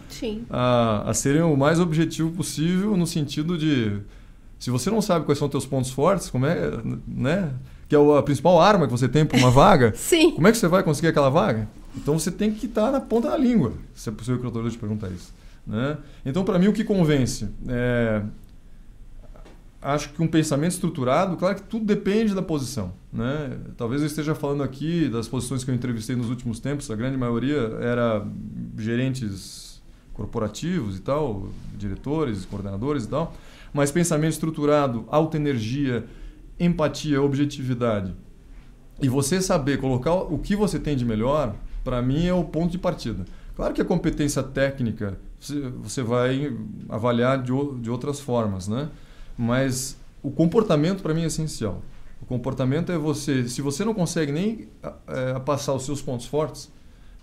a, 0.50 1.10
a, 1.10 1.14
serem 1.14 1.42
o 1.42 1.56
mais 1.56 1.80
objetivo 1.80 2.32
possível 2.32 2.96
no 2.98 3.08
sentido 3.08 3.58
de 3.58 4.00
se 4.60 4.70
você 4.70 4.90
não 4.90 5.02
sabe 5.02 5.26
quais 5.26 5.40
são 5.40 5.48
os 5.48 5.52
seus 5.52 5.66
pontos 5.66 5.90
fortes, 5.90 6.30
como 6.30 6.46
é, 6.46 6.72
né, 7.08 7.54
que 7.88 7.96
é 7.96 8.18
a 8.18 8.22
principal 8.22 8.62
arma 8.62 8.86
que 8.86 8.92
você 8.92 9.08
tem 9.08 9.26
para 9.26 9.38
uma 9.38 9.50
vaga, 9.50 9.94
Sim. 9.98 10.32
como 10.32 10.48
é 10.48 10.52
que 10.52 10.58
você 10.58 10.68
vai 10.68 10.84
conseguir 10.84 11.08
aquela 11.08 11.30
vaga? 11.30 11.68
Então 11.96 12.20
você 12.20 12.30
tem 12.30 12.52
que 12.52 12.66
estar 12.66 12.92
na 12.92 13.00
ponta 13.00 13.30
da 13.30 13.38
língua 13.38 13.74
se 13.96 14.10
o 14.10 14.24
seu 14.24 14.36
recrutador 14.36 14.70
te 14.70 14.78
perguntar 14.78 15.10
isso. 15.10 15.34
Né? 15.66 15.98
Então, 16.26 16.44
para 16.44 16.58
mim, 16.58 16.68
o 16.68 16.74
que 16.74 16.84
convence? 16.84 17.48
É, 17.68 18.22
acho 19.82 20.10
que 20.10 20.22
um 20.22 20.28
pensamento 20.28 20.72
estruturado, 20.72 21.38
claro 21.38 21.56
que 21.56 21.64
tudo 21.64 21.86
depende 21.86 22.34
da 22.34 22.42
posição. 22.42 22.94
Né? 23.12 23.58
Talvez 23.78 24.02
eu 24.02 24.08
esteja 24.08 24.36
falando 24.36 24.62
aqui 24.64 25.08
das 25.10 25.28
posições 25.28 25.64
que 25.64 25.72
eu 25.72 25.76
entrevistei 25.76 26.16
nos 26.16 26.30
últimos 26.30 26.60
tempos, 26.60 26.90
a 26.92 26.96
grande 26.96 27.18
maioria 27.18 27.60
era 27.80 28.26
gerentes 28.78 29.82
corporativos 30.14 30.98
e 30.98 31.02
tal, 31.02 31.50
diretores, 31.78 32.46
coordenadores 32.46 33.06
e 33.06 33.08
tal, 33.08 33.34
mas 33.74 33.92
pensamento 33.92 34.34
estruturado, 34.34 35.06
alta 35.08 35.38
energia, 35.38 36.06
empatia, 36.60 37.22
objetividade. 37.22 38.14
E 39.02 39.08
você 39.08 39.42
saber 39.42 39.80
colocar 39.80 40.14
o 40.14 40.38
que 40.38 40.58
você 40.58 40.78
tem 40.78 40.98
de 40.98 41.06
melhor, 41.06 41.56
para 41.86 42.02
mim 42.02 42.26
é 42.26 42.34
o 42.34 42.44
ponto 42.44 42.72
de 42.72 42.78
partida. 42.78 43.26
Claro 43.56 43.74
que 43.74 43.82
a 43.82 43.86
competência 43.86 44.44
técnica 44.44 45.18
você 45.82 46.04
vai 46.04 46.54
avaliar 46.90 47.42
de, 47.42 47.52
de 47.82 47.90
outras 47.90 48.20
formas, 48.20 48.68
né? 48.68 48.90
Mas 49.42 49.96
o 50.22 50.30
comportamento 50.30 51.02
para 51.02 51.14
mim 51.14 51.24
é 51.24 51.28
essencial. 51.28 51.82
O 52.22 52.26
comportamento 52.26 52.92
é 52.92 52.98
você, 52.98 53.48
se 53.48 53.62
você 53.62 53.86
não 53.86 53.94
consegue 53.94 54.34
nem 54.34 54.68
é, 55.08 55.40
passar 55.40 55.74
os 55.74 55.86
seus 55.86 56.02
pontos 56.02 56.26
fortes 56.26 56.70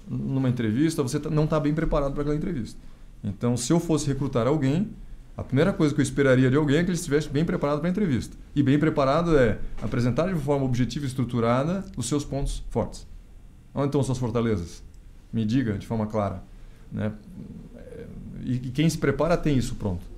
numa 0.09 0.49
entrevista, 0.49 1.03
você 1.03 1.21
tá, 1.21 1.29
não 1.29 1.45
está 1.45 1.61
bem 1.61 1.75
preparado 1.75 2.15
para 2.15 2.23
aquela 2.23 2.35
entrevista. 2.35 2.81
Então, 3.23 3.55
se 3.55 3.71
eu 3.71 3.79
fosse 3.79 4.07
recrutar 4.07 4.47
alguém, 4.47 4.89
a 5.37 5.45
primeira 5.45 5.75
coisa 5.75 5.95
que 5.95 6.01
eu 6.01 6.03
esperaria 6.03 6.49
de 6.49 6.57
alguém 6.57 6.79
é 6.79 6.85
que 6.85 6.89
ele 6.89 6.97
estivesse 6.97 7.29
bem 7.29 7.45
preparado 7.45 7.81
para 7.81 7.89
a 7.89 7.91
entrevista. 7.91 8.35
E 8.55 8.63
bem 8.63 8.79
preparado 8.79 9.37
é 9.37 9.59
apresentar 9.83 10.33
de 10.33 10.41
forma 10.41 10.65
objetiva 10.65 11.05
e 11.05 11.09
estruturada 11.09 11.85
os 11.99 12.07
seus 12.07 12.25
pontos 12.25 12.65
fortes. 12.71 13.07
Onde 13.75 13.89
estão 13.89 14.03
suas 14.03 14.17
fortalezas? 14.17 14.83
Me 15.31 15.45
diga 15.45 15.75
de 15.75 15.87
forma 15.87 16.07
clara. 16.07 16.43
Né? 16.91 17.13
E 18.43 18.59
quem 18.71 18.89
se 18.89 18.97
prepara 18.97 19.37
tem 19.37 19.59
isso 19.59 19.75
pronto. 19.75 20.16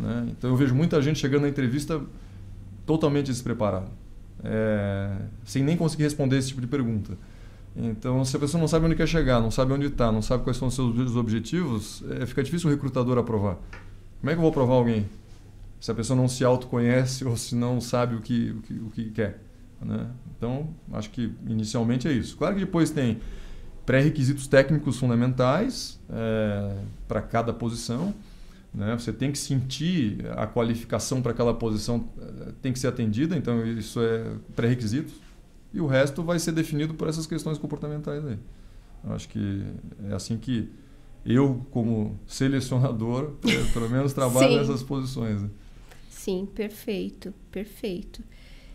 Né? 0.00 0.28
Então 0.30 0.50
eu 0.50 0.56
vejo 0.56 0.74
muita 0.74 1.00
gente 1.02 1.18
chegando 1.18 1.42
na 1.42 1.48
entrevista 1.48 2.00
totalmente 2.86 3.26
despreparado, 3.26 3.90
é, 4.42 5.14
sem 5.44 5.62
nem 5.62 5.76
conseguir 5.76 6.04
responder 6.04 6.38
esse 6.38 6.48
tipo 6.48 6.60
de 6.60 6.66
pergunta. 6.66 7.16
Então, 7.76 8.24
se 8.24 8.36
a 8.36 8.40
pessoa 8.40 8.60
não 8.60 8.66
sabe 8.66 8.86
onde 8.86 8.96
quer 8.96 9.06
chegar, 9.06 9.40
não 9.40 9.50
sabe 9.50 9.72
onde 9.72 9.86
está, 9.86 10.10
não 10.10 10.22
sabe 10.22 10.42
quais 10.42 10.56
são 10.56 10.68
os 10.68 10.74
seus 10.74 11.14
objetivos, 11.14 12.02
é, 12.10 12.26
fica 12.26 12.42
difícil 12.42 12.68
o 12.68 12.72
recrutador 12.72 13.16
aprovar. 13.16 13.58
Como 14.20 14.30
é 14.30 14.32
que 14.32 14.38
eu 14.38 14.42
vou 14.42 14.50
aprovar 14.50 14.74
alguém? 14.74 15.06
Se 15.78 15.90
a 15.90 15.94
pessoa 15.94 16.16
não 16.16 16.26
se 16.26 16.44
autoconhece 16.44 17.24
ou 17.28 17.36
se 17.36 17.54
não 17.54 17.80
sabe 17.80 18.16
o 18.16 18.20
que, 18.20 18.50
o 18.50 18.62
que, 18.62 18.74
o 18.74 18.90
que 18.90 19.10
quer. 19.10 19.40
Né? 19.80 20.06
Então, 20.36 20.68
acho 20.92 21.10
que 21.10 21.32
inicialmente 21.46 22.08
é 22.08 22.12
isso. 22.12 22.36
Claro 22.36 22.54
que 22.54 22.60
depois 22.60 22.90
tem 22.90 23.20
pré-requisitos 23.86 24.46
técnicos 24.46 24.98
fundamentais 24.98 26.00
é, 26.10 26.74
para 27.06 27.22
cada 27.22 27.52
posição. 27.52 28.12
Né? 28.72 28.96
Você 28.96 29.12
tem 29.12 29.32
que 29.32 29.38
sentir 29.38 30.24
a 30.36 30.46
qualificação 30.46 31.20
para 31.20 31.32
aquela 31.32 31.52
posição 31.52 32.08
eh, 32.20 32.52
tem 32.62 32.72
que 32.72 32.78
ser 32.78 32.86
atendida, 32.86 33.36
então 33.36 33.66
isso 33.66 34.00
é 34.00 34.32
pré-requisito. 34.54 35.12
E 35.72 35.80
o 35.80 35.86
resto 35.86 36.22
vai 36.22 36.38
ser 36.38 36.52
definido 36.52 36.94
por 36.94 37.08
essas 37.08 37.26
questões 37.26 37.58
comportamentais 37.58 38.24
aí. 38.24 38.38
Eu 39.04 39.12
acho 39.12 39.28
que 39.28 39.64
é 40.08 40.14
assim 40.14 40.36
que 40.36 40.68
eu, 41.24 41.66
como 41.70 42.18
selecionador, 42.26 43.32
pelo 43.72 43.88
menos 43.88 44.12
trabalho 44.12 44.56
nessas 44.56 44.82
posições. 44.82 45.42
Né? 45.42 45.50
Sim, 46.08 46.46
perfeito, 46.54 47.34
perfeito. 47.50 48.22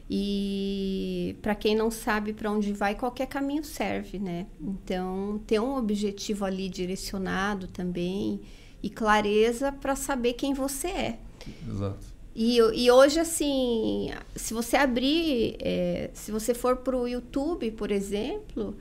E 0.10 1.36
para 1.42 1.56
quem 1.56 1.76
não 1.76 1.90
sabe 1.90 2.32
para 2.34 2.52
onde 2.52 2.72
vai, 2.74 2.96
qualquer 2.96 3.28
caminho 3.28 3.64
serve, 3.64 4.20
né? 4.20 4.46
Então, 4.62 5.42
ter 5.48 5.60
um 5.60 5.78
objetivo 5.78 6.46
ali 6.46 6.70
direcionado 6.70 7.68
também 7.68 8.40
e 8.86 8.90
clareza 8.92 9.72
para 9.72 9.96
saber 9.96 10.34
quem 10.34 10.54
você 10.54 10.88
é. 10.90 11.20
Exato. 11.68 12.06
E, 12.36 12.58
e 12.58 12.92
hoje, 12.92 13.20
assim, 13.20 14.12
se 14.36 14.54
você 14.54 14.78
abrir, 14.78 15.58
é, 15.60 16.12
se 16.14 16.32
você 16.32 16.54
for 16.54 16.78
para 16.78 16.96
o 16.96 17.08
YouTube, 17.08 17.72
por 17.72 17.90
exemplo, 17.90 18.78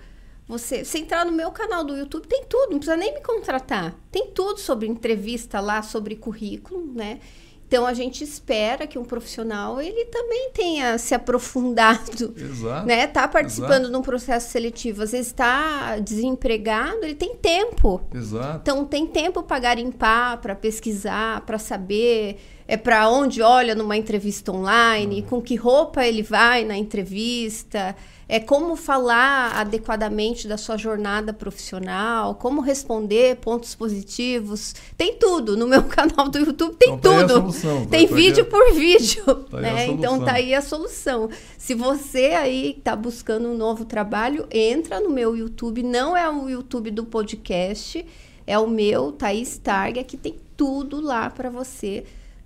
você, 0.46 0.84
você 0.84 0.98
entrar 0.98 1.24
no 1.24 1.32
meu 1.32 1.50
canal 1.52 1.82
do 1.84 1.96
YouTube, 1.96 2.26
tem 2.26 2.44
tudo, 2.44 2.72
não 2.72 2.78
precisa 2.78 2.98
nem 2.98 3.14
me 3.14 3.22
contratar. 3.22 3.98
Tem 4.12 4.26
tudo 4.26 4.60
sobre 4.60 4.86
entrevista 4.86 5.58
lá, 5.58 5.80
sobre 5.80 6.16
currículo, 6.16 6.92
né? 6.92 7.20
Então 7.66 7.86
a 7.86 7.94
gente 7.94 8.22
espera 8.22 8.86
que 8.86 8.98
um 8.98 9.04
profissional 9.04 9.80
ele 9.80 10.04
também 10.06 10.50
tenha 10.52 10.98
se 10.98 11.14
aprofundado, 11.14 12.34
Exato. 12.38 12.86
né? 12.86 13.06
Tá 13.06 13.26
participando 13.26 13.82
Exato. 13.82 13.90
de 13.90 13.96
um 13.96 14.02
processo 14.02 14.50
seletivo, 14.50 15.02
às 15.02 15.12
vezes 15.12 15.28
está 15.28 15.98
desempregado, 15.98 17.00
ele 17.02 17.14
tem 17.14 17.34
tempo. 17.34 18.00
Exato. 18.14 18.60
Então 18.62 18.84
tem 18.84 19.06
tempo 19.06 19.42
para 19.42 19.58
garimpar, 19.58 20.38
para 20.40 20.54
pesquisar, 20.54 21.40
para 21.42 21.58
saber 21.58 22.38
é 22.66 22.76
para 22.76 23.08
onde 23.10 23.42
olha 23.42 23.74
numa 23.74 23.96
entrevista 23.96 24.50
online, 24.50 25.20
uhum. 25.20 25.26
com 25.26 25.42
que 25.42 25.54
roupa 25.54 26.04
ele 26.06 26.22
vai 26.22 26.64
na 26.64 26.76
entrevista 26.76 27.94
é 28.28 28.40
como 28.40 28.76
falar 28.76 29.52
adequadamente 29.56 30.48
da 30.48 30.56
sua 30.56 30.76
jornada 30.76 31.32
profissional, 31.32 32.34
como 32.34 32.60
responder 32.60 33.36
pontos 33.36 33.74
positivos. 33.74 34.74
Tem 34.96 35.14
tudo 35.16 35.56
no 35.56 35.66
meu 35.66 35.84
canal 35.88 36.28
do 36.28 36.38
YouTube, 36.38 36.76
tem 36.76 36.94
então, 36.94 37.12
tá 37.12 37.20
tudo. 37.20 37.34
Solução, 37.34 37.86
tem 37.86 38.08
tá 38.08 38.14
vídeo 38.14 38.44
por 38.46 38.74
vídeo. 38.74 39.24
Tá 39.54 39.60
né? 39.60 39.86
Então 39.86 40.24
tá 40.24 40.32
aí 40.32 40.54
a 40.54 40.60
solução. 40.60 41.28
Se 41.58 41.74
você 41.74 42.26
aí 42.26 42.74
está 42.76 42.96
buscando 42.96 43.48
um 43.48 43.56
novo 43.56 43.84
trabalho, 43.84 44.46
entra 44.50 45.00
no 45.00 45.10
meu 45.10 45.36
YouTube. 45.36 45.82
Não 45.82 46.16
é 46.16 46.28
o 46.28 46.48
YouTube 46.48 46.90
do 46.90 47.04
podcast, 47.04 48.04
é 48.46 48.58
o 48.58 48.66
meu, 48.66 49.12
Thaís 49.12 49.58
Targa, 49.58 50.02
que 50.02 50.16
tem 50.16 50.36
tudo 50.56 51.00
lá 51.00 51.30
para 51.30 51.50
você 51.50 52.04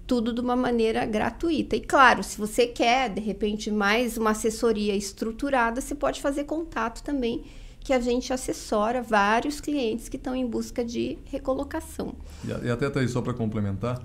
tudo 0.09 0.33
de 0.33 0.41
uma 0.41 0.57
maneira 0.57 1.05
gratuita. 1.05 1.77
E 1.77 1.81
claro, 1.81 2.25
se 2.25 2.39
você 2.39 2.67
quer, 2.67 3.11
de 3.11 3.21
repente, 3.21 3.71
mais 3.71 4.17
uma 4.17 4.31
assessoria 4.31 4.97
estruturada, 4.97 5.83
você 5.83 5.95
pode 5.95 6.23
fazer 6.23 6.45
contato 6.45 7.03
também, 7.03 7.45
que 7.79 7.93
a 7.93 8.01
gente 8.01 8.33
assessora 8.33 9.03
vários 9.03 9.61
clientes 9.61 10.09
que 10.09 10.17
estão 10.17 10.35
em 10.35 10.47
busca 10.47 10.83
de 10.83 11.19
recolocação. 11.27 12.15
E 12.43 12.71
até 12.71 12.99
aí, 12.99 13.07
só 13.07 13.21
para 13.21 13.35
complementar, 13.35 14.03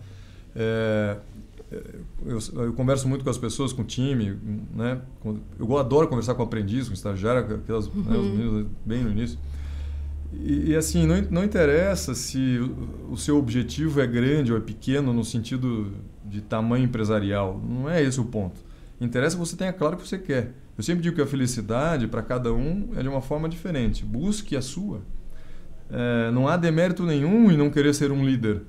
é, 0.54 1.18
eu, 2.26 2.38
eu, 2.56 2.74
converso 2.74 3.08
muito 3.08 3.24
com 3.24 3.30
as 3.30 3.38
pessoas, 3.38 3.72
com 3.72 3.82
o 3.82 3.86
time, 3.86 4.38
né? 4.76 5.02
Eu 5.58 5.78
adoro 5.78 6.10
conversar 6.10 6.36
com 6.36 6.44
aprendiz, 6.44 6.90
com 6.90 6.94
estagiário, 6.94 7.56
aquelas, 7.56 7.88
uhum. 7.88 8.04
né, 8.04 8.18
os 8.18 8.26
uhum. 8.26 8.36
meninos 8.36 8.68
bem 8.86 9.04
no 9.04 9.10
início. 9.10 9.40
E, 10.42 10.72
e, 10.72 10.76
assim, 10.76 11.06
não, 11.06 11.22
não 11.30 11.44
interessa 11.44 12.16
se 12.16 12.60
o, 13.10 13.16
seu 13.16 13.38
objetivo 13.38 14.02
é 14.02 14.08
grande 14.08 14.52
ou 14.52 14.58
é 14.58 14.62
pequeno 14.62 15.14
no 15.14 15.24
sentido 15.24 15.94
de 16.26 16.42
tamanho 16.42 16.86
empresarial. 16.86 17.62
Não 17.64 17.90
é 17.90 18.02
esse 18.02 18.20
o 18.20 18.26
ponto. 18.26 18.60
Interessa 19.00 19.36
que 19.36 19.40
você 19.40 19.56
tenha 19.56 19.74
claro 19.74 19.96
o 19.96 20.00
que 20.00 20.08
você 20.08 20.18
quer. 20.18 20.54
Eu 20.78 20.84
sempre 20.84 21.04
digo 21.04 21.16
que 21.16 21.22
a 21.22 21.28
felicidade, 21.28 22.08
para 22.08 22.22
cada 22.22 22.52
um, 22.52 22.90
é 22.96 23.04
de 23.04 23.08
uma 23.08 23.22
forma 23.22 23.48
diferente. 23.48 24.04
Busque 24.04 24.56
a 24.56 24.62
sua. 24.62 25.02
É, 25.90 26.32
não 26.32 26.48
há 26.48 26.58
demérito 26.58 27.04
nenhum 27.04 27.52
em 27.52 27.58
não 27.58 27.70
querer 27.70 27.94
ser 27.94 28.12
um 28.12 28.26
líder. 28.26 28.64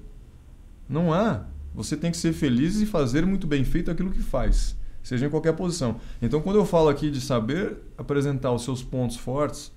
Não 0.88 1.12
há. 1.12 1.46
Você 1.74 1.96
tem 1.96 2.10
que 2.10 2.16
ser 2.16 2.32
feliz 2.32 2.80
e 2.80 2.86
fazer 2.86 3.24
muito 3.24 3.46
bem 3.46 3.64
feito 3.64 3.90
aquilo 3.90 4.10
que 4.10 4.22
faz, 4.22 4.76
seja 5.02 5.26
em 5.26 5.30
qualquer 5.30 5.54
posição. 5.54 5.96
Então, 6.22 6.40
quando 6.40 6.56
eu 6.56 6.64
falo 6.64 6.88
aqui 6.88 7.10
de 7.10 7.20
saber 7.20 7.76
apresentar 7.98 8.52
os 8.52 8.62
seus 8.62 8.82
pontos 8.82 9.16
fortes, 9.16 9.72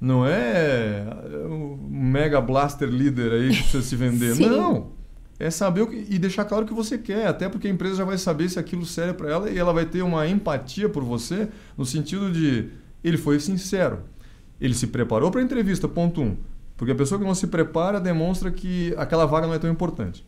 não 0.00 0.24
é 0.24 1.04
um 1.48 1.76
mega 1.90 2.40
blaster 2.40 2.88
líder 2.88 3.32
aí 3.32 3.50
que 3.50 3.62
precisa 3.62 3.82
se 3.82 3.96
vender. 3.96 4.36
Não. 4.38 4.98
É 5.40 5.50
saber 5.50 5.82
o 5.82 5.86
que, 5.86 6.04
e 6.08 6.18
deixar 6.18 6.44
claro 6.44 6.64
o 6.64 6.66
que 6.66 6.74
você 6.74 6.98
quer, 6.98 7.28
até 7.28 7.48
porque 7.48 7.68
a 7.68 7.70
empresa 7.70 7.96
já 7.96 8.04
vai 8.04 8.18
saber 8.18 8.48
se 8.48 8.58
aquilo 8.58 8.84
serve 8.84 9.14
para 9.14 9.30
ela 9.30 9.48
e 9.48 9.56
ela 9.56 9.72
vai 9.72 9.86
ter 9.86 10.02
uma 10.02 10.26
empatia 10.26 10.88
por 10.88 11.04
você 11.04 11.48
no 11.76 11.86
sentido 11.86 12.32
de 12.32 12.70
ele 13.04 13.16
foi 13.16 13.38
sincero. 13.38 14.00
Ele 14.60 14.74
se 14.74 14.88
preparou 14.88 15.30
para 15.30 15.40
a 15.40 15.44
entrevista, 15.44 15.86
ponto 15.86 16.20
um. 16.20 16.36
Porque 16.76 16.92
a 16.92 16.94
pessoa 16.94 17.20
que 17.20 17.24
não 17.24 17.36
se 17.36 17.46
prepara 17.46 18.00
demonstra 18.00 18.50
que 18.50 18.92
aquela 18.96 19.26
vaga 19.26 19.46
não 19.46 19.54
é 19.54 19.58
tão 19.60 19.70
importante. 19.70 20.26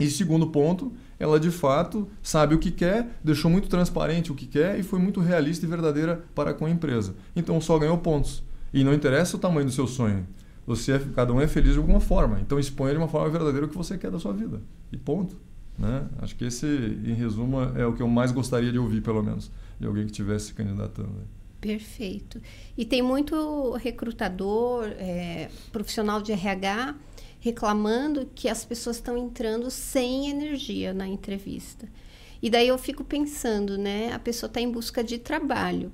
E 0.00 0.10
segundo 0.10 0.48
ponto, 0.48 0.92
ela 1.20 1.38
de 1.38 1.50
fato 1.50 2.08
sabe 2.20 2.54
o 2.54 2.58
que 2.58 2.72
quer, 2.72 3.16
deixou 3.22 3.48
muito 3.48 3.68
transparente 3.68 4.32
o 4.32 4.34
que 4.34 4.46
quer 4.46 4.76
e 4.78 4.82
foi 4.82 4.98
muito 4.98 5.20
realista 5.20 5.64
e 5.64 5.68
verdadeira 5.68 6.24
para 6.34 6.52
com 6.52 6.66
a 6.66 6.70
empresa. 6.70 7.14
Então 7.36 7.60
só 7.60 7.78
ganhou 7.78 7.98
pontos. 7.98 8.42
E 8.72 8.82
não 8.82 8.94
interessa 8.94 9.36
o 9.36 9.40
tamanho 9.40 9.66
do 9.66 9.72
seu 9.72 9.86
sonho. 9.86 10.26
Você 10.66 10.92
é, 10.92 10.98
cada 11.14 11.32
um 11.32 11.40
é 11.40 11.48
feliz 11.48 11.72
de 11.72 11.78
alguma 11.78 12.00
forma. 12.00 12.40
Então 12.40 12.58
exponha 12.58 12.92
de 12.92 12.98
uma 12.98 13.08
forma 13.08 13.28
verdadeira 13.28 13.66
o 13.66 13.68
que 13.68 13.76
você 13.76 13.98
quer 13.98 14.10
da 14.10 14.18
sua 14.18 14.32
vida. 14.32 14.60
E 14.90 14.96
ponto. 14.96 15.36
Né? 15.78 16.06
Acho 16.18 16.36
que 16.36 16.44
esse, 16.44 16.66
em 16.66 17.14
resumo, 17.14 17.60
é 17.76 17.86
o 17.86 17.92
que 17.92 18.02
eu 18.02 18.08
mais 18.08 18.30
gostaria 18.30 18.70
de 18.70 18.78
ouvir, 18.78 19.00
pelo 19.00 19.22
menos, 19.22 19.50
de 19.80 19.86
alguém 19.86 20.04
que 20.04 20.12
estivesse 20.12 20.46
se 20.46 20.54
candidatando. 20.54 21.10
Perfeito. 21.60 22.40
E 22.76 22.84
tem 22.84 23.02
muito 23.02 23.72
recrutador, 23.74 24.86
é, 24.98 25.48
profissional 25.70 26.20
de 26.20 26.32
RH, 26.32 26.94
reclamando 27.40 28.28
que 28.34 28.48
as 28.48 28.64
pessoas 28.64 28.96
estão 28.96 29.16
entrando 29.16 29.70
sem 29.70 30.28
energia 30.28 30.92
na 30.92 31.06
entrevista. 31.06 31.88
E 32.42 32.50
daí 32.50 32.68
eu 32.68 32.78
fico 32.78 33.04
pensando, 33.04 33.78
né? 33.78 34.12
A 34.12 34.18
pessoa 34.18 34.48
está 34.48 34.60
em 34.60 34.70
busca 34.70 35.02
de 35.02 35.18
trabalho 35.18 35.92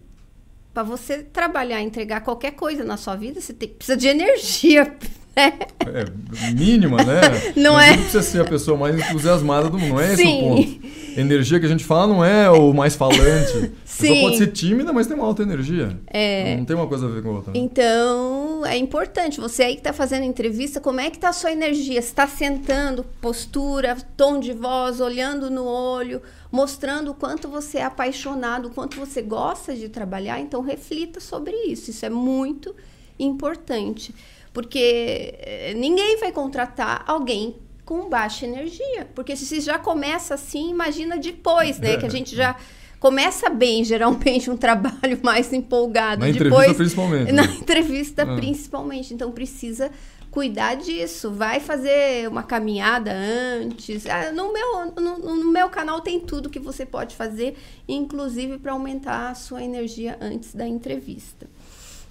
para 0.73 0.83
você 0.83 1.19
trabalhar, 1.19 1.81
entregar 1.81 2.21
qualquer 2.21 2.53
coisa 2.53 2.85
na 2.85 2.97
sua 2.97 3.17
vida, 3.17 3.41
você 3.41 3.53
tem, 3.53 3.69
precisa 3.69 3.97
de 3.97 4.07
energia. 4.09 4.93
é, 5.39 6.53
mínima, 6.53 6.99
né? 7.05 7.21
Não 7.57 7.75
Mas 7.75 7.89
é? 7.89 7.91
Não 7.93 8.03
precisa 8.03 8.23
ser 8.23 8.41
a 8.41 8.45
pessoa 8.45 8.77
mais 8.77 8.99
entusiasmada 8.99 9.69
do 9.69 9.79
mundo, 9.79 9.91
não 9.91 10.01
é 10.01 10.13
esse 10.13 10.23
Sim. 10.23 10.39
o 10.39 10.57
ponto. 10.57 10.81
Energia 11.17 11.59
que 11.59 11.67
a 11.67 11.69
gente 11.69 11.85
fala 11.85 12.07
não 12.07 12.25
é 12.25 12.51
o 12.51 12.73
mais 12.73 12.95
falante. 12.95 13.21
A 13.21 13.61
pessoa 13.61 14.15
Sim. 14.15 14.21
pode 14.21 14.37
ser 14.39 14.47
tímida, 14.49 14.93
mas 14.93 15.07
tem 15.07 15.17
uma 15.17 15.27
alta 15.27 15.43
energia. 15.43 15.99
É. 16.07 16.57
Não 16.57 16.65
tem 16.65 16.77
uma 16.77 16.87
coisa 16.87 17.07
a 17.07 17.09
ver 17.09 17.23
com 17.23 17.31
a 17.31 17.33
outra. 17.33 17.53
né? 17.53 17.59
Então, 17.59 18.38
é 18.65 18.77
importante. 18.77 19.41
Você 19.41 19.63
aí 19.63 19.75
que 19.75 19.81
está 19.81 19.93
fazendo 19.93 20.25
entrevista, 20.25 20.81
como 20.81 21.01
é 21.01 21.11
que 21.11 21.17
está 21.17 21.31
a 21.31 21.33
sua 21.33 21.53
energia? 21.53 22.01
Você 22.01 22.09
está 22.09 22.27
sentando, 22.27 23.05
postura, 23.21 23.97
tom 24.17 24.39
de 24.39 24.53
voz, 24.53 25.01
olhando 25.01 25.51
no 25.51 25.65
olho, 25.65 26.23
mostrando 26.51 27.11
o 27.11 27.15
quanto 27.15 27.49
você 27.49 27.79
é 27.79 27.85
apaixonado, 27.85 28.69
o 28.69 28.71
quanto 28.71 28.99
você 28.99 29.23
gosta 29.23 29.75
de 29.75 29.89
trabalhar. 29.89 30.41
Então, 30.41 30.61
reflita 30.61 31.21
sobre 31.21 31.55
isso. 31.67 31.91
Isso 31.91 32.05
é 32.05 32.11
muito 32.11 32.75
importante. 33.19 34.15
Porque 34.53 35.35
eh, 35.39 35.75
ninguém 35.77 36.19
vai 36.19 36.33
contratar 36.33 37.05
alguém 37.07 37.57
com 37.85 38.09
baixa 38.09 38.45
energia. 38.45 39.09
Porque 39.15 39.35
se 39.35 39.47
você 39.47 39.61
já 39.61 39.79
começa 39.79 40.35
assim, 40.35 40.71
imagina 40.71 41.17
depois, 41.17 41.79
né? 41.79 41.97
Que 41.97 42.05
a 42.05 42.11
gente 42.11 42.37
já 42.37 42.55
começa 42.99 43.49
bem, 43.49 43.85
geralmente, 43.85 44.51
um 44.51 44.57
trabalho 44.57 45.19
mais 45.23 45.53
empolgado. 45.53 46.21
Na 46.21 46.31
depois, 46.31 46.71
entrevista, 46.71 46.75
principalmente. 46.75 47.33
na 47.33 47.43
né? 47.47 47.55
entrevista, 47.61 48.23
Ah. 48.23 48.37
principalmente. 48.37 49.15
Então, 49.15 49.31
precisa 49.33 49.91
cuidar 50.31 50.75
disso. 50.77 51.31
Vai 51.31 51.61
fazer 51.61 52.29
uma 52.29 52.43
caminhada 52.43 53.13
antes. 53.13 54.07
Ah, 54.07 54.33
no, 54.33 54.53
meu, 54.53 54.93
no, 55.01 55.19
no 55.37 55.51
meu 55.53 55.69
canal 55.69 56.01
tem 56.01 56.21
tudo 56.21 56.51
que 56.51 56.59
você 56.59 56.85
pode 56.85 57.17
fazer, 57.17 57.57
inclusive 57.89 58.59
para 58.59 58.73
aumentar 58.73 59.31
a 59.31 59.35
sua 59.35 59.63
energia 59.63 60.19
antes 60.21 60.55
da 60.55 60.67
entrevista. 60.67 61.49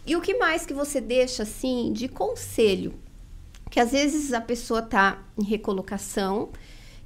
E 0.06 0.16
o 0.16 0.22
que 0.22 0.38
mais 0.38 0.66
que 0.66 0.74
você 0.74 1.02
deixa, 1.02 1.44
assim, 1.44 1.92
de 1.94 2.08
conselho? 2.08 2.94
Que 3.70 3.80
às 3.80 3.92
vezes 3.92 4.34
a 4.34 4.42
pessoa 4.42 4.82
tá 4.82 5.20
em 5.38 5.44
recolocação... 5.44 6.50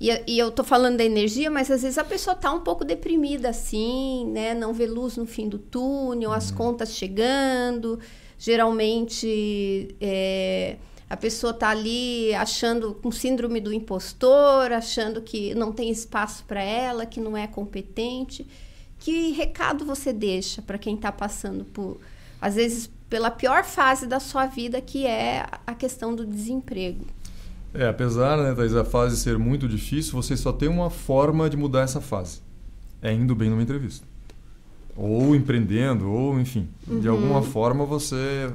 E, 0.02 0.10
e 0.26 0.40
eu 0.40 0.50
tô 0.50 0.64
falando 0.64 0.98
da 0.98 1.06
energia, 1.06 1.52
mas 1.52 1.70
às 1.70 1.84
vezes 1.84 2.00
a 2.00 2.04
pessoa 2.04 2.36
tá 2.36 2.52
um 2.52 2.62
pouco 2.62 2.84
deprimida 2.84 3.50
assim, 3.50 4.26
né? 4.32 4.56
Não 4.56 4.74
vê 4.74 4.88
luz 4.88 5.16
no 5.16 5.28
fim 5.28 5.48
do 5.48 5.60
túnel, 5.60 6.32
as 6.32 6.50
contas 6.50 6.96
chegando. 6.96 8.00
Geralmente 8.36 9.96
é, 10.02 10.78
a 11.08 11.16
pessoa 11.16 11.54
tá 11.54 11.70
ali 11.70 12.34
achando 12.34 12.96
com 12.96 13.12
síndrome 13.12 13.62
do 13.62 13.72
impostor, 13.72 14.72
achando 14.72 15.22
que 15.22 15.54
não 15.54 15.72
tem 15.72 15.92
espaço 15.92 16.46
para 16.46 16.64
ela, 16.64 17.06
que 17.06 17.20
não 17.20 17.38
é 17.38 17.46
competente. 17.46 18.48
Que 18.98 19.30
recado 19.34 19.86
você 19.86 20.12
deixa 20.12 20.64
para 20.64 20.80
quem 20.80 20.96
está 20.96 21.12
passando 21.12 21.64
por, 21.64 22.00
às 22.42 22.56
vezes, 22.56 22.90
pela 23.08 23.30
pior 23.30 23.64
fase 23.64 24.08
da 24.08 24.20
sua 24.20 24.48
vida, 24.48 24.82
que 24.82 25.06
é 25.06 25.46
a 25.68 25.76
questão 25.76 26.16
do 26.16 26.26
desemprego? 26.26 27.06
É, 27.74 27.88
apesar, 27.88 28.38
né, 28.38 28.54
Thaís, 28.54 28.76
a 28.76 28.84
fase 28.84 29.18
ser 29.18 29.38
muito 29.38 29.68
difícil, 29.68 30.14
você 30.14 30.36
só 30.36 30.52
tem 30.52 30.68
uma 30.68 30.90
forma 30.90 31.50
de 31.50 31.56
mudar 31.56 31.82
essa 31.82 32.02
fase. 32.02 32.42
É 33.02 33.14
indo 33.14 33.34
bem 33.34 33.50
numa 33.50 33.64
entrevista. 33.64 34.06
Ou 34.96 35.34
empreendendo, 35.36 36.10
ou 36.12 36.40
enfim. 36.40 36.68
De 36.86 37.08
Uhum. 37.08 37.16
alguma 37.16 37.42
forma 37.42 37.86
você... 37.86 38.52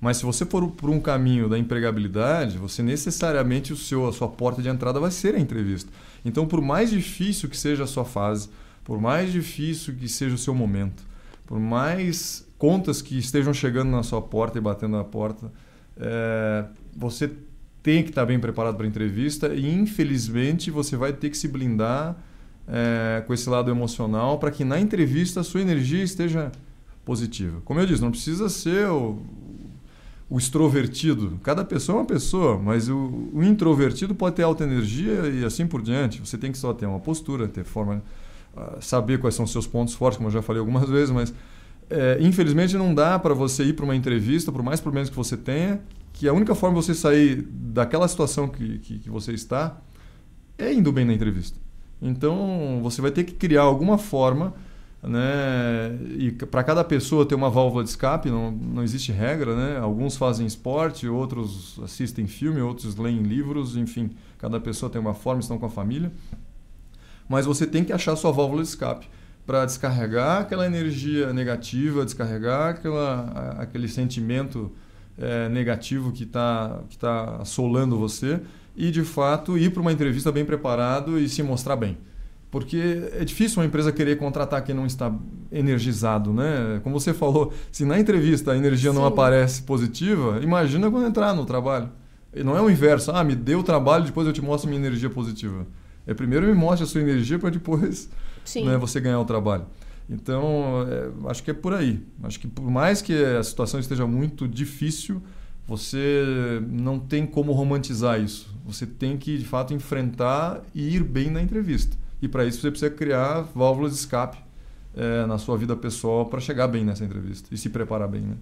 Mas 0.00 0.16
se 0.16 0.24
você 0.24 0.44
for 0.44 0.66
por 0.72 0.90
um 0.90 0.98
caminho 1.00 1.48
da 1.48 1.56
empregabilidade, 1.58 2.58
você 2.58 2.82
necessariamente 2.82 3.72
o 3.72 3.76
seu, 3.76 4.08
a 4.08 4.12
sua 4.12 4.28
porta 4.28 4.60
de 4.60 4.68
entrada 4.68 4.98
vai 4.98 5.10
ser 5.12 5.34
a 5.36 5.38
entrevista. 5.38 5.90
Então, 6.24 6.44
por 6.46 6.60
mais 6.60 6.90
difícil 6.90 7.48
que 7.48 7.56
seja 7.56 7.84
a 7.84 7.86
sua 7.86 8.04
fase, 8.04 8.48
por 8.84 9.00
mais 9.00 9.30
difícil 9.30 9.94
que 9.94 10.08
seja 10.08 10.34
o 10.34 10.38
seu 10.38 10.54
momento, 10.54 11.04
por 11.46 11.60
mais 11.60 12.44
contas 12.58 13.00
que 13.00 13.16
estejam 13.16 13.54
chegando 13.54 13.90
na 13.90 14.02
sua 14.02 14.20
porta 14.20 14.58
e 14.58 14.60
batendo 14.60 14.96
na 14.96 15.04
porta, 15.04 15.52
é, 15.96 16.64
você 16.96 17.30
tem 17.82 18.02
que 18.02 18.10
estar 18.10 18.24
bem 18.24 18.38
preparado 18.38 18.76
para 18.76 18.84
a 18.84 18.88
entrevista 18.88 19.54
e, 19.54 19.72
infelizmente, 19.74 20.70
você 20.70 20.96
vai 20.96 21.12
ter 21.12 21.30
que 21.30 21.36
se 21.36 21.48
blindar 21.48 22.16
é, 22.68 23.22
com 23.26 23.34
esse 23.34 23.48
lado 23.50 23.70
emocional 23.70 24.38
para 24.38 24.50
que 24.50 24.64
na 24.64 24.78
entrevista 24.78 25.40
a 25.40 25.44
sua 25.44 25.60
energia 25.60 26.02
esteja 26.02 26.52
positiva. 27.04 27.60
Como 27.64 27.80
eu 27.80 27.86
disse, 27.86 28.00
não 28.00 28.10
precisa 28.10 28.48
ser 28.48 28.86
o, 28.86 29.18
o 30.30 30.38
extrovertido. 30.38 31.40
Cada 31.42 31.64
pessoa 31.64 31.98
é 31.98 32.00
uma 32.00 32.06
pessoa, 32.06 32.56
mas 32.58 32.88
o, 32.88 33.30
o 33.32 33.42
introvertido 33.42 34.14
pode 34.14 34.36
ter 34.36 34.44
alta 34.44 34.64
energia 34.64 35.26
e 35.28 35.44
assim 35.44 35.66
por 35.66 35.82
diante. 35.82 36.20
Você 36.20 36.38
tem 36.38 36.52
que 36.52 36.58
só 36.58 36.72
ter 36.72 36.86
uma 36.86 37.00
postura, 37.00 37.48
ter 37.48 37.64
forma, 37.64 38.02
ah, 38.56 38.76
saber 38.80 39.18
quais 39.18 39.34
são 39.34 39.44
os 39.44 39.50
seus 39.50 39.66
pontos 39.66 39.94
fortes, 39.94 40.16
como 40.18 40.28
eu 40.28 40.32
já 40.32 40.42
falei 40.42 40.60
algumas 40.60 40.86
vezes, 40.88 41.10
mas 41.10 41.34
é, 41.90 42.16
infelizmente 42.20 42.76
não 42.76 42.94
dá 42.94 43.18
para 43.18 43.34
você 43.34 43.64
ir 43.64 43.72
para 43.74 43.84
uma 43.84 43.96
entrevista, 43.96 44.52
por 44.52 44.62
mais 44.62 44.80
problemas 44.80 45.10
que 45.10 45.16
você 45.16 45.36
tenha, 45.36 45.80
que 46.12 46.28
a 46.28 46.32
única 46.32 46.54
forma 46.54 46.78
de 46.78 46.86
você 46.86 46.94
sair 46.94 47.42
daquela 47.42 48.06
situação 48.06 48.48
que, 48.48 48.78
que, 48.78 48.98
que 48.98 49.10
você 49.10 49.32
está 49.32 49.80
é 50.58 50.72
indo 50.72 50.92
bem 50.92 51.04
na 51.04 51.12
entrevista. 51.12 51.58
Então 52.00 52.80
você 52.82 53.00
vai 53.00 53.10
ter 53.10 53.24
que 53.24 53.32
criar 53.32 53.62
alguma 53.62 53.96
forma, 53.96 54.54
né? 55.02 55.96
E 56.18 56.32
para 56.32 56.62
cada 56.62 56.84
pessoa 56.84 57.26
ter 57.26 57.34
uma 57.34 57.50
válvula 57.50 57.82
de 57.82 57.90
escape, 57.90 58.30
não, 58.30 58.50
não 58.50 58.82
existe 58.82 59.12
regra, 59.12 59.56
né? 59.56 59.78
Alguns 59.78 60.16
fazem 60.16 60.46
esporte, 60.46 61.08
outros 61.08 61.78
assistem 61.82 62.26
filme, 62.26 62.60
outros 62.60 62.96
leem 62.96 63.22
livros, 63.22 63.76
enfim, 63.76 64.10
cada 64.38 64.60
pessoa 64.60 64.90
tem 64.90 65.00
uma 65.00 65.14
forma, 65.14 65.40
estão 65.40 65.58
com 65.58 65.66
a 65.66 65.70
família. 65.70 66.12
Mas 67.28 67.46
você 67.46 67.66
tem 67.66 67.84
que 67.84 67.92
achar 67.92 68.14
sua 68.16 68.32
válvula 68.32 68.62
de 68.62 68.68
escape 68.68 69.08
para 69.46 69.64
descarregar 69.64 70.42
aquela 70.42 70.66
energia 70.66 71.32
negativa, 71.32 72.04
descarregar 72.04 72.70
aquela, 72.70 73.56
aquele 73.58 73.88
sentimento 73.88 74.72
é, 75.18 75.48
negativo 75.48 76.12
que 76.12 76.24
está 76.24 76.80
que 76.88 76.98
tá 76.98 77.36
assolando 77.40 77.98
você 77.98 78.40
e, 78.76 78.90
de 78.90 79.04
fato, 79.04 79.58
ir 79.58 79.70
para 79.70 79.82
uma 79.82 79.92
entrevista 79.92 80.32
bem 80.32 80.44
preparado 80.44 81.18
e 81.18 81.28
se 81.28 81.42
mostrar 81.42 81.76
bem. 81.76 81.98
Porque 82.50 83.08
é 83.18 83.24
difícil 83.24 83.60
uma 83.60 83.66
empresa 83.66 83.90
querer 83.90 84.18
contratar 84.18 84.62
quem 84.62 84.74
não 84.74 84.84
está 84.84 85.10
energizado, 85.50 86.32
né? 86.34 86.80
Como 86.82 87.00
você 87.00 87.14
falou, 87.14 87.52
se 87.70 87.84
na 87.84 87.98
entrevista 87.98 88.52
a 88.52 88.56
energia 88.56 88.92
não 88.92 89.02
Sim. 89.02 89.08
aparece 89.08 89.62
positiva, 89.62 90.38
imagina 90.42 90.90
quando 90.90 91.06
entrar 91.06 91.34
no 91.34 91.46
trabalho. 91.46 91.88
E 92.34 92.42
não 92.42 92.56
é 92.56 92.60
o 92.60 92.70
inverso, 92.70 93.10
ah, 93.10 93.24
me 93.24 93.34
dê 93.34 93.54
o 93.54 93.62
trabalho, 93.62 94.04
depois 94.04 94.26
eu 94.26 94.32
te 94.32 94.42
mostro 94.42 94.68
minha 94.68 94.80
energia 94.80 95.08
positiva. 95.08 95.66
É 96.06 96.12
primeiro 96.12 96.46
me 96.46 96.54
mostre 96.54 96.84
a 96.84 96.86
sua 96.86 97.00
energia 97.00 97.38
para 97.38 97.50
depois 97.50 98.10
né, 98.62 98.76
você 98.76 99.00
ganhar 99.00 99.20
o 99.20 99.24
trabalho. 99.24 99.64
Então, 100.12 100.86
é, 100.88 101.30
acho 101.30 101.42
que 101.42 101.50
é 101.50 101.54
por 101.54 101.72
aí. 101.72 102.00
Acho 102.22 102.38
que 102.38 102.46
por 102.46 102.70
mais 102.70 103.00
que 103.00 103.14
a 103.24 103.42
situação 103.42 103.80
esteja 103.80 104.06
muito 104.06 104.46
difícil, 104.46 105.22
você 105.66 106.60
não 106.68 106.98
tem 106.98 107.26
como 107.26 107.52
romantizar 107.52 108.20
isso. 108.20 108.54
Você 108.64 108.86
tem 108.86 109.16
que, 109.16 109.38
de 109.38 109.44
fato, 109.44 109.72
enfrentar 109.72 110.62
e 110.74 110.96
ir 110.96 111.02
bem 111.02 111.30
na 111.30 111.40
entrevista. 111.40 111.96
E 112.20 112.28
para 112.28 112.44
isso 112.44 112.60
você 112.60 112.70
precisa 112.70 112.90
criar 112.90 113.42
válvulas 113.54 113.92
de 113.92 113.98
escape 113.98 114.38
é, 114.94 115.26
na 115.26 115.38
sua 115.38 115.56
vida 115.56 115.74
pessoal 115.74 116.26
para 116.26 116.40
chegar 116.40 116.68
bem 116.68 116.84
nessa 116.84 117.04
entrevista 117.04 117.52
e 117.52 117.56
se 117.56 117.70
preparar 117.70 118.08
bem. 118.08 118.20
Né? 118.20 118.36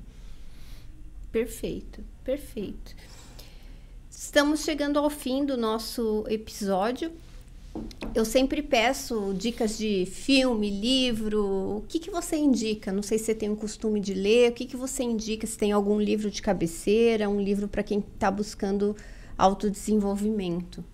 Perfeito, 1.31 2.03
perfeito. 2.25 2.95
Estamos 4.11 4.64
chegando 4.64 4.99
ao 4.99 5.09
fim 5.09 5.47
do 5.47 5.57
nosso 5.57 6.25
episódio. 6.29 7.12
Eu 8.14 8.25
sempre 8.25 8.61
peço 8.61 9.33
dicas 9.39 9.79
de 9.79 10.05
filme, 10.07 10.68
livro. 10.68 11.79
O 11.79 11.85
que, 11.89 11.99
que 11.99 12.11
você 12.11 12.37
indica? 12.37 12.93
Não 12.93 13.03
sei 13.03 13.18
se 13.18 13.27
você 13.27 13.35
tem 13.35 13.49
um 13.49 13.57
costume 13.57 14.01
de 14.01 14.14
ler. 14.14 14.51
O 14.51 14.55
que, 14.55 14.64
que 14.64 14.77
você 14.77 15.03
indica? 15.05 15.47
Se 15.47 15.57
tem 15.57 15.71
algum 15.71 16.01
livro 16.01 16.31
de 16.31 16.43
cabeceira, 16.43 17.29
um 17.29 17.41
livro 17.41 17.68
para 17.68 17.83
quem 17.83 18.01
está 18.01 18.31
buscando 18.31 18.97
autodesenvolvimento. 19.39 20.85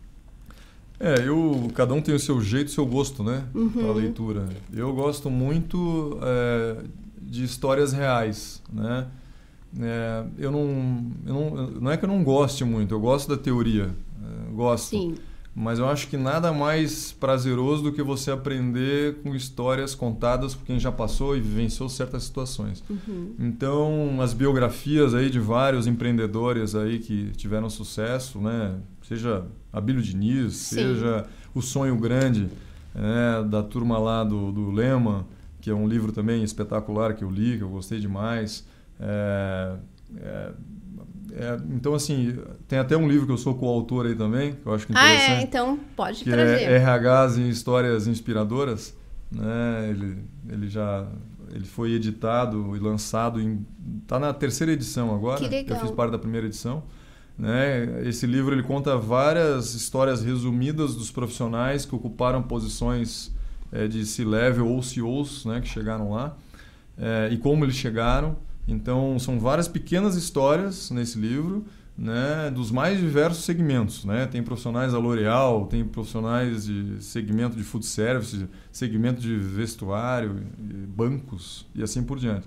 É, 0.98 1.26
eu, 1.26 1.70
cada 1.74 1.92
um 1.94 2.00
tem 2.00 2.14
o 2.14 2.18
seu 2.18 2.40
jeito, 2.40 2.68
o 2.68 2.70
seu 2.70 2.86
gosto, 2.86 3.22
né? 3.22 3.44
Uhum. 3.54 3.70
Para 3.70 3.92
leitura. 3.92 4.48
Eu 4.72 4.94
gosto 4.94 5.30
muito 5.30 6.18
é, 6.22 6.84
de 7.20 7.44
histórias 7.44 7.92
reais, 7.92 8.62
né? 8.72 9.06
É, 9.78 10.24
eu, 10.38 10.50
não, 10.50 11.06
eu 11.26 11.34
não, 11.34 11.66
não 11.80 11.90
é 11.90 11.96
que 11.96 12.04
eu 12.04 12.08
não 12.08 12.24
goste 12.24 12.64
muito, 12.64 12.94
eu 12.94 13.00
gosto 13.00 13.28
da 13.28 13.36
teoria, 13.36 13.90
é, 13.90 14.54
gosto. 14.54 14.90
Sim, 14.90 15.14
Mas 15.58 15.78
eu 15.78 15.88
acho 15.88 16.08
que 16.08 16.18
nada 16.18 16.52
mais 16.52 17.12
prazeroso 17.12 17.84
do 17.84 17.90
que 17.90 18.02
você 18.02 18.30
aprender 18.30 19.14
com 19.22 19.34
histórias 19.34 19.94
contadas 19.94 20.54
por 20.54 20.66
quem 20.66 20.78
já 20.78 20.92
passou 20.92 21.34
e 21.34 21.40
vivenciou 21.40 21.88
certas 21.88 22.24
situações. 22.24 22.84
uhum. 22.90 23.34
Então, 23.38 24.20
as 24.20 24.34
biografias 24.34 25.14
aí 25.14 25.30
de 25.30 25.40
vários 25.40 25.86
empreendedores 25.86 26.74
aí 26.74 26.98
que 26.98 27.30
tiveram 27.30 27.70
sucesso, 27.70 28.38
né? 28.38 28.74
Seja 29.02 29.46
Abílio 29.72 30.02
Diniz, 30.02 30.56
Sim. 30.56 30.76
seja 30.76 31.26
O 31.54 31.62
Sonho 31.62 31.96
Grande, 31.96 32.48
né? 32.94 33.42
da 33.48 33.62
turma 33.62 33.96
lá 33.96 34.22
do, 34.24 34.52
do 34.52 34.70
Lema, 34.70 35.26
que 35.62 35.70
é 35.70 35.74
um 35.74 35.88
livro 35.88 36.12
também 36.12 36.44
espetacular 36.44 37.14
que 37.14 37.24
eu 37.24 37.30
li, 37.30 37.56
que 37.56 37.64
eu 37.64 37.70
gostei 37.70 37.98
demais. 37.98 38.62
É, 39.00 39.76
é, 40.18 40.52
é, 41.38 41.58
então, 41.70 41.94
assim, 41.94 42.38
tem 42.66 42.78
até 42.78 42.96
um 42.96 43.06
livro 43.06 43.26
que 43.26 43.32
eu 43.32 43.36
sou 43.36 43.54
coautor 43.54 44.06
aí 44.06 44.14
também, 44.14 44.54
que 44.54 44.66
eu 44.66 44.74
acho 44.74 44.86
que 44.86 44.92
Ah, 44.96 45.14
interessante 45.14 45.40
é? 45.40 45.42
Então 45.42 45.78
pode 45.94 46.24
que 46.24 46.30
trazer. 46.30 46.62
é 46.62 46.78
RHs 46.78 47.36
em 47.38 47.48
histórias 47.48 48.06
inspiradoras, 48.06 48.96
né? 49.30 49.88
Ele, 49.90 50.18
ele 50.48 50.68
já 50.68 51.06
ele 51.52 51.64
foi 51.64 51.92
editado 51.92 52.74
e 52.74 52.78
lançado 52.78 53.40
em 53.40 53.64
tá 54.06 54.18
na 54.18 54.32
terceira 54.32 54.72
edição 54.72 55.14
agora. 55.14 55.38
Que 55.38 55.48
legal. 55.48 55.78
Eu 55.78 55.86
fiz 55.86 55.90
parte 55.94 56.12
da 56.12 56.18
primeira 56.18 56.46
edição. 56.46 56.82
Né? 57.38 58.02
Esse 58.08 58.26
livro 58.26 58.54
ele 58.54 58.62
conta 58.62 58.96
várias 58.96 59.74
histórias 59.74 60.24
resumidas 60.24 60.94
dos 60.94 61.10
profissionais 61.10 61.84
que 61.84 61.94
ocuparam 61.94 62.42
posições 62.42 63.30
é, 63.70 63.86
de 63.86 64.06
C-level 64.06 64.66
ou 64.66 64.82
CEOs 64.82 65.44
né, 65.44 65.60
que 65.60 65.68
chegaram 65.68 66.12
lá 66.12 66.34
é, 66.96 67.28
e 67.30 67.36
como 67.36 67.64
eles 67.64 67.76
chegaram. 67.76 68.36
Então, 68.68 69.18
são 69.18 69.38
várias 69.38 69.68
pequenas 69.68 70.16
histórias 70.16 70.90
nesse 70.90 71.18
livro 71.18 71.64
né, 71.96 72.50
dos 72.50 72.70
mais 72.70 73.00
diversos 73.00 73.44
segmentos. 73.44 74.04
Né? 74.04 74.26
Tem 74.26 74.42
profissionais 74.42 74.92
da 74.92 74.98
L'Oréal, 74.98 75.66
tem 75.66 75.84
profissionais 75.84 76.66
de 76.66 77.02
segmento 77.02 77.56
de 77.56 77.62
food 77.62 77.86
service, 77.86 78.46
segmento 78.70 79.20
de 79.20 79.36
vestuário, 79.36 80.42
bancos 80.88 81.66
e 81.74 81.82
assim 81.82 82.02
por 82.02 82.18
diante. 82.18 82.46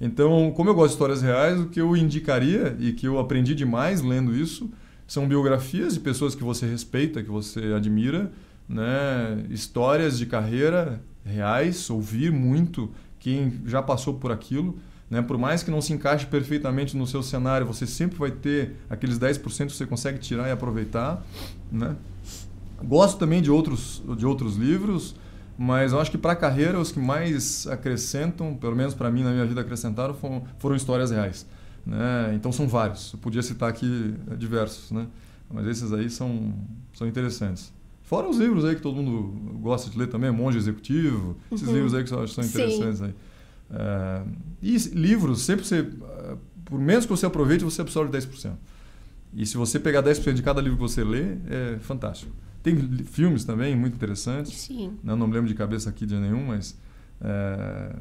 Então, 0.00 0.52
como 0.54 0.70
eu 0.70 0.74
gosto 0.74 0.88
de 0.88 0.94
histórias 0.94 1.22
reais, 1.22 1.60
o 1.60 1.66
que 1.66 1.80
eu 1.80 1.96
indicaria 1.96 2.76
e 2.78 2.92
que 2.92 3.06
eu 3.06 3.18
aprendi 3.18 3.54
demais 3.54 4.00
lendo 4.00 4.34
isso 4.34 4.70
são 5.06 5.26
biografias 5.26 5.94
de 5.94 6.00
pessoas 6.00 6.34
que 6.34 6.44
você 6.44 6.66
respeita, 6.66 7.22
que 7.22 7.30
você 7.30 7.72
admira, 7.72 8.30
né? 8.68 9.44
histórias 9.50 10.18
de 10.18 10.26
carreira 10.26 11.00
reais, 11.24 11.88
ouvir 11.90 12.30
muito 12.30 12.90
quem 13.18 13.60
já 13.66 13.82
passou 13.82 14.14
por 14.14 14.30
aquilo. 14.30 14.78
Né? 15.10 15.22
Por 15.22 15.38
mais 15.38 15.62
que 15.62 15.70
não 15.70 15.80
se 15.80 15.92
encaixe 15.92 16.26
perfeitamente 16.26 16.96
no 16.96 17.06
seu 17.06 17.22
cenário, 17.22 17.66
você 17.66 17.86
sempre 17.86 18.18
vai 18.18 18.30
ter 18.30 18.76
aqueles 18.90 19.18
10% 19.18 19.66
que 19.66 19.72
você 19.72 19.86
consegue 19.86 20.18
tirar 20.18 20.48
e 20.48 20.50
aproveitar. 20.50 21.24
Né? 21.72 21.96
Gosto 22.84 23.18
também 23.18 23.40
de 23.40 23.50
outros, 23.50 24.02
de 24.16 24.26
outros 24.26 24.56
livros. 24.56 25.14
Mas 25.60 25.92
eu 25.92 26.00
acho 26.00 26.10
que 26.10 26.18
para 26.18 26.32
a 26.32 26.36
carreira, 26.36 26.78
os 26.78 26.92
que 26.92 27.00
mais 27.00 27.66
acrescentam, 27.66 28.54
pelo 28.54 28.76
menos 28.76 28.94
para 28.94 29.10
mim 29.10 29.24
na 29.24 29.32
minha 29.32 29.44
vida 29.44 29.60
acrescentaram, 29.60 30.14
foram, 30.14 30.44
foram 30.58 30.76
histórias 30.76 31.10
reais. 31.10 31.44
Né? 31.84 32.32
Então 32.34 32.52
são 32.52 32.68
vários. 32.68 33.12
Eu 33.12 33.18
podia 33.18 33.42
citar 33.42 33.68
aqui 33.68 34.14
eh, 34.30 34.36
diversos, 34.36 34.92
né? 34.92 35.08
mas 35.50 35.66
esses 35.66 35.92
aí 35.92 36.08
são, 36.10 36.54
são 36.92 37.08
interessantes. 37.08 37.72
Fora 38.04 38.28
os 38.28 38.38
livros 38.38 38.64
aí 38.64 38.76
que 38.76 38.80
todo 38.80 38.94
mundo 38.96 39.58
gosta 39.60 39.90
de 39.90 39.98
ler 39.98 40.06
também, 40.06 40.30
Monge 40.30 40.56
Executivo, 40.56 41.36
esses 41.50 41.66
uhum. 41.66 41.74
livros 41.74 41.92
aí 41.92 42.04
que 42.04 42.12
eu 42.12 42.22
acho 42.22 42.34
que 42.34 42.42
são 42.42 42.44
interessantes. 42.44 43.02
Aí. 43.02 43.14
É, 43.70 44.22
e 44.62 44.76
livros, 44.94 45.42
sempre 45.42 45.64
você, 45.64 45.80
eh, 45.80 46.36
por 46.64 46.80
menos 46.80 47.04
que 47.04 47.10
você 47.10 47.26
aproveite, 47.26 47.64
você 47.64 47.80
absorve 47.80 48.10
10%. 48.10 48.52
E 49.34 49.46
se 49.46 49.56
você 49.56 49.78
pegar 49.78 50.02
10% 50.02 50.34
de 50.34 50.42
cada 50.42 50.60
livro 50.60 50.76
que 50.76 50.82
você 50.82 51.04
lê, 51.04 51.36
é 51.48 51.78
fantástico. 51.80 52.32
Tem 52.62 52.76
filmes 53.04 53.44
também 53.44 53.76
muito 53.76 53.94
interessantes. 53.94 54.54
Sim. 54.54 54.96
Né? 55.02 55.14
Não 55.14 55.26
me 55.26 55.34
lembro 55.34 55.48
de 55.48 55.54
cabeça 55.54 55.90
aqui 55.90 56.04
de 56.06 56.16
nenhum, 56.16 56.46
mas 56.46 56.76
é, 57.20 57.94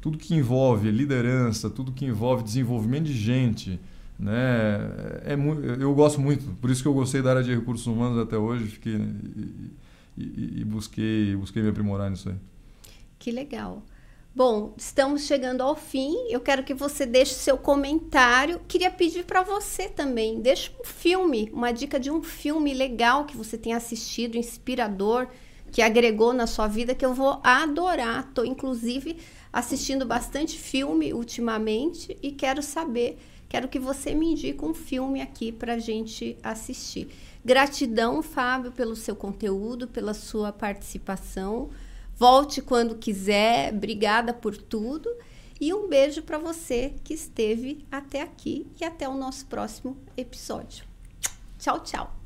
tudo 0.00 0.16
que 0.16 0.34
envolve 0.34 0.90
liderança, 0.90 1.68
tudo 1.68 1.92
que 1.92 2.04
envolve 2.04 2.42
desenvolvimento 2.42 3.04
de 3.04 3.12
gente, 3.12 3.80
né? 4.18 4.80
É, 5.24 5.36
eu 5.78 5.94
gosto 5.94 6.20
muito. 6.20 6.44
Por 6.60 6.70
isso 6.70 6.82
que 6.82 6.88
eu 6.88 6.94
gostei 6.94 7.22
da 7.22 7.30
área 7.30 7.42
de 7.42 7.54
recursos 7.54 7.86
humanos 7.86 8.18
até 8.18 8.36
hoje. 8.36 8.66
Fiquei 8.66 8.94
e, 8.94 9.66
e, 10.16 10.60
e 10.60 10.64
busquei, 10.64 11.34
busquei 11.36 11.62
me 11.62 11.68
aprimorar 11.70 12.10
nisso 12.10 12.28
aí. 12.28 12.36
Que 13.18 13.30
legal. 13.30 13.82
Bom, 14.32 14.74
estamos 14.76 15.22
chegando 15.22 15.60
ao 15.60 15.74
fim. 15.74 16.14
Eu 16.28 16.40
quero 16.40 16.62
que 16.62 16.72
você 16.72 17.04
deixe 17.04 17.34
seu 17.34 17.58
comentário. 17.58 18.60
Queria 18.68 18.88
pedir 18.88 19.24
para 19.24 19.42
você 19.42 19.88
também, 19.88 20.40
deixe 20.40 20.70
um 20.80 20.84
filme, 20.84 21.50
uma 21.52 21.72
dica 21.72 21.98
de 21.98 22.12
um 22.12 22.22
filme 22.22 22.72
legal 22.72 23.24
que 23.24 23.36
você 23.36 23.58
tenha 23.58 23.76
assistido, 23.76 24.38
inspirador, 24.38 25.26
que 25.72 25.82
agregou 25.82 26.32
na 26.32 26.46
sua 26.46 26.68
vida, 26.68 26.94
que 26.94 27.04
eu 27.04 27.12
vou 27.12 27.40
adorar. 27.42 28.28
Estou, 28.28 28.44
inclusive, 28.44 29.16
assistindo 29.52 30.06
bastante 30.06 30.56
filme 30.56 31.12
ultimamente 31.12 32.16
e 32.22 32.30
quero 32.30 32.62
saber, 32.62 33.18
quero 33.48 33.66
que 33.66 33.80
você 33.80 34.14
me 34.14 34.30
indique 34.30 34.64
um 34.64 34.72
filme 34.72 35.20
aqui 35.20 35.50
para 35.50 35.76
gente 35.76 36.38
assistir. 36.40 37.08
Gratidão, 37.44 38.22
Fábio, 38.22 38.70
pelo 38.70 38.94
seu 38.94 39.16
conteúdo, 39.16 39.88
pela 39.88 40.14
sua 40.14 40.52
participação. 40.52 41.68
Volte 42.20 42.60
quando 42.60 42.98
quiser. 42.98 43.72
Obrigada 43.72 44.34
por 44.34 44.54
tudo. 44.54 45.08
E 45.58 45.72
um 45.72 45.88
beijo 45.88 46.22
para 46.22 46.36
você 46.36 46.94
que 47.02 47.14
esteve 47.14 47.86
até 47.90 48.20
aqui 48.20 48.70
e 48.78 48.84
até 48.84 49.08
o 49.08 49.16
nosso 49.16 49.46
próximo 49.46 49.96
episódio. 50.18 50.84
Tchau, 51.58 51.80
tchau. 51.80 52.19